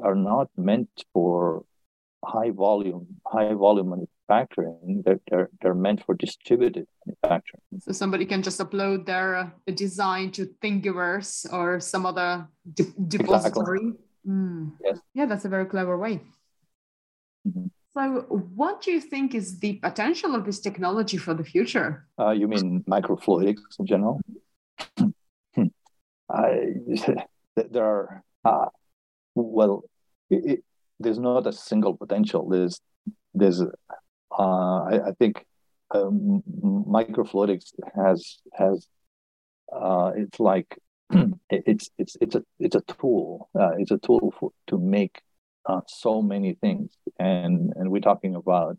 are 0.07 0.19
not 0.31 0.47
meant 0.57 0.89
for 1.13 1.63
high 2.23 2.51
volume 2.51 3.07
high 3.25 3.53
volume 3.53 3.89
manufacturing. 3.95 5.01
They're 5.05 5.21
they're, 5.29 5.49
they're 5.61 5.81
meant 5.87 5.99
for 6.05 6.13
distributed 6.15 6.85
manufacturing. 7.05 7.61
So 7.79 7.91
somebody 7.91 8.25
can 8.25 8.41
just 8.43 8.59
upload 8.59 9.05
their 9.05 9.35
uh, 9.35 9.49
design 9.73 10.31
to 10.31 10.41
Thingiverse 10.61 11.51
or 11.51 11.79
some 11.79 12.05
other 12.05 12.47
de- 12.73 12.93
depository. 13.07 13.79
Exactly. 13.79 14.03
Mm. 14.27 14.71
Yes. 14.83 14.99
Yeah, 15.13 15.25
that's 15.25 15.45
a 15.45 15.49
very 15.49 15.65
clever 15.65 15.97
way. 15.97 16.21
Mm-hmm. 17.47 17.67
So, 17.93 18.25
what 18.29 18.81
do 18.81 18.91
you 18.91 19.01
think 19.01 19.33
is 19.33 19.59
the 19.59 19.73
potential 19.75 20.35
of 20.35 20.45
this 20.45 20.59
technology 20.59 21.17
for 21.17 21.33
the 21.33 21.43
future? 21.43 22.05
Uh, 22.19 22.31
you 22.31 22.47
mean 22.47 22.83
microfluidics 22.87 23.79
in 23.79 23.85
general? 23.87 24.19
I, 26.29 26.73
there 27.55 27.85
are 27.85 28.23
uh, 28.45 28.65
well, 29.45 29.83
it, 30.29 30.45
it, 30.45 30.63
there's 30.99 31.19
not 31.19 31.47
a 31.47 31.53
single 31.53 31.95
potential. 31.95 32.49
There's 32.49 32.81
there's 33.33 33.61
uh, 33.61 33.67
I, 34.37 35.07
I, 35.07 35.11
think 35.19 35.45
um, 35.91 36.43
microfluidics 36.47 37.73
has 37.95 38.39
has 38.53 38.87
uh, 39.71 40.11
it's 40.15 40.39
like 40.39 40.77
it's 41.49 41.89
it's 41.97 42.17
it's 42.19 42.35
a 42.35 42.43
it's 42.59 42.75
a 42.75 42.81
tool. 42.81 43.49
Uh, 43.57 43.71
it's 43.77 43.91
a 43.91 43.97
tool 43.97 44.33
for, 44.39 44.51
to 44.67 44.77
make 44.77 45.21
uh, 45.65 45.81
so 45.87 46.21
many 46.21 46.53
things, 46.55 46.91
and 47.19 47.73
and 47.75 47.91
we're 47.91 48.01
talking 48.01 48.35
about 48.35 48.77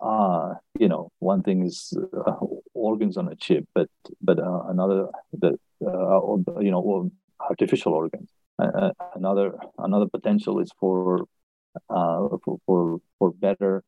uh 0.00 0.54
you 0.78 0.88
know 0.88 1.10
one 1.18 1.42
thing 1.42 1.66
is 1.66 1.92
uh, 2.24 2.36
organs 2.72 3.16
on 3.16 3.26
a 3.26 3.34
chip 3.34 3.66
but 3.74 3.88
but 4.22 4.38
uh, 4.38 4.62
another 4.68 5.08
the 5.32 5.58
uh, 5.84 6.20
you 6.60 6.70
know 6.70 7.10
artificial 7.40 7.92
organs 7.92 8.30
another 8.58 9.54
another 9.78 10.06
potential 10.06 10.58
is 10.60 10.70
for 10.80 11.26
uh, 11.90 12.28
for, 12.44 12.58
for 12.66 13.00
for 13.18 13.30
better 13.32 13.82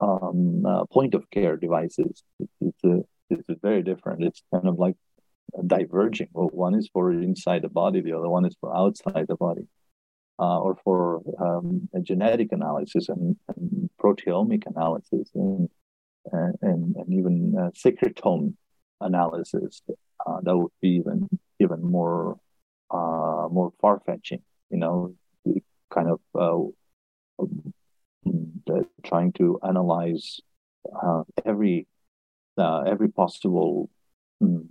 um, 0.00 0.64
uh, 0.64 0.84
point 0.86 1.14
of 1.14 1.28
care 1.30 1.56
devices 1.56 2.22
it's, 2.38 2.52
it's, 2.60 2.84
a, 2.84 3.00
it's 3.30 3.60
very 3.62 3.82
different 3.82 4.22
it's 4.22 4.42
kind 4.52 4.66
of 4.66 4.78
like 4.78 4.96
diverging 5.66 6.28
well 6.32 6.48
one 6.52 6.74
is 6.74 6.88
for 6.92 7.12
inside 7.12 7.62
the 7.62 7.68
body 7.68 8.00
the 8.00 8.16
other 8.16 8.28
one 8.28 8.44
is 8.44 8.56
for 8.60 8.74
outside 8.76 9.26
the 9.28 9.36
body 9.36 9.66
uh, 10.38 10.58
or 10.58 10.76
for 10.84 11.20
um, 11.38 11.88
genetic 12.02 12.48
analysis 12.52 13.08
and, 13.08 13.36
and, 13.56 13.90
proteomic 14.02 14.62
analysis 14.66 15.28
and, 15.34 15.68
and, 16.32 16.96
and 16.96 17.12
even 17.12 17.52
secretome 17.76 18.54
analysis. 19.00 19.82
Uh, 20.26 20.40
that 20.42 20.56
would 20.56 20.72
be 20.80 20.88
even 20.90 21.28
even 21.58 21.82
more 21.82 22.38
uh, 22.90 23.48
more 23.50 23.72
far 23.80 24.00
fetching. 24.04 24.42
You 24.70 24.78
know, 24.78 25.14
kind 25.90 26.08
of 26.08 26.20
uh, 26.34 26.66
trying 29.04 29.32
to 29.32 29.58
analyze 29.66 30.40
uh, 31.02 31.22
every 31.44 31.86
every 32.58 33.08
possible 33.08 33.88
um, 34.42 34.68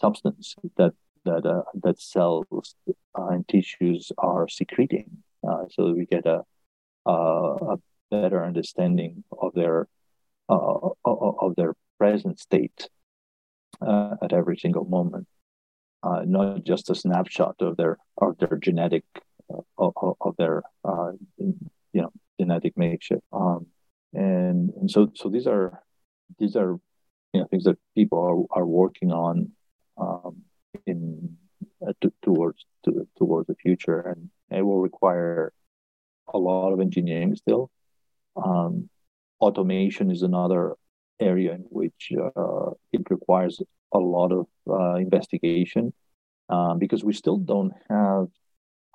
substance 0.00 0.54
that 0.76 0.94
that 1.24 1.44
uh, 1.44 1.62
that 1.82 2.00
cells 2.00 2.74
uh, 2.88 3.26
and 3.26 3.46
tissues 3.48 4.12
are 4.18 4.48
secreting, 4.48 5.10
uh, 5.46 5.64
so 5.70 5.92
we 5.92 6.06
get 6.06 6.24
a, 6.26 6.42
a 7.04 7.76
better 8.10 8.44
understanding 8.44 9.24
of 9.42 9.52
their 9.54 9.88
uh, 10.48 10.88
of 11.04 11.54
their 11.56 11.74
present 11.98 12.38
state 12.38 12.88
uh, 13.80 14.14
at 14.22 14.32
every 14.32 14.56
single 14.56 14.84
moment, 14.84 15.26
uh, 16.06 16.22
not 16.24 16.64
just 16.64 16.90
a 16.90 16.94
snapshot 16.94 17.56
of 17.60 17.76
their 17.76 17.98
of 18.18 18.38
their 18.38 18.56
genetic 18.58 19.04
of, 19.78 19.92
of, 20.20 20.34
their 20.38 20.62
you 21.38 22.02
know 22.02 22.12
genetic 22.38 22.76
makeshift. 22.76 23.22
Um, 23.32 23.66
and 24.12 24.70
and 24.80 24.90
so 24.90 25.10
so 25.14 25.28
these 25.28 25.46
are 25.46 25.82
these 26.38 26.54
are 26.56 26.78
you 27.32 27.40
know 27.40 27.46
things 27.50 27.64
that 27.64 27.78
people 27.94 28.48
are, 28.52 28.60
are 28.60 28.66
working 28.66 29.12
on 29.12 29.50
um, 29.98 30.42
in 30.86 31.36
uh, 31.86 31.92
to, 32.00 32.12
towards 32.22 32.64
to, 32.84 33.08
towards 33.18 33.48
the 33.48 33.56
future, 33.56 34.00
and 34.00 34.30
it 34.50 34.62
will 34.62 34.80
require 34.80 35.52
a 36.32 36.38
lot 36.38 36.72
of 36.72 36.80
engineering 36.80 37.34
still. 37.34 37.70
Um, 38.36 38.88
automation 39.40 40.10
is 40.10 40.22
another 40.22 40.76
area 41.20 41.52
in 41.54 41.64
which 41.70 42.12
uh, 42.36 42.70
it 42.92 43.02
requires 43.10 43.60
a 43.92 43.98
lot 43.98 44.32
of 44.32 44.46
uh, 44.68 44.94
investigation 44.94 45.92
uh, 46.48 46.74
because 46.74 47.04
we 47.04 47.12
still 47.12 47.38
don't 47.38 47.72
have 47.88 48.28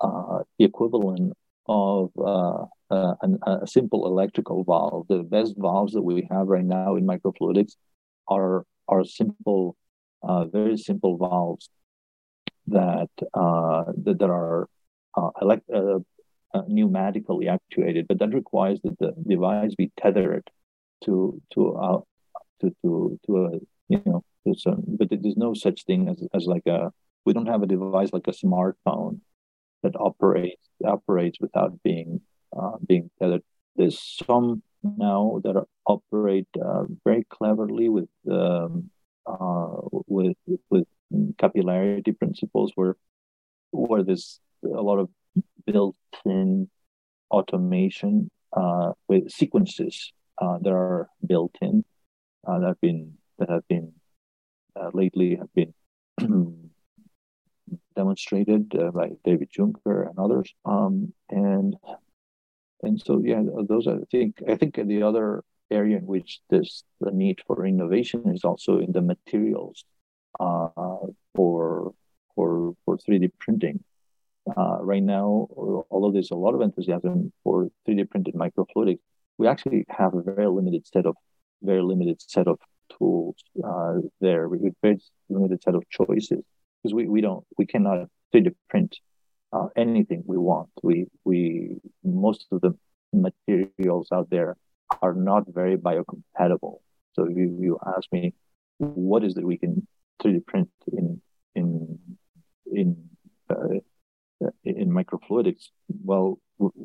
uh, 0.00 0.40
the 0.58 0.64
equivalent 0.64 1.32
of 1.68 2.10
uh, 2.18 2.64
uh, 2.90 3.14
a 3.46 3.66
simple 3.66 4.06
electrical 4.06 4.64
valve. 4.64 5.06
The 5.08 5.22
best 5.22 5.54
valves 5.56 5.92
that 5.92 6.02
we 6.02 6.26
have 6.30 6.48
right 6.48 6.64
now 6.64 6.96
in 6.96 7.06
microfluidics 7.06 7.74
are 8.28 8.64
are 8.88 9.04
simple, 9.04 9.76
very 10.24 10.76
simple 10.76 11.16
valves 11.16 11.70
that 12.66 13.10
that, 13.34 14.18
that 14.18 14.30
are 14.30 14.68
elect, 15.40 15.68
uh, 16.54 16.62
pneumatically 16.68 17.48
actuated, 17.48 18.06
but 18.08 18.18
that 18.18 18.34
requires 18.34 18.80
that 18.82 18.98
the 18.98 19.14
device 19.26 19.74
be 19.74 19.90
tethered 19.96 20.46
to 21.04 21.40
to 21.54 21.74
uh, 21.76 22.00
to 22.62 22.74
to 22.82 23.18
to 23.26 23.36
a 23.46 23.50
you 23.88 24.02
know 24.06 24.24
to 24.46 24.54
some, 24.58 24.82
but 24.86 25.08
there's 25.10 25.36
no 25.36 25.54
such 25.54 25.84
thing 25.84 26.08
as 26.08 26.22
as 26.34 26.46
like 26.46 26.66
a 26.66 26.92
we 27.24 27.32
don't 27.32 27.46
have 27.46 27.62
a 27.62 27.66
device 27.66 28.12
like 28.12 28.26
a 28.28 28.32
smartphone 28.32 29.20
that 29.82 29.94
operates 29.96 30.68
operates 30.84 31.38
without 31.40 31.82
being 31.82 32.20
uh, 32.56 32.76
being 32.86 33.10
tethered. 33.20 33.42
There's 33.76 34.00
some 34.26 34.62
now 34.82 35.40
that 35.44 35.56
are, 35.56 35.66
operate 35.86 36.48
uh, 36.60 36.84
very 37.04 37.24
cleverly 37.30 37.88
with 37.88 38.08
um, 38.30 38.90
uh, 39.26 39.76
with 40.06 40.36
with 40.70 40.86
capillarity 41.36 42.16
principles 42.18 42.72
where 42.74 42.96
where 43.70 44.02
there's 44.02 44.40
a 44.64 44.82
lot 44.82 44.98
of 44.98 45.08
built-in 45.66 46.68
automation 47.30 48.30
uh, 48.52 48.92
with 49.08 49.30
sequences 49.30 50.12
uh, 50.38 50.58
that 50.58 50.72
are 50.72 51.08
built 51.26 51.54
in 51.60 51.84
uh, 52.46 52.58
that 52.58 52.66
have 52.66 52.80
been 52.80 53.14
that 53.38 53.50
have 53.50 53.66
been 53.68 53.92
uh, 54.76 54.90
lately 54.92 55.36
have 55.36 55.52
been 55.54 55.74
demonstrated 57.96 58.74
uh, 58.78 58.90
by 58.90 59.10
David 59.24 59.50
Juncker 59.50 60.08
and 60.08 60.18
others. 60.18 60.54
Um, 60.64 61.12
and 61.30 61.76
and 62.82 63.00
so 63.00 63.22
yeah, 63.24 63.42
those 63.68 63.86
I 63.86 63.98
think 64.10 64.36
I 64.48 64.56
think 64.56 64.76
the 64.76 65.02
other 65.02 65.44
area 65.70 65.96
in 65.96 66.06
which 66.06 66.40
this 66.50 66.84
the 67.00 67.10
need 67.10 67.40
for 67.46 67.66
innovation 67.66 68.28
is 68.28 68.44
also 68.44 68.78
in 68.78 68.92
the 68.92 69.02
materials 69.02 69.84
uh, 70.40 70.68
for 71.34 71.94
for 72.34 72.74
for 72.84 72.98
3D 72.98 73.30
printing. 73.38 73.82
Uh, 74.56 74.78
right 74.80 75.04
now, 75.04 75.46
although 75.90 76.10
there's 76.10 76.32
a 76.32 76.36
lot 76.36 76.52
of 76.52 76.60
enthusiasm 76.60 77.32
for 77.44 77.70
3D 77.86 78.10
printed 78.10 78.34
microfluidics, 78.34 78.98
we 79.38 79.46
actually 79.46 79.84
have 79.88 80.14
a 80.14 80.22
very 80.22 80.48
limited 80.48 80.84
set 80.84 81.06
of 81.06 81.14
very 81.62 81.82
limited 81.82 82.20
set 82.20 82.46
of 82.46 82.58
tools 82.98 83.36
uh, 83.64 83.94
there 84.20 84.48
with 84.48 84.62
very 84.82 84.98
limited 85.28 85.62
set 85.62 85.74
of 85.74 85.82
choices 85.88 86.42
because 86.82 86.94
we, 86.94 87.06
we 87.06 87.20
don't 87.20 87.44
we 87.58 87.66
cannot 87.66 88.08
3D 88.34 88.54
print 88.68 88.96
uh, 89.52 89.68
anything 89.76 90.22
we 90.26 90.38
want. 90.38 90.70
We 90.82 91.06
we 91.24 91.76
most 92.04 92.46
of 92.52 92.60
the 92.60 92.76
materials 93.12 94.08
out 94.12 94.30
there 94.30 94.56
are 95.00 95.14
not 95.14 95.44
very 95.48 95.76
biocompatible. 95.76 96.80
So 97.14 97.24
if 97.24 97.36
you, 97.36 97.58
you 97.60 97.78
ask 97.96 98.10
me, 98.12 98.34
what 98.78 99.24
is 99.24 99.34
that 99.34 99.44
we 99.44 99.58
can 99.58 99.86
3D 100.22 100.46
print 100.46 100.70
in 100.92 101.20
in 101.54 101.98
in 102.72 102.96
uh, 103.50 103.78
in 104.64 104.90
microfluidics, 104.90 105.68
well, 106.04 106.38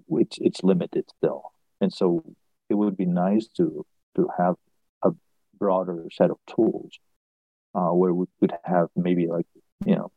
it's 0.09 0.37
it's 0.39 0.63
limited 0.63 1.05
still, 1.17 1.51
and 1.81 1.91
so 1.93 2.23
it 2.69 2.75
would 2.75 2.97
be 2.97 3.05
nice 3.05 3.47
to 3.57 3.85
to 4.15 4.29
have 4.37 4.55
broader 5.59 6.05
set 6.11 6.31
of 6.31 6.37
tools 6.47 6.99
uh, 7.75 7.91
where 7.93 8.13
we 8.13 8.25
could 8.39 8.53
have 8.63 8.87
maybe 8.95 9.27
like 9.27 9.45
you 9.85 9.95
know 9.95 10.11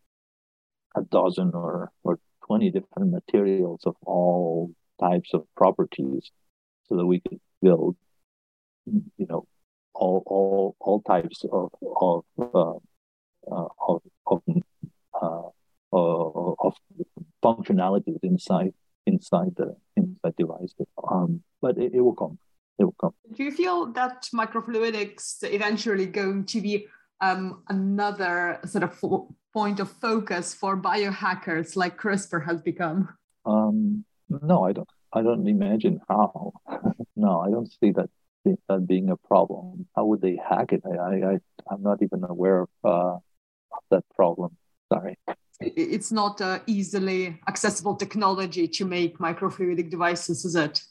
a 0.97 1.03
dozen 1.03 1.51
or 1.55 1.91
or 2.03 2.19
twenty 2.47 2.71
different 2.71 3.11
materials 3.11 3.83
of 3.85 3.97
all 4.05 4.73
types 5.01 5.31
of 5.35 5.45
properties, 5.57 6.31
so 6.89 6.97
that 6.97 7.07
we 7.07 7.21
could 7.21 7.41
build 7.63 7.97
you 8.87 9.27
know 9.29 9.47
all 9.95 10.23
all 10.27 10.77
all 10.81 11.03
types 11.03 11.45
of 11.51 11.71
of 12.01 12.25
uh, 12.39 12.75
uh, 13.51 13.69
of 13.89 14.03
of, 14.27 14.43
uh, 15.13 15.49
of 15.93 16.75
functionalities 17.43 18.19
inside 18.23 18.73
inside 19.07 19.55
the 19.57 19.77
inside 19.97 20.37
device. 20.37 20.75
Um, 21.11 21.43
but 21.61 21.79
it, 21.79 21.95
it 21.95 22.01
will 22.01 22.15
come. 22.15 22.39
It 22.81 22.85
will 22.85 22.97
come. 22.99 23.13
Do 23.35 23.45
you 23.45 23.51
feel 23.51 23.93
that 23.93 24.27
microfluidics 24.35 25.45
eventually 25.45 26.07
going 26.07 26.47
to 26.47 26.63
be 26.63 26.87
um, 27.21 27.63
another 27.69 28.59
sort 28.65 28.85
of 28.85 28.99
point 29.53 29.81
of 29.81 29.91
focus 29.91 30.55
for 30.55 30.81
biohackers 30.81 31.77
like 31.77 32.01
CRISPR 32.01 32.47
has 32.47 32.63
become? 32.63 33.11
Um, 33.45 34.07
no, 34.31 34.65
I 34.65 34.73
don't. 34.73 34.89
I 35.13 35.21
don't 35.23 35.47
imagine 35.47 36.01
how. 36.09 36.55
no, 37.17 37.41
I 37.41 37.51
don't 37.51 37.71
see 37.71 37.91
that 37.93 38.09
that 38.69 38.87
being 38.87 39.11
a 39.11 39.17
problem. 39.17 39.87
How 39.95 40.07
would 40.07 40.23
they 40.23 40.41
hack 40.49 40.73
it? 40.73 40.83
I, 40.87 41.33
I, 41.33 41.39
I'm 41.71 41.83
not 41.83 42.03
even 42.03 42.25
aware 42.25 42.61
of 42.63 42.69
uh, 42.83 43.19
that 43.91 44.05
problem. 44.15 44.57
Sorry. 44.91 45.19
It's 45.61 46.11
not 46.11 46.41
uh, 46.41 46.61
easily 46.67 47.39
accessible 47.47 47.97
technology 47.97 48.67
to 48.69 48.87
make 48.87 49.19
microfluidic 49.19 49.91
devices, 49.91 50.47
is 50.47 50.55
it? 50.57 50.83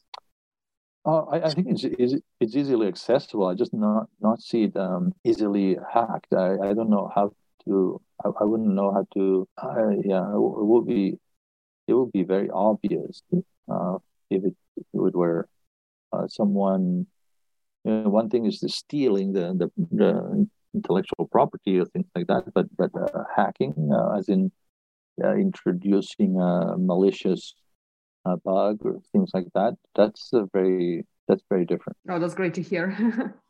Uh, 1.05 1.21
I, 1.25 1.45
I, 1.45 1.49
think 1.49 1.67
it's, 1.69 1.83
it's, 1.85 2.15
it's 2.39 2.55
easily 2.55 2.87
accessible. 2.87 3.47
I 3.47 3.53
just 3.53 3.73
not 3.73 4.07
not 4.19 4.41
see 4.41 4.63
it 4.63 4.75
um, 4.75 5.13
easily 5.23 5.77
hacked. 5.93 6.33
I, 6.33 6.57
I 6.61 6.73
don't 6.73 6.89
know 6.89 7.09
how 7.15 7.31
to. 7.65 8.01
I, 8.23 8.29
I 8.41 8.43
wouldn't 8.43 8.73
know 8.73 8.91
how 8.91 9.07
to. 9.13 9.47
yeah, 10.03 10.27
it 10.33 10.65
would 10.71 10.85
be 10.85 11.17
it 11.87 11.93
would 11.93 12.11
be 12.11 12.23
very 12.23 12.49
obvious 12.51 13.23
uh, 13.71 13.97
if, 14.29 14.43
it, 14.43 14.55
if 14.77 14.85
it 14.93 15.15
were 15.15 15.47
uh, 16.13 16.27
someone. 16.27 17.07
You 17.85 17.91
know, 18.01 18.09
one 18.09 18.29
thing 18.29 18.45
is 18.45 18.59
the 18.59 18.67
stealing 18.67 19.31
the, 19.31 19.53
the, 19.57 19.71
the 19.91 20.47
intellectual 20.73 21.27
property 21.31 21.79
or 21.79 21.85
things 21.85 22.07
like 22.13 22.27
that, 22.27 22.53
but 22.53 22.67
but 22.77 22.91
uh, 22.93 23.23
hacking, 23.35 23.73
uh, 23.93 24.17
as 24.17 24.27
in 24.27 24.51
uh, 25.23 25.33
introducing 25.35 26.39
a 26.39 26.77
malicious 26.77 27.55
uh, 28.25 28.35
bug 28.37 28.79
or 28.83 28.99
things 29.11 29.31
like 29.33 29.47
that, 29.55 29.75
that's 29.95 30.31
a 30.33 30.47
very 30.53 31.05
that's 31.27 31.43
very 31.49 31.65
different. 31.65 31.97
Oh, 32.09 32.19
that's 32.19 32.33
great 32.33 32.55
to 32.55 32.61
hear. 32.61 33.35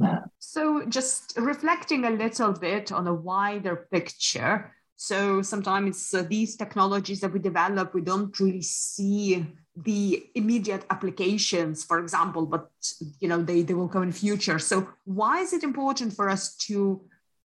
so, 0.38 0.84
just 0.86 1.34
reflecting 1.36 2.04
a 2.04 2.10
little 2.10 2.52
bit 2.52 2.92
on 2.92 3.06
a 3.06 3.14
wider 3.14 3.88
picture. 3.92 4.74
So 4.96 5.40
sometimes 5.40 6.12
uh, 6.12 6.24
these 6.28 6.56
technologies 6.56 7.20
that 7.20 7.32
we 7.32 7.38
develop, 7.38 7.94
we 7.94 8.02
don't 8.02 8.38
really 8.38 8.60
see 8.60 9.46
the 9.74 10.26
immediate 10.34 10.84
applications, 10.90 11.82
for 11.84 12.00
example, 12.00 12.44
but 12.44 12.70
you 13.18 13.26
know 13.26 13.42
they, 13.42 13.62
they 13.62 13.72
will 13.72 13.88
come 13.88 14.02
in 14.02 14.12
future. 14.12 14.58
So 14.58 14.88
why 15.04 15.40
is 15.40 15.54
it 15.54 15.62
important 15.62 16.12
for 16.12 16.28
us 16.28 16.54
to 16.68 17.00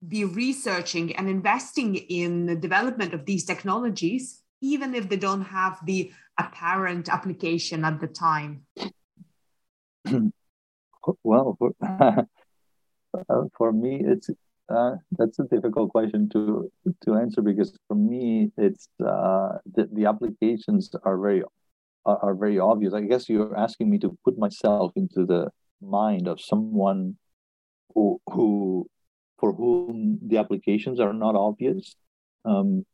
be 0.08 0.26
researching 0.26 1.16
and 1.18 1.30
investing 1.30 1.96
in 1.96 2.48
the 2.48 2.56
development 2.56 3.14
of 3.14 3.28
these 3.28 3.46
technologies, 3.46 4.42
even 4.62 4.96
if 4.96 5.08
they 5.08 5.18
don't 5.18 5.44
have 5.44 5.78
the 5.86 6.12
apparent 6.38 7.10
application 7.10 7.86
at 7.86 8.00
the 8.00 8.08
time? 8.08 8.66
well, 11.24 11.56
for, 11.60 11.72
uh, 11.82 12.24
for 13.58 13.72
me, 13.72 14.02
it's 14.06 14.30
uh, 14.68 14.96
that's 15.12 15.38
a 15.40 15.44
difficult 15.44 15.92
question 15.92 16.28
to 16.30 16.72
to 17.04 17.16
answer 17.16 17.42
because 17.42 17.78
for 17.88 17.96
me, 17.96 18.52
it's 18.58 18.88
uh, 19.00 19.58
the, 19.76 19.88
the 19.94 20.06
applications 20.06 20.90
are 21.04 21.18
very 21.18 21.44
are, 22.06 22.36
very 22.36 22.60
obvious. 22.60 22.94
I 22.94 23.02
guess 23.02 23.30
you're 23.30 23.58
asking 23.58 23.90
me 23.90 24.00
to 24.00 24.18
put 24.24 24.38
myself 24.38 24.92
into 24.96 25.26
the 25.26 25.50
mind 25.82 26.28
of 26.28 26.42
someone 26.42 27.18
who 27.94 28.20
who 28.28 28.88
for 29.40 29.54
whom 29.54 30.20
the 30.22 30.38
applications 30.38 31.00
are 31.00 31.14
not 31.14 31.36
obvious. 31.36 31.96
Um, 32.44 32.86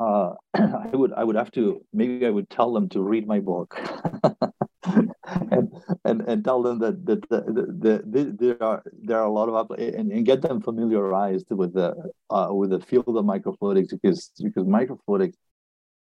uh, 0.00 0.32
I 0.54 0.90
would 0.92 1.12
I 1.12 1.24
would 1.24 1.36
have 1.36 1.50
to 1.52 1.84
maybe 1.92 2.26
I 2.26 2.30
would 2.30 2.50
tell 2.50 2.72
them 2.72 2.88
to 2.90 3.02
read 3.02 3.26
my 3.26 3.40
book 3.40 3.78
and, 4.84 5.70
and 6.04 6.20
and 6.22 6.44
tell 6.44 6.62
them 6.62 6.78
that 6.80 7.04
that 7.06 7.28
the, 7.28 7.40
the, 7.78 8.02
the, 8.06 8.36
there 8.38 8.62
are 8.62 8.82
there 9.02 9.18
are 9.18 9.26
a 9.26 9.32
lot 9.32 9.48
of 9.48 9.70
and, 9.78 10.12
and 10.12 10.26
get 10.26 10.42
them 10.42 10.60
familiarized 10.60 11.50
with 11.50 11.74
the 11.74 11.94
uh, 12.30 12.48
with 12.50 12.70
the 12.70 12.80
field 12.80 13.08
of 13.08 13.24
microfluidics 13.24 13.90
because 13.90 14.30
because 14.42 14.64
microfluidics 14.64 15.34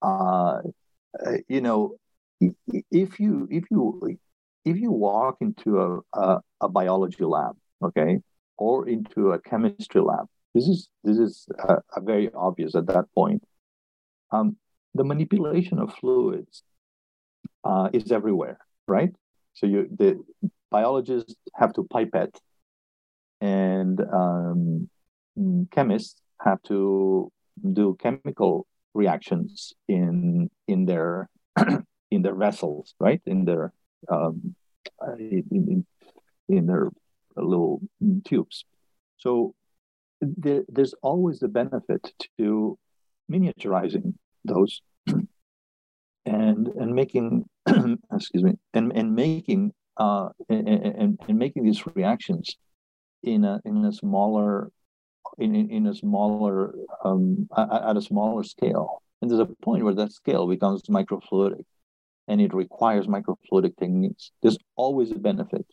uh, 0.02 0.60
uh, 1.26 1.32
you 1.48 1.60
know, 1.60 1.96
if 2.40 3.20
you 3.20 3.48
if 3.50 3.64
you 3.70 4.18
if 4.64 4.76
you 4.76 4.90
walk 4.90 5.36
into 5.40 5.80
a, 5.80 6.18
a, 6.18 6.40
a 6.60 6.68
biology 6.68 7.24
lab, 7.24 7.56
okay, 7.82 8.20
or 8.56 8.88
into 8.88 9.32
a 9.32 9.40
chemistry 9.40 10.00
lab, 10.00 10.26
this 10.54 10.66
is 10.68 10.88
this 11.04 11.18
is 11.18 11.46
a, 11.68 11.76
a 11.96 12.00
very 12.00 12.30
obvious 12.34 12.74
at 12.74 12.86
that 12.86 13.06
point. 13.14 13.42
Um, 14.32 14.56
the 14.94 15.04
manipulation 15.04 15.78
of 15.78 15.94
fluids 15.94 16.62
uh, 17.64 17.88
is 17.92 18.12
everywhere, 18.12 18.58
right? 18.88 19.10
So 19.54 19.66
you 19.66 19.88
the 19.96 20.22
biologists 20.70 21.34
have 21.54 21.72
to 21.74 21.84
pipette, 21.84 22.38
and 23.40 24.00
um, 24.12 24.88
chemists 25.70 26.20
have 26.40 26.62
to 26.64 27.30
do 27.72 27.96
chemical 28.00 28.66
reactions 28.94 29.74
in 29.88 30.50
in 30.66 30.86
their 30.86 31.28
in 32.10 32.22
their 32.22 32.34
vessels, 32.34 32.94
right? 32.98 33.20
In 33.26 33.44
their 33.44 33.72
um, 34.08 34.54
in, 35.18 35.84
in, 36.48 36.66
their 36.66 36.90
little 37.36 37.80
tubes. 38.24 38.64
So 39.18 39.54
there, 40.20 40.62
there's 40.68 40.94
always 41.02 41.40
the 41.40 41.48
benefit 41.48 42.12
to 42.38 42.78
miniaturizing 43.30 44.14
those 44.44 44.82
and 46.26 46.68
and 46.68 46.94
making 46.94 47.44
excuse 48.12 48.42
me 48.42 48.52
and 48.74 48.92
and 48.94 49.14
making 49.14 49.72
uh 49.96 50.28
and, 50.48 50.68
and, 50.68 51.18
and 51.28 51.38
making 51.38 51.64
these 51.64 51.84
reactions 51.94 52.56
in 53.22 53.44
a 53.44 53.60
in 53.64 53.84
a 53.84 53.92
smaller 53.92 54.70
in, 55.38 55.54
in, 55.54 55.70
in 55.70 55.86
a 55.86 55.94
smaller 55.94 56.74
um, 57.04 57.48
at 57.56 57.96
a 57.96 58.02
smaller 58.02 58.42
scale. 58.42 59.02
And 59.20 59.30
there's 59.30 59.40
a 59.40 59.46
point 59.62 59.84
where 59.84 59.94
that 59.94 60.12
scale 60.12 60.46
becomes 60.46 60.82
microfluidic 60.82 61.64
and 62.28 62.40
it 62.40 62.54
requires 62.54 63.06
microfluidic 63.06 63.76
techniques. 63.78 64.32
There's 64.42 64.58
always 64.76 65.10
a 65.10 65.16
benefit. 65.16 65.66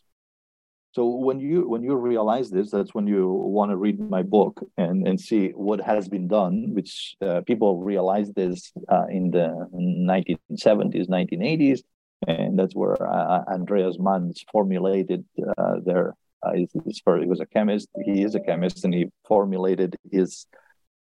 So 0.98 1.06
when 1.06 1.38
you 1.38 1.68
when 1.68 1.84
you 1.84 1.94
realize 1.94 2.50
this, 2.50 2.72
that's 2.72 2.92
when 2.92 3.06
you 3.06 3.30
want 3.30 3.70
to 3.70 3.76
read 3.76 4.00
my 4.00 4.24
book 4.24 4.60
and, 4.76 5.06
and 5.06 5.20
see 5.20 5.50
what 5.50 5.80
has 5.80 6.08
been 6.08 6.26
done, 6.26 6.74
which 6.74 7.14
uh, 7.24 7.42
people 7.46 7.84
realized 7.84 8.34
this 8.34 8.72
uh, 8.88 9.06
in 9.08 9.30
the 9.30 9.46
1970s, 9.72 11.08
1980s, 11.08 11.82
and 12.26 12.58
that's 12.58 12.74
where 12.74 13.00
uh, 13.00 13.44
Andreas 13.46 13.96
Manz 14.00 14.44
formulated 14.50 15.24
uh, 15.56 15.76
their 15.86 16.14
uh, 16.42 16.54
he's, 16.54 16.70
he's 16.84 17.00
he 17.06 17.26
was 17.26 17.38
a 17.38 17.46
chemist. 17.46 17.88
He 18.04 18.24
is 18.24 18.34
a 18.34 18.40
chemist, 18.40 18.84
and 18.84 18.92
he 18.92 19.06
formulated 19.28 19.94
his 20.10 20.46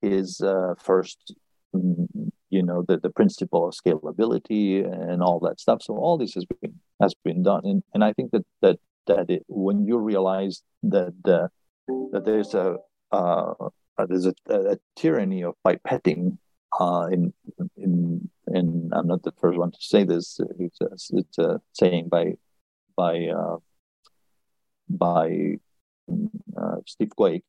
his 0.03 0.43
uh, 0.43 0.75
first, 0.79 1.35
mm, 1.75 2.31
you 2.51 2.63
know, 2.63 2.85
the, 2.87 2.99
the 2.99 3.09
principle 3.09 3.67
of 3.67 3.75
scalability 3.75 4.85
and 4.85 5.23
all 5.23 5.41
that 5.41 5.59
stuff. 5.59 5.81
So 5.81 5.97
all 5.97 6.19
this 6.19 6.35
has 6.35 6.45
been 6.45 6.75
has 7.01 7.15
been 7.25 7.43
done, 7.43 7.63
and 7.65 7.83
and 7.95 8.05
I 8.05 8.13
think 8.13 8.33
that 8.33 8.45
that 8.61 8.79
that 9.09 9.31
it, 9.31 9.45
when 9.49 9.87
you 9.87 9.99
realize 9.99 10.63
that 10.85 11.13
that 11.25 11.51
there's 12.25 12.55
a 12.55 12.77
uh, 13.13 13.55
there's 14.09 14.27
a, 14.27 14.35
a, 14.49 14.77
tyranny 14.97 15.43
of 15.43 15.55
pipetting 15.67 16.39
uh, 16.79 17.09
in 17.11 17.33
in 17.77 18.31
and 18.47 18.93
I'm 18.95 19.07
not 19.07 19.23
the 19.23 19.33
first 19.33 19.59
one 19.59 19.73
to 19.73 19.79
say 19.81 20.05
this. 20.05 20.41
It's 20.59 20.81
a, 20.81 21.17
it's 21.19 21.39
a 21.39 21.61
saying 21.73 22.09
by 22.09 22.35
by 22.97 23.27
uh, 23.27 23.57
by 24.89 25.59
uh, 26.57 26.77
Steve 26.87 27.11
Quake, 27.17 27.45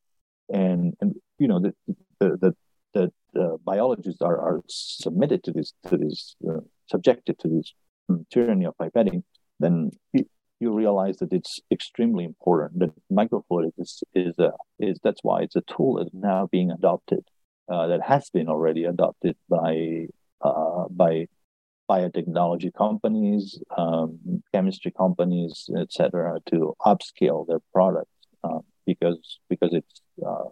and 0.51 0.95
and 1.01 1.16
you 1.38 1.47
know 1.47 1.60
the 1.60 1.74
the 2.20 2.55
the, 2.93 3.12
the 3.34 3.57
biologists 3.64 4.22
are, 4.22 4.39
are 4.39 4.62
submitted 4.68 5.43
to 5.43 5.51
this 5.51 5.74
to 5.88 5.97
this 5.97 6.36
uh, 6.49 6.62
subjected 6.88 7.38
to 7.39 7.47
this 7.47 7.74
tyranny 8.32 8.66
of 8.66 8.76
pipetting, 8.78 9.24
then 9.60 9.91
you, 10.60 10.74
realize 10.74 11.18
that 11.18 11.34
it's 11.34 11.60
extremely 11.72 12.24
important 12.24 12.80
that 12.80 12.91
microfluidics 13.12 13.74
is 13.78 14.03
is, 14.14 14.39
a, 14.39 14.51
is 14.80 14.99
that's 15.03 15.24
why 15.24 15.41
it's 15.41 15.55
a 15.55 15.62
tool 15.62 15.95
that 15.95 16.07
is 16.07 16.14
now 16.14 16.47
being 16.51 16.72
adopted 16.72 17.24
uh, 17.70 17.88
that 17.88 18.01
has 18.01 18.30
been 18.30 18.47
already 18.47 18.84
adopted 18.86 19.36
by 19.49 20.07
uh, 20.41 20.86
by 20.89 21.28
biotechnology 21.89 22.72
companies, 22.74 23.60
um, 23.78 24.20
chemistry 24.53 24.91
companies, 24.91 25.70
etc., 25.78 26.39
to 26.45 26.76
upscale 26.86 27.47
their 27.47 27.60
products 27.74 28.12
uh, 28.43 28.60
because 28.86 29.39
because 29.49 29.74
it's 29.74 30.01
uh, 30.26 30.45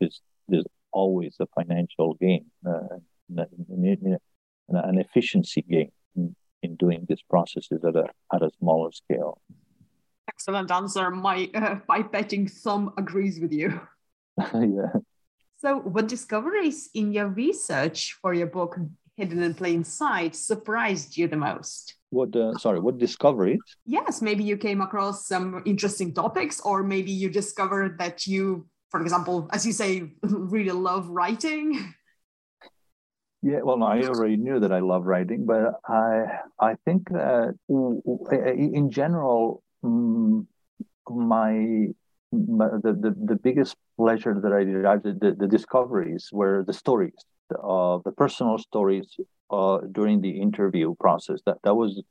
it's 0.00 0.20
there's 0.48 0.64
always 0.92 1.36
a 1.40 1.46
financial 1.54 2.14
gain, 2.14 2.46
uh, 2.66 2.96
an 3.28 4.98
efficiency 4.98 5.62
gain 5.68 5.90
in, 6.66 6.72
in, 6.72 6.76
doing 6.76 7.06
these 7.08 7.22
processes 7.22 7.84
at 7.84 7.96
a 7.96 8.08
at 8.34 8.42
a 8.42 8.50
smaller 8.58 8.92
scale. 8.92 9.40
Excellent 10.28 10.70
answer. 10.70 11.10
My 11.10 11.50
uh, 11.54 11.76
pipetting 11.88 12.50
thumb 12.50 12.92
agrees 12.98 13.40
with 13.40 13.52
you. 13.52 13.80
yeah. 14.38 14.92
So, 15.58 15.78
what 15.78 16.08
discoveries 16.08 16.90
in 16.94 17.12
your 17.12 17.28
research 17.28 18.18
for 18.20 18.34
your 18.34 18.46
book 18.46 18.78
hidden 19.16 19.42
in 19.42 19.54
plain 19.54 19.84
sight 19.84 20.36
surprised 20.36 21.16
you 21.16 21.28
the 21.28 21.36
most? 21.36 21.94
What, 22.10 22.36
uh, 22.36 22.52
sorry, 22.58 22.80
what 22.80 22.98
discoveries? 22.98 23.60
Yes, 23.86 24.20
maybe 24.20 24.44
you 24.44 24.56
came 24.56 24.80
across 24.80 25.26
some 25.26 25.62
interesting 25.64 26.12
topics, 26.12 26.60
or 26.60 26.82
maybe 26.82 27.10
you 27.10 27.30
discovered 27.30 27.98
that 27.98 28.26
you, 28.26 28.66
for 28.90 29.00
example, 29.00 29.48
as 29.52 29.66
you 29.66 29.72
say, 29.72 30.12
really 30.22 30.70
love 30.72 31.08
writing. 31.08 31.94
Yeah, 33.42 33.60
well, 33.62 33.76
no, 33.76 33.86
I 33.86 34.02
already 34.02 34.36
knew 34.36 34.58
that 34.60 34.72
I 34.72 34.80
love 34.80 35.04
writing, 35.04 35.46
but 35.46 35.74
I 35.86 36.40
I 36.58 36.74
think 36.84 37.08
that 37.10 37.54
in 37.68 38.90
general, 38.90 39.62
mm, 39.84 40.46
my, 41.08 41.52
the, 42.32 42.98
the, 43.00 43.14
the 43.24 43.36
biggest 43.36 43.76
pleasure 43.96 44.34
that 44.40 44.52
I 44.52 44.64
derived 44.64 45.04
the, 45.04 45.36
the 45.38 45.46
discoveries 45.46 46.30
were 46.32 46.64
the 46.66 46.72
stories 46.72 47.14
uh, 47.50 47.98
the 48.04 48.12
personal 48.12 48.58
stories 48.58 49.16
uh, 49.50 49.78
during 49.92 50.20
the 50.20 50.40
interview 50.40 50.94
process. 50.98 51.40
That 51.46 51.58
that 51.64 51.74
was 51.74 52.02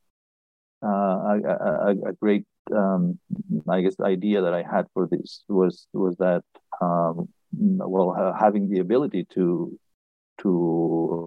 uh, 0.83 0.87
a, 0.87 1.39
a, 1.43 1.91
a, 2.09 2.13
great, 2.13 2.45
um, 2.73 3.19
I 3.67 3.81
guess, 3.81 3.95
idea 3.99 4.41
that 4.41 4.53
I 4.53 4.63
had 4.63 4.85
for 4.93 5.07
this 5.07 5.43
was 5.47 5.87
was 5.93 6.15
that 6.17 6.43
um, 6.81 7.27
well, 7.51 8.35
having 8.37 8.69
the 8.69 8.79
ability 8.79 9.25
to 9.33 9.77
to 10.45 10.51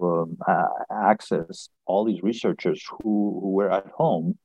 um, 0.03 0.37
uh, 0.47 0.67
access 1.11 1.69
all 1.85 2.05
these 2.05 2.23
researchers 2.23 2.81
who, 2.89 3.39
who 3.41 3.51
were 3.51 3.71
at 3.71 3.87
home. 3.87 4.37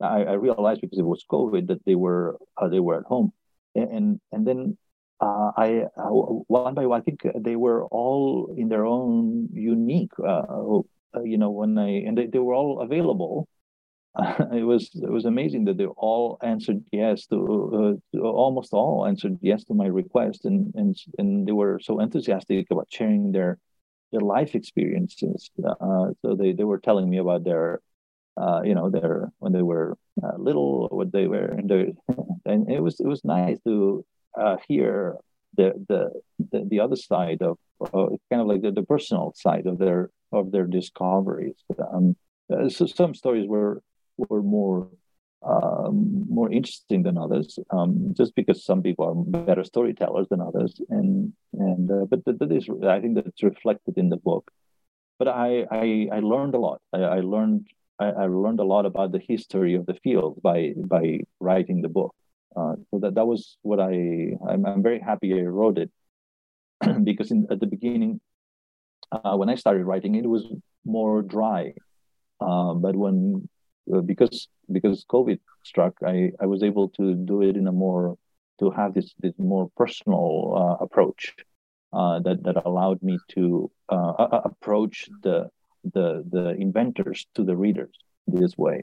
I, 0.00 0.24
I, 0.24 0.32
realized 0.32 0.80
because 0.80 0.98
it 0.98 1.10
was 1.14 1.24
COVID 1.30 1.68
that 1.68 1.84
they 1.84 1.94
were 1.94 2.36
uh, 2.56 2.68
they 2.68 2.80
were 2.80 2.98
at 2.98 3.04
home, 3.04 3.32
and 3.76 4.20
and 4.32 4.42
then 4.48 4.76
uh, 5.20 5.52
I 5.56 5.84
uh, 5.96 6.10
one 6.58 6.74
by 6.74 6.86
one 6.86 7.00
I 7.00 7.04
think 7.04 7.20
they 7.48 7.54
were 7.54 7.84
all 7.86 8.52
in 8.56 8.68
their 8.68 8.84
own 8.84 9.48
unique. 9.52 10.10
Uh, 10.18 10.80
you 11.22 11.38
know 11.38 11.50
when 11.50 11.78
I 11.78 11.90
and 12.06 12.18
they, 12.18 12.26
they 12.26 12.40
were 12.40 12.54
all 12.54 12.80
available 12.80 13.46
it 14.52 14.64
was 14.64 14.90
it 14.94 15.10
was 15.10 15.24
amazing 15.24 15.64
that 15.64 15.78
they 15.78 15.86
all 15.86 16.36
answered 16.42 16.82
yes 16.92 17.26
to, 17.26 17.36
uh, 18.14 18.16
to, 18.16 18.22
almost 18.22 18.72
all 18.72 19.06
answered 19.06 19.38
yes 19.40 19.64
to 19.64 19.74
my 19.74 19.86
request 19.86 20.44
and 20.44 20.72
and 20.74 20.96
and 21.18 21.46
they 21.46 21.52
were 21.52 21.78
so 21.80 22.00
enthusiastic 22.00 22.66
about 22.70 22.88
sharing 22.90 23.32
their 23.32 23.58
their 24.12 24.20
life 24.20 24.54
experiences 24.54 25.50
uh, 25.64 26.08
so 26.22 26.34
they, 26.34 26.52
they 26.52 26.64
were 26.64 26.78
telling 26.78 27.08
me 27.08 27.18
about 27.18 27.44
their 27.44 27.80
uh, 28.40 28.62
you 28.64 28.74
know 28.74 28.88
their 28.90 29.30
when 29.38 29.52
they 29.52 29.62
were 29.62 29.96
uh, 30.22 30.36
little 30.38 30.88
what 30.90 31.12
they 31.12 31.26
were 31.26 31.46
and, 31.46 31.70
and 32.46 32.70
it 32.70 32.82
was 32.82 33.00
it 33.00 33.06
was 33.06 33.24
nice 33.24 33.58
to 33.66 34.04
uh, 34.38 34.56
hear 34.68 35.16
the, 35.56 35.72
the 35.88 36.10
the 36.50 36.66
the 36.70 36.80
other 36.80 36.96
side 36.96 37.42
of 37.42 37.58
kind 37.92 38.40
of 38.40 38.46
like 38.46 38.62
the, 38.62 38.70
the 38.70 38.82
personal 38.82 39.32
side 39.36 39.66
of 39.66 39.78
their 39.78 40.10
of 40.32 40.52
their 40.52 40.66
discoveries. 40.66 41.56
Um, 41.92 42.16
uh, 42.52 42.68
so 42.68 42.86
some 42.86 43.14
stories 43.14 43.48
were 43.48 43.82
were 44.16 44.42
more 44.42 44.88
um, 45.44 46.24
more 46.28 46.50
interesting 46.50 47.02
than 47.02 47.18
others, 47.18 47.58
um, 47.70 48.14
just 48.16 48.34
because 48.34 48.64
some 48.64 48.82
people 48.82 49.06
are 49.06 49.44
better 49.44 49.64
storytellers 49.64 50.28
than 50.28 50.40
others, 50.40 50.80
and 50.90 51.32
and 51.54 51.90
uh, 51.90 52.04
but 52.08 52.24
that 52.24 52.52
is 52.52 52.68
I 52.86 53.00
think 53.00 53.16
that's 53.16 53.42
reflected 53.42 53.98
in 53.98 54.08
the 54.08 54.16
book. 54.16 54.50
But 55.18 55.28
I 55.28 55.66
I, 55.70 56.08
I 56.12 56.20
learned 56.20 56.54
a 56.54 56.58
lot. 56.58 56.80
I, 56.92 56.98
I 56.98 57.20
learned 57.20 57.66
I, 57.98 58.26
learned 58.26 58.60
a 58.60 58.64
lot 58.64 58.86
about 58.86 59.12
the 59.12 59.20
history 59.20 59.74
of 59.74 59.86
the 59.86 59.94
field 59.94 60.40
by 60.42 60.74
by 60.76 61.20
writing 61.40 61.82
the 61.82 61.88
book. 61.88 62.14
Uh, 62.56 62.74
so 62.90 62.98
that 63.00 63.14
that 63.14 63.26
was 63.26 63.56
what 63.62 63.80
I 63.80 64.36
I'm, 64.48 64.66
I'm 64.66 64.82
very 64.82 65.00
happy 65.00 65.34
I 65.34 65.42
wrote 65.42 65.78
it 65.78 65.90
because 67.04 67.30
in, 67.30 67.46
at 67.50 67.60
the 67.60 67.66
beginning 67.66 68.20
uh, 69.10 69.36
when 69.36 69.48
I 69.48 69.54
started 69.54 69.84
writing 69.84 70.14
it 70.14 70.26
was 70.26 70.44
more 70.84 71.22
dry. 71.22 71.74
Uh, 72.40 72.74
but 72.74 72.96
when 72.96 73.48
because 74.06 74.48
because 74.70 75.04
COVID 75.10 75.38
struck, 75.64 75.94
I, 76.06 76.32
I 76.40 76.46
was 76.46 76.62
able 76.62 76.88
to 76.90 77.14
do 77.14 77.42
it 77.42 77.56
in 77.56 77.66
a 77.66 77.72
more 77.72 78.16
to 78.60 78.70
have 78.70 78.94
this 78.94 79.14
this 79.18 79.34
more 79.38 79.70
personal 79.76 80.54
uh, 80.56 80.84
approach 80.84 81.34
uh, 81.92 82.20
that 82.20 82.42
that 82.44 82.64
allowed 82.64 83.02
me 83.02 83.18
to 83.28 83.70
uh, 83.88 84.40
approach 84.44 85.08
the 85.22 85.48
the 85.84 86.24
the 86.30 86.50
inventors 86.50 87.26
to 87.34 87.44
the 87.44 87.56
readers 87.56 87.96
this 88.26 88.56
way. 88.56 88.82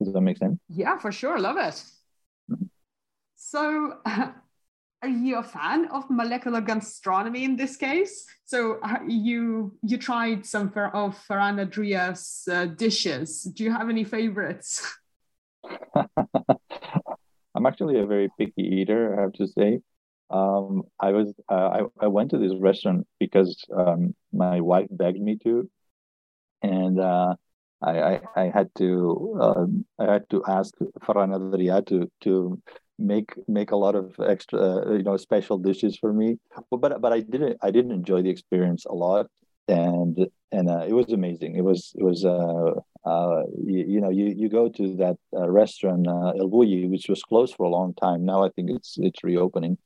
Does 0.00 0.12
that 0.12 0.20
make 0.20 0.38
sense? 0.38 0.58
Yeah, 0.68 0.98
for 0.98 1.10
sure. 1.10 1.38
Love 1.38 1.56
it. 1.56 1.82
Mm-hmm. 2.50 2.66
So, 3.34 3.98
are 5.02 5.08
you 5.08 5.36
a 5.36 5.42
fan 5.42 5.86
of 5.92 6.10
molecular 6.10 6.60
gastronomy 6.60 7.44
in 7.44 7.56
this 7.56 7.76
case? 7.76 8.26
So 8.44 8.78
uh, 8.82 8.98
you 9.06 9.76
you 9.82 9.98
tried 9.98 10.44
some 10.44 10.68
of 10.68 11.16
Ferran 11.28 11.64
Adrià's 11.64 12.48
uh, 12.50 12.66
dishes. 12.66 13.42
Do 13.44 13.64
you 13.64 13.70
have 13.70 13.88
any 13.88 14.04
favorites? 14.04 14.82
I'm 17.54 17.66
actually 17.66 18.00
a 18.00 18.06
very 18.06 18.28
picky 18.38 18.62
eater, 18.62 19.18
I 19.18 19.22
have 19.22 19.32
to 19.34 19.46
say. 19.46 19.80
Um, 20.30 20.82
I 21.00 21.12
was 21.12 21.32
uh, 21.48 21.68
I, 21.78 21.80
I 22.00 22.06
went 22.08 22.30
to 22.30 22.38
this 22.38 22.54
restaurant 22.58 23.06
because 23.20 23.64
um, 23.74 24.14
my 24.32 24.60
wife 24.60 24.88
begged 24.90 25.20
me 25.20 25.36
to, 25.44 25.70
and 26.62 27.00
uh, 27.00 27.34
I, 27.80 28.00
I, 28.00 28.20
I 28.36 28.50
had 28.52 28.68
to 28.78 29.38
um, 29.40 29.86
I 29.98 30.12
had 30.12 30.28
to 30.30 30.44
ask 30.46 30.74
Ferran 31.02 31.32
Adrià 31.32 31.86
to 31.86 32.10
to 32.22 32.60
make 32.98 33.32
make 33.46 33.70
a 33.70 33.76
lot 33.76 33.94
of 33.94 34.14
extra 34.26 34.58
uh, 34.58 34.92
you 34.92 35.02
know 35.02 35.16
special 35.16 35.58
dishes 35.58 35.96
for 35.96 36.12
me. 36.12 36.38
But 36.70 36.80
but, 36.80 37.00
but 37.00 37.12
i 37.12 37.20
didn't 37.20 37.56
i 37.62 37.70
didn't 37.70 37.92
enjoy 37.92 38.22
the 38.22 38.30
experience 38.30 38.84
a 38.84 38.94
lot. 38.94 39.26
And 39.68 40.28
and 40.50 40.70
uh, 40.70 40.84
it 40.88 40.92
was 40.92 41.12
amazing. 41.12 41.56
It 41.56 41.62
was 41.62 41.92
it 41.94 42.02
was 42.02 42.24
uh, 42.24 42.72
uh 43.08 43.42
you, 43.64 43.84
you 43.86 44.00
know 44.00 44.10
you 44.10 44.26
you 44.36 44.48
go 44.48 44.68
to 44.68 44.96
that 44.96 45.16
uh, 45.36 45.48
restaurant 45.48 46.06
uh, 46.08 46.30
El 46.30 46.48
Bulli 46.48 46.90
which 46.90 47.08
was 47.08 47.22
closed 47.22 47.54
for 47.54 47.66
a 47.66 47.70
long 47.70 47.94
time. 47.94 48.24
Now 48.24 48.44
i 48.44 48.50
think 48.50 48.70
it's 48.70 48.96
it's 48.98 49.22
reopening. 49.22 49.78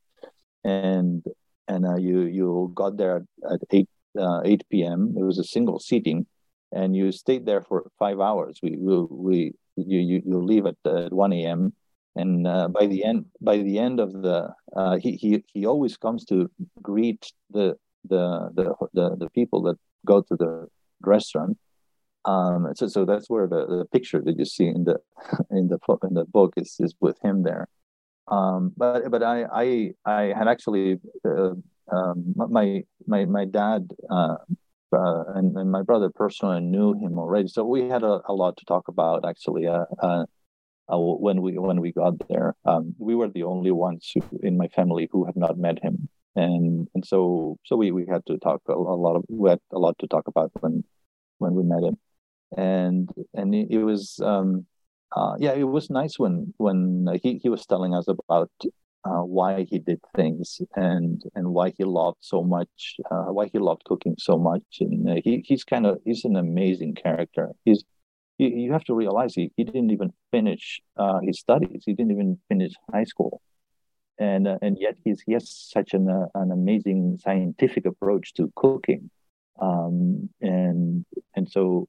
And 0.64 1.24
and 1.68 1.86
uh, 1.86 1.96
you 1.96 2.22
you 2.22 2.72
got 2.74 2.96
there 2.96 3.16
at, 3.44 3.52
at 3.52 3.60
8 3.70 3.88
uh, 4.18 4.40
8 4.44 4.62
p.m 4.70 5.14
it 5.16 5.22
was 5.22 5.38
a 5.38 5.44
single 5.44 5.78
seating. 5.80 6.26
And 6.74 6.96
you 6.96 7.12
stayed 7.12 7.44
there 7.44 7.60
for 7.60 7.90
five 7.98 8.18
hours. 8.20 8.58
We 8.62 8.76
we, 8.78 8.94
we 9.10 9.52
you, 9.76 9.98
you 9.98 10.22
you 10.24 10.38
leave 10.42 10.66
at, 10.66 10.76
at 10.86 11.12
1 11.12 11.32
a.m 11.32 11.74
and 12.16 12.46
uh, 12.46 12.68
by 12.68 12.86
the 12.86 13.04
end 13.04 13.26
by 13.40 13.56
the 13.58 13.78
end 13.78 14.00
of 14.00 14.12
the 14.12 14.52
uh, 14.76 14.96
he, 14.96 15.12
he 15.12 15.44
he 15.52 15.66
always 15.66 15.96
comes 15.96 16.24
to 16.26 16.50
greet 16.82 17.32
the 17.50 17.76
the 18.08 18.50
the 18.54 18.74
the, 18.92 19.16
the 19.16 19.30
people 19.30 19.62
that 19.62 19.76
go 20.04 20.20
to 20.20 20.36
the 20.36 20.68
restaurant. 21.00 21.58
Um 22.24 22.68
so, 22.74 22.86
so 22.86 23.04
that's 23.04 23.28
where 23.28 23.48
the, 23.48 23.66
the 23.66 23.84
picture 23.86 24.20
that 24.20 24.38
you 24.38 24.44
see 24.44 24.66
in 24.66 24.84
the 24.84 24.98
in 25.50 25.68
the 25.68 25.78
in 26.08 26.14
the 26.14 26.24
book 26.24 26.54
is 26.56 26.76
is 26.78 26.94
with 27.00 27.18
him 27.22 27.42
there. 27.42 27.68
Um 28.28 28.72
but 28.76 29.10
but 29.10 29.22
i 29.22 29.44
i 29.52 29.92
i 30.04 30.22
had 30.36 30.48
actually 30.48 31.00
uh, 31.24 31.54
um 31.90 32.34
my 32.36 32.84
my 33.06 33.24
my 33.24 33.44
dad 33.44 33.90
uh, 34.10 34.36
uh, 34.94 35.24
and, 35.34 35.56
and 35.56 35.70
my 35.70 35.82
brother 35.82 36.10
personally 36.10 36.60
knew 36.60 36.92
him 36.92 37.18
already. 37.18 37.48
So 37.48 37.64
we 37.64 37.88
had 37.88 38.02
a, 38.02 38.20
a 38.28 38.34
lot 38.34 38.58
to 38.58 38.64
talk 38.66 38.88
about 38.88 39.24
actually 39.24 39.66
uh, 39.66 39.86
uh 40.02 40.26
uh, 40.92 40.98
when 40.98 41.40
we 41.42 41.58
when 41.58 41.80
we 41.80 41.92
got 41.92 42.14
there. 42.28 42.54
Um, 42.64 42.94
we 42.98 43.14
were 43.14 43.28
the 43.28 43.44
only 43.44 43.70
ones 43.70 44.10
who, 44.14 44.22
in 44.42 44.56
my 44.56 44.68
family 44.68 45.08
who 45.10 45.24
had 45.24 45.36
not 45.36 45.58
met 45.58 45.82
him, 45.82 46.08
and 46.36 46.88
and 46.94 47.04
so 47.04 47.58
so 47.64 47.76
we, 47.76 47.90
we 47.92 48.06
had 48.06 48.24
to 48.26 48.38
talk 48.38 48.62
a, 48.68 48.72
a 48.72 48.74
lot 48.74 49.16
of 49.16 49.24
we 49.28 49.50
had 49.50 49.60
a 49.72 49.78
lot 49.78 49.98
to 50.00 50.06
talk 50.06 50.26
about 50.28 50.50
when 50.60 50.84
when 51.38 51.54
we 51.54 51.62
met 51.62 51.82
him, 51.82 51.96
and 52.56 53.10
and 53.34 53.54
it, 53.54 53.68
it 53.70 53.84
was 53.84 54.20
um, 54.22 54.66
uh, 55.16 55.34
yeah 55.38 55.52
it 55.52 55.64
was 55.64 55.90
nice 55.90 56.18
when 56.18 56.52
when 56.58 57.08
he, 57.22 57.38
he 57.42 57.48
was 57.48 57.66
telling 57.66 57.94
us 57.94 58.06
about 58.08 58.50
uh, 59.04 59.22
why 59.22 59.66
he 59.68 59.78
did 59.78 60.00
things 60.14 60.60
and 60.76 61.22
and 61.34 61.48
why 61.48 61.72
he 61.76 61.84
loved 61.84 62.18
so 62.20 62.42
much 62.42 62.96
uh, 63.10 63.32
why 63.32 63.48
he 63.52 63.58
loved 63.58 63.82
cooking 63.84 64.14
so 64.18 64.38
much. 64.38 64.62
And 64.80 65.08
uh, 65.08 65.14
he 65.24 65.42
he's 65.46 65.64
kind 65.64 65.86
of 65.86 65.98
he's 66.04 66.24
an 66.24 66.36
amazing 66.36 66.94
character. 66.94 67.50
He's 67.64 67.84
you, 68.38 68.48
you 68.48 68.72
have 68.72 68.84
to 68.84 68.94
realize 68.94 69.34
he, 69.34 69.50
he 69.56 69.64
didn't 69.64 69.90
even 69.90 70.12
finish 70.30 70.80
uh, 70.96 71.20
his 71.20 71.38
studies. 71.38 71.82
He 71.84 71.92
didn't 71.94 72.12
even 72.12 72.38
finish 72.48 72.72
high 72.92 73.04
school. 73.04 73.40
And, 74.18 74.46
uh, 74.46 74.58
and 74.62 74.76
yet 74.78 74.96
he's, 75.04 75.22
he 75.22 75.32
has 75.32 75.50
such 75.50 75.94
an, 75.94 76.08
uh, 76.08 76.26
an 76.34 76.52
amazing 76.52 77.18
scientific 77.22 77.86
approach 77.86 78.34
to 78.34 78.52
cooking. 78.54 79.10
Um, 79.60 80.28
and, 80.40 81.04
and 81.34 81.48
so, 81.48 81.88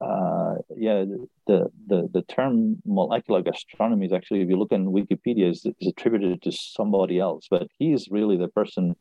uh, 0.00 0.56
yeah, 0.76 1.04
the, 1.46 1.70
the, 1.86 2.08
the 2.12 2.22
term 2.22 2.82
molecular 2.84 3.42
gastronomy 3.42 4.06
is 4.06 4.12
actually, 4.12 4.42
if 4.42 4.48
you 4.48 4.56
look 4.56 4.72
in 4.72 4.86
Wikipedia, 4.86 5.50
is, 5.50 5.64
is 5.80 5.86
attributed 5.86 6.42
to 6.42 6.52
somebody 6.52 7.18
else, 7.20 7.46
but 7.50 7.68
he 7.78 7.92
is 7.92 8.08
really 8.10 8.36
the 8.36 8.48
person 8.48 8.96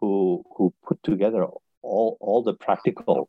who, 0.00 0.44
who 0.56 0.74
put 0.86 1.02
together 1.02 1.46
all, 1.82 2.16
all 2.20 2.42
the 2.42 2.52
practical 2.54 3.28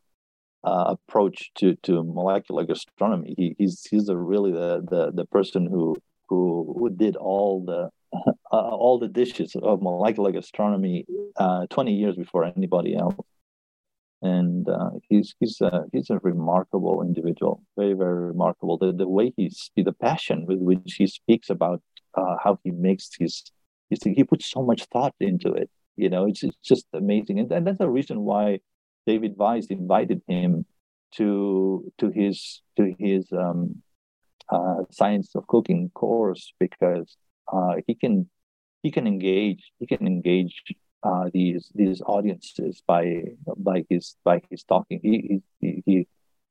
uh, 0.64 0.96
approach 0.96 1.52
to 1.56 1.76
to 1.84 2.04
molecular 2.04 2.66
gastronomy. 2.66 3.34
He, 3.38 3.56
he's 3.58 3.86
he's 3.90 4.10
a 4.10 4.18
really 4.18 4.52
the, 4.52 4.86
the 4.90 5.12
the 5.12 5.26
person 5.26 5.66
who 5.66 5.96
who, 6.30 6.76
who 6.78 6.90
did 6.90 7.16
all 7.16 7.64
the 7.66 7.90
uh, 8.52 8.56
all 8.56 9.00
the 9.00 9.08
dishes 9.08 9.56
of 9.62 9.82
molecular 9.82 10.32
gastronomy 10.32 11.06
uh, 11.38 11.68
20 11.70 11.94
years 11.94 12.16
before 12.16 12.44
anybody 12.44 12.96
else. 12.96 13.16
And 14.22 14.68
uh, 14.68 14.92
he's 15.10 15.36
he's 15.40 15.62
a, 15.62 15.84
he's 15.92 16.10
a 16.10 16.18
remarkable 16.24 17.04
individual, 17.04 17.62
very 17.78 17.94
very 17.94 18.26
remarkable. 18.28 18.78
The 18.78 18.92
the 18.92 19.08
way 19.08 19.32
he's 19.38 19.70
the 19.76 19.94
passion 19.94 20.46
with 20.48 20.60
which 20.60 20.96
he 20.96 21.06
speaks 21.06 21.52
about 21.52 21.84
uh, 22.16 22.38
how 22.44 22.60
he 22.64 22.72
makes 22.72 23.12
his, 23.20 23.44
his 23.92 24.00
he 24.04 24.24
puts 24.24 24.50
so 24.50 24.64
much 24.64 24.86
thought 24.86 25.14
into 25.20 25.54
it. 25.54 25.70
You 25.98 26.10
know, 26.10 26.26
it's 26.26 26.42
it's 26.44 26.58
just 26.64 26.88
amazing, 26.94 27.40
and, 27.40 27.52
and 27.52 27.68
that's 27.68 27.78
the 27.78 27.90
reason 27.90 28.22
why 28.22 28.60
David 29.08 29.38
Weitz 29.38 29.72
invited 29.72 30.22
him 30.28 30.66
to 31.14 31.92
to 31.98 32.10
his 32.10 32.62
to 32.76 32.94
his 33.00 33.32
um, 33.32 33.82
uh, 34.50 34.84
science 34.92 35.34
of 35.34 35.48
cooking 35.48 35.90
course 35.94 36.54
because 36.60 37.18
uh, 37.52 37.76
he 37.88 37.96
can 37.96 38.30
he 38.84 38.92
can 38.92 39.08
engage 39.08 39.72
he 39.80 39.88
can 39.88 40.06
engage 40.06 40.62
uh, 41.04 41.30
these 41.34 41.72
these 41.74 42.02
audiences 42.06 42.84
by 42.86 43.24
by 43.58 43.86
his 43.90 44.16
by 44.24 44.42
his 44.50 44.64
talking. 44.64 45.00
He 45.02 45.42
he 45.62 45.84
he, 45.86 46.08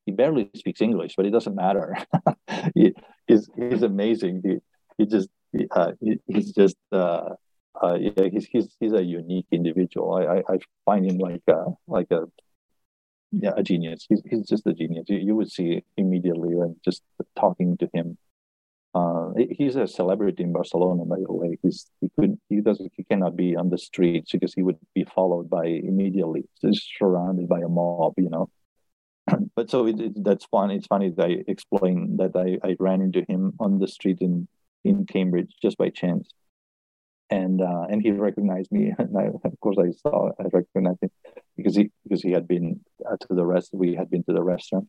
he 0.07 0.13
barely 0.13 0.51
speaks 0.55 0.81
English, 0.81 1.15
but 1.17 1.27
it 1.27 1.31
doesn't 1.31 1.55
matter. 1.55 1.97
he, 2.75 2.95
he's 3.27 3.49
he's 3.57 3.83
amazing. 3.83 4.41
He 4.45 4.59
he 4.97 5.07
just 5.07 5.29
he, 5.53 5.67
uh, 5.71 5.93
he, 6.01 6.19
he's 6.27 6.53
just 6.53 6.77
uh, 6.91 7.31
uh, 7.83 7.99
yeah, 8.01 8.29
he's, 8.33 8.47
he's 8.47 8.75
he's 8.81 8.93
a 8.93 9.05
unique 9.05 9.47
individual. 9.51 10.15
I, 10.15 10.37
I, 10.37 10.55
I 10.55 10.59
find 10.85 11.05
him 11.11 11.19
like 11.19 11.43
a 11.49 11.67
like 11.87 12.11
a 12.11 12.25
yeah, 13.41 13.53
a 13.57 13.63
genius. 13.63 14.07
He's 14.09 14.23
he's 14.29 14.47
just 14.47 14.67
a 14.67 14.73
genius. 14.73 15.07
You, 15.09 15.19
you 15.19 15.37
would 15.37 15.51
see 15.51 15.83
immediately 15.97 16.55
when 16.55 16.77
just 16.85 17.03
talking 17.39 17.77
to 17.79 17.89
him. 17.93 18.19
Uh, 18.95 19.33
he's 19.51 19.77
a 19.77 19.87
celebrity 19.87 20.43
in 20.43 20.53
Barcelona, 20.53 21.05
by 21.05 21.17
the 21.17 21.33
way. 21.33 21.59
He's 21.63 21.91
he 22.01 22.09
could 22.19 22.39
he 22.49 22.61
doesn't 22.61 22.93
he 22.97 23.05
cannot 23.05 23.37
be 23.37 23.55
on 23.55 23.69
the 23.69 23.79
streets 23.79 24.33
because 24.33 24.55
he 24.55 24.63
would 24.63 24.79
be 24.95 25.05
followed 25.05 25.51
by 25.51 25.67
immediately, 25.67 26.45
just 26.63 26.89
surrounded 26.99 27.49
by 27.49 27.61
a 27.61 27.69
mob, 27.69 28.15
you 28.17 28.31
know. 28.31 28.49
but 29.57 29.69
so 29.71 29.87
it, 29.87 30.01
it, 30.01 30.25
that's 30.25 30.47
fun. 30.47 30.71
It's 30.71 30.87
funny 30.87 31.11
that 31.11 31.27
I 31.27 31.45
explained 31.47 32.19
that 32.21 32.35
I, 32.35 32.67
I 32.67 32.77
ran 32.81 33.03
into 33.03 33.25
him 33.29 33.53
on 33.61 33.79
the 33.79 33.89
street 33.89 34.19
in 34.21 34.49
in 34.85 35.05
Cambridge 35.05 35.53
just 35.61 35.77
by 35.77 35.91
chance 35.91 36.29
and 37.31 37.61
uh, 37.61 37.87
and 37.91 38.03
he 38.03 38.11
recognized 38.13 38.71
me. 38.73 38.93
And 38.99 39.17
I, 39.17 39.25
of 39.27 39.61
course, 39.61 39.77
I 39.79 39.91
saw 40.03 40.31
I 40.39 40.45
recognized 40.53 41.03
him 41.03 41.11
because 41.57 41.77
he 41.77 41.91
because 42.05 42.23
he 42.23 42.33
had 42.33 42.47
been 42.47 42.81
uh, 43.09 43.17
to 43.21 43.35
the 43.35 43.45
rest. 43.45 43.71
We 43.73 43.95
had 43.95 44.11
been 44.11 44.25
to 44.25 44.33
the 44.33 44.43
restaurant, 44.43 44.89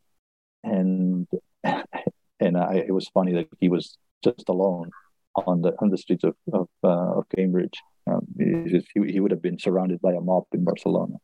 and 0.63 1.27
and 1.63 2.57
I, 2.57 2.83
it 2.88 2.93
was 2.93 3.07
funny 3.09 3.33
that 3.33 3.47
he 3.59 3.69
was 3.69 3.97
just 4.23 4.49
alone 4.49 4.91
on 5.35 5.61
the 5.61 5.73
on 5.79 5.89
the 5.89 5.97
streets 5.97 6.23
of 6.23 6.35
of, 6.53 6.67
uh, 6.83 7.19
of 7.19 7.25
Cambridge. 7.35 7.77
Um, 8.09 8.25
he, 8.39 8.81
he 9.05 9.19
would 9.19 9.31
have 9.31 9.41
been 9.41 9.59
surrounded 9.59 9.99
by 10.01 10.13
a 10.13 10.21
mob 10.21 10.45
in 10.53 10.63
Barcelona. 10.63 11.15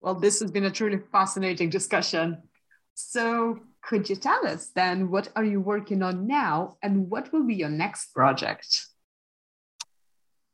Well, 0.00 0.16
this 0.16 0.40
has 0.40 0.50
been 0.50 0.64
a 0.64 0.70
truly 0.70 0.98
fascinating 1.12 1.70
discussion. 1.70 2.42
So, 2.94 3.60
could 3.82 4.10
you 4.10 4.16
tell 4.16 4.44
us 4.46 4.70
then 4.74 5.10
what 5.10 5.28
are 5.36 5.44
you 5.44 5.60
working 5.60 6.02
on 6.02 6.26
now, 6.26 6.76
and 6.82 7.08
what 7.08 7.32
will 7.32 7.46
be 7.46 7.54
your 7.54 7.68
next 7.68 8.12
project? 8.12 8.86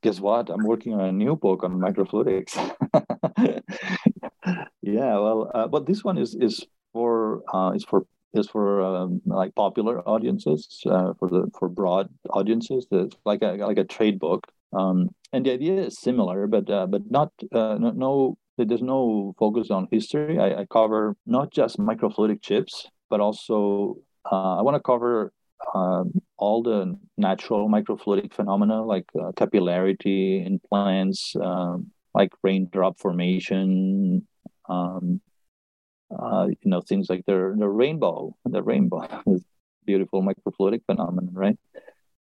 Guess 0.07 0.21
what? 0.21 0.51
I'm 0.51 0.63
working 0.63 0.95
on 0.95 1.01
a 1.01 1.11
new 1.11 1.35
book 1.35 1.65
on 1.65 1.81
microfluidics. 1.81 2.55
yeah, 4.81 5.19
well, 5.19 5.51
uh, 5.53 5.67
but 5.67 5.87
this 5.87 6.05
one 6.05 6.17
is 6.17 6.37
is 6.37 6.65
for 6.93 7.43
uh, 7.53 7.73
is 7.75 7.85
for 7.85 8.07
is 8.33 8.47
for 8.49 8.83
um, 8.83 9.21
like 9.27 9.53
popular 9.57 9.97
audiences, 10.09 10.81
uh, 10.87 11.13
for 11.19 11.29
the 11.29 11.51
for 11.59 11.69
broad 11.69 12.09
audiences. 12.31 12.87
It's 12.93 13.17
like 13.25 13.43
a 13.43 13.57
like 13.71 13.79
a 13.79 13.85
trade 13.85 14.21
book, 14.21 14.47
um, 14.73 15.11
and 15.33 15.45
the 15.45 15.53
idea 15.53 15.87
is 15.87 15.99
similar, 15.99 16.47
but 16.47 16.71
uh, 16.71 16.87
but 16.87 17.03
not 17.11 17.33
uh, 17.51 17.77
no, 17.81 17.91
no 17.91 18.39
there's 18.59 18.83
no 18.83 19.35
focus 19.41 19.73
on 19.73 19.89
history. 19.91 20.39
I, 20.39 20.61
I 20.61 20.67
cover 20.67 21.17
not 21.27 21.51
just 21.51 21.81
microfluidic 21.81 22.43
chips, 22.43 22.87
but 23.11 23.19
also 23.21 23.97
uh, 24.31 24.59
I 24.59 24.63
want 24.63 24.77
to 24.77 24.81
cover 24.93 25.33
um, 25.75 26.13
all 26.37 26.63
the 26.63 26.99
natural 27.17 27.69
microfluidic 27.69 28.33
phenomena 28.33 28.85
like 28.85 29.07
uh, 29.19 29.33
capillarity 29.33 30.45
in 30.45 30.61
plants, 30.69 31.35
um, 31.41 31.91
like 32.15 32.33
raindrop 32.43 32.99
formation, 32.99 34.27
um, 34.69 35.21
uh, 36.17 36.47
you 36.49 36.71
know, 36.71 36.81
things 36.81 37.09
like 37.09 37.25
the, 37.27 37.55
the 37.59 37.69
rainbow. 37.69 38.35
The 38.45 38.63
rainbow 38.63 39.07
is 39.27 39.45
beautiful 39.85 40.23
microfluidic 40.23 40.83
phenomenon, 40.87 41.31
right? 41.33 41.59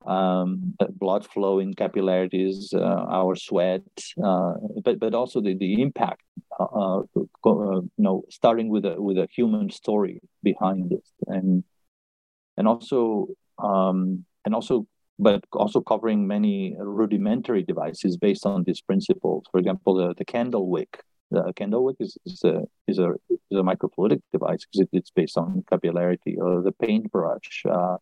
Um, 0.06 0.74
blood 0.98 1.26
flow 1.26 1.58
in 1.58 1.74
capillarities, 1.74 2.74
uh, 2.74 3.04
our 3.10 3.36
sweat, 3.36 3.82
uh, 4.22 4.54
but 4.82 4.98
but 4.98 5.14
also 5.14 5.42
the, 5.42 5.54
the 5.54 5.82
impact, 5.82 6.22
uh, 6.58 6.64
uh, 6.64 7.02
you 7.44 7.90
know, 7.98 8.24
starting 8.30 8.70
with 8.70 8.86
a 8.86 9.00
with 9.00 9.18
a 9.18 9.28
human 9.30 9.68
story 9.68 10.22
behind 10.42 10.92
it, 10.92 11.06
and 11.26 11.64
and 12.56 12.66
also 12.68 13.28
um, 13.58 14.24
and 14.44 14.54
also 14.54 14.86
but 15.20 15.44
also 15.52 15.80
covering 15.82 16.26
many 16.26 16.74
rudimentary 16.78 17.62
devices 17.62 18.16
based 18.16 18.46
on 18.46 18.64
these 18.64 18.80
principles. 18.80 19.44
For 19.50 19.58
example, 19.60 19.94
the, 19.94 20.14
the 20.16 20.24
candle 20.24 20.68
wick. 20.68 21.02
The 21.30 21.52
candle 21.54 21.84
wick 21.84 21.96
is, 22.00 22.18
is 22.26 22.42
a 22.42 22.62
is 22.88 22.98
a 22.98 23.10
is 23.28 23.58
a 23.58 23.62
microfluidic 23.62 24.20
device 24.32 24.64
because 24.64 24.80
it, 24.80 24.88
it's 24.92 25.10
based 25.10 25.38
on 25.38 25.62
capillarity, 25.70 26.36
or 26.36 26.60
the 26.60 26.72
paintbrush, 26.72 27.62
uh, 27.70 27.98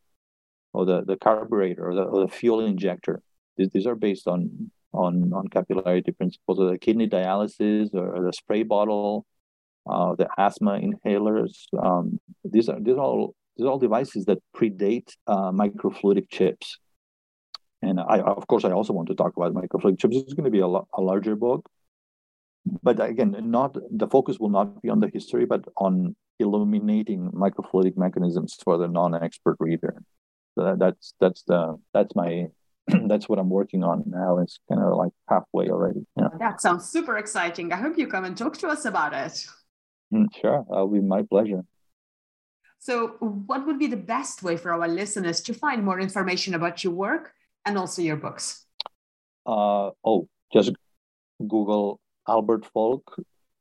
or 0.73 0.87
the, 0.87 1.05
the 1.05 1.17
carburetor, 1.17 1.91
or 1.91 1.95
the, 1.95 2.03
or 2.03 2.21
the 2.23 2.33
fuel 2.33 2.61
injector. 2.61 3.21
These, 3.59 3.71
these 3.75 3.87
are 3.87 3.97
based 3.97 4.29
on 4.29 4.71
on 4.95 5.33
on 5.35 5.49
capillarity 5.49 6.17
principles. 6.17 6.59
Or 6.59 6.71
the 6.71 6.79
kidney 6.79 7.07
dialysis, 7.07 7.95
or 7.95 8.25
the 8.25 8.33
spray 8.33 8.63
bottle, 8.63 9.27
uh, 9.87 10.15
the 10.15 10.29
asthma 10.39 10.81
inhalers. 10.81 11.65
Um, 11.79 12.21
these 12.45 12.71
are 12.71 12.81
these 12.81 12.95
are 12.95 13.01
all 13.01 13.35
these 13.59 13.67
are 13.67 13.71
all 13.71 13.79
devices 13.79 14.25
that 14.27 14.39
predate 14.57 15.11
uh, 15.27 15.51
microfluidic 15.51 16.31
chips. 16.31 16.79
And 17.83 18.01
I, 18.01 18.21
of 18.21 18.47
course, 18.47 18.65
I 18.65 18.71
also 18.71 18.93
want 18.93 19.09
to 19.09 19.15
talk 19.15 19.37
about 19.37 19.53
microfluidic 19.53 19.99
chips. 19.99 20.17
It's 20.17 20.35
going 20.35 20.45
to 20.45 20.51
be 20.51 20.61
a, 20.61 20.67
a 20.67 21.03
larger 21.03 21.35
book, 21.35 21.69
but 22.83 23.01
again, 23.01 23.37
not 23.51 23.77
the 23.91 24.07
focus 24.09 24.39
will 24.39 24.51
not 24.51 24.81
be 24.83 24.89
on 24.89 25.01
the 25.01 25.11
history, 25.13 25.45
but 25.45 25.65
on 25.77 26.15
illuminating 26.39 27.31
microfluidic 27.33 27.97
mechanisms 27.97 28.57
for 28.63 28.79
the 28.79 28.89
non-expert 28.89 29.57
reader. 29.59 30.03
So 30.55 30.65
that, 30.65 30.79
that's 30.79 31.15
that's 31.21 31.43
the 31.45 31.79
that's 31.93 32.15
my 32.15 32.47
that's 33.07 33.29
what 33.29 33.39
I'm 33.39 33.51
working 33.51 33.85
on 33.85 34.05
now. 34.07 34.39
It's 34.39 34.59
kind 34.69 34.81
of 34.83 34.97
like 34.97 35.13
halfway 35.29 35.69
already. 35.69 36.07
Yeah. 36.17 36.29
That 36.39 36.61
sounds 36.61 36.89
super 36.89 37.19
exciting. 37.19 37.73
I 37.73 37.77
hope 37.77 37.99
you 37.99 38.07
come 38.07 38.25
and 38.25 38.37
talk 38.37 38.57
to 38.59 38.69
us 38.69 38.85
about 38.85 39.15
it. 39.15 39.47
Mm, 40.13 40.27
sure, 40.41 40.65
that'll 40.69 40.89
be 40.89 41.01
my 41.01 41.23
pleasure. 41.23 41.63
So, 42.79 43.17
what 43.21 43.67
would 43.67 43.79
be 43.79 43.89
the 43.89 43.97
best 43.97 44.43
way 44.43 44.57
for 44.57 44.73
our 44.73 44.89
listeners 44.89 45.41
to 45.43 45.55
find 45.55 45.85
more 45.85 46.01
information 46.01 46.55
about 46.55 46.85
your 46.85 46.93
work 46.93 47.33
and 47.65 47.77
also 47.77 48.03
your 48.03 48.17
books? 48.17 48.65
Uh, 49.47 49.91
oh, 50.05 50.29
just 50.53 50.73
Google 51.41 52.01
Albert 52.29 52.67
Folch 52.75 53.03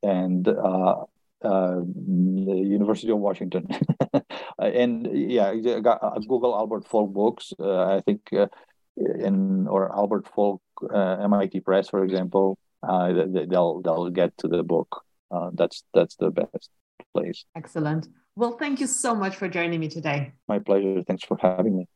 and 0.03 0.47
uh, 0.47 1.03
uh, 1.41 1.79
the 1.81 2.61
University 2.63 3.11
of 3.11 3.19
Washington. 3.19 3.67
and 4.59 5.07
yeah, 5.13 5.49
uh, 5.49 6.19
Google 6.19 6.55
Albert 6.55 6.85
Folch 6.85 7.11
books. 7.11 7.53
Uh, 7.59 7.95
I 7.97 8.01
think 8.01 8.21
uh, 8.33 8.47
in 8.97 9.67
or 9.67 9.93
Albert 9.95 10.27
Folch 10.35 10.59
MIT 11.23 11.61
Press, 11.61 11.89
for 11.89 12.03
example, 12.03 12.57
they'll 12.83 13.81
they'll 13.81 14.09
get 14.09 14.37
to 14.39 14.47
the 14.47 14.63
book. 14.63 15.03
that's 15.53 15.83
that's 15.93 16.15
the 16.17 16.31
best 16.31 16.69
place. 17.13 17.45
Excellent. 17.55 18.07
Well, 18.37 18.51
thank 18.51 18.79
you 18.79 18.85
so 18.85 19.15
much 19.15 19.35
for 19.35 19.49
joining 19.49 19.79
me 19.79 19.89
today. 19.89 20.31
My 20.47 20.59
pleasure. 20.59 21.01
Thanks 21.01 21.23
for 21.23 21.39
having 21.41 21.75
me. 21.75 21.87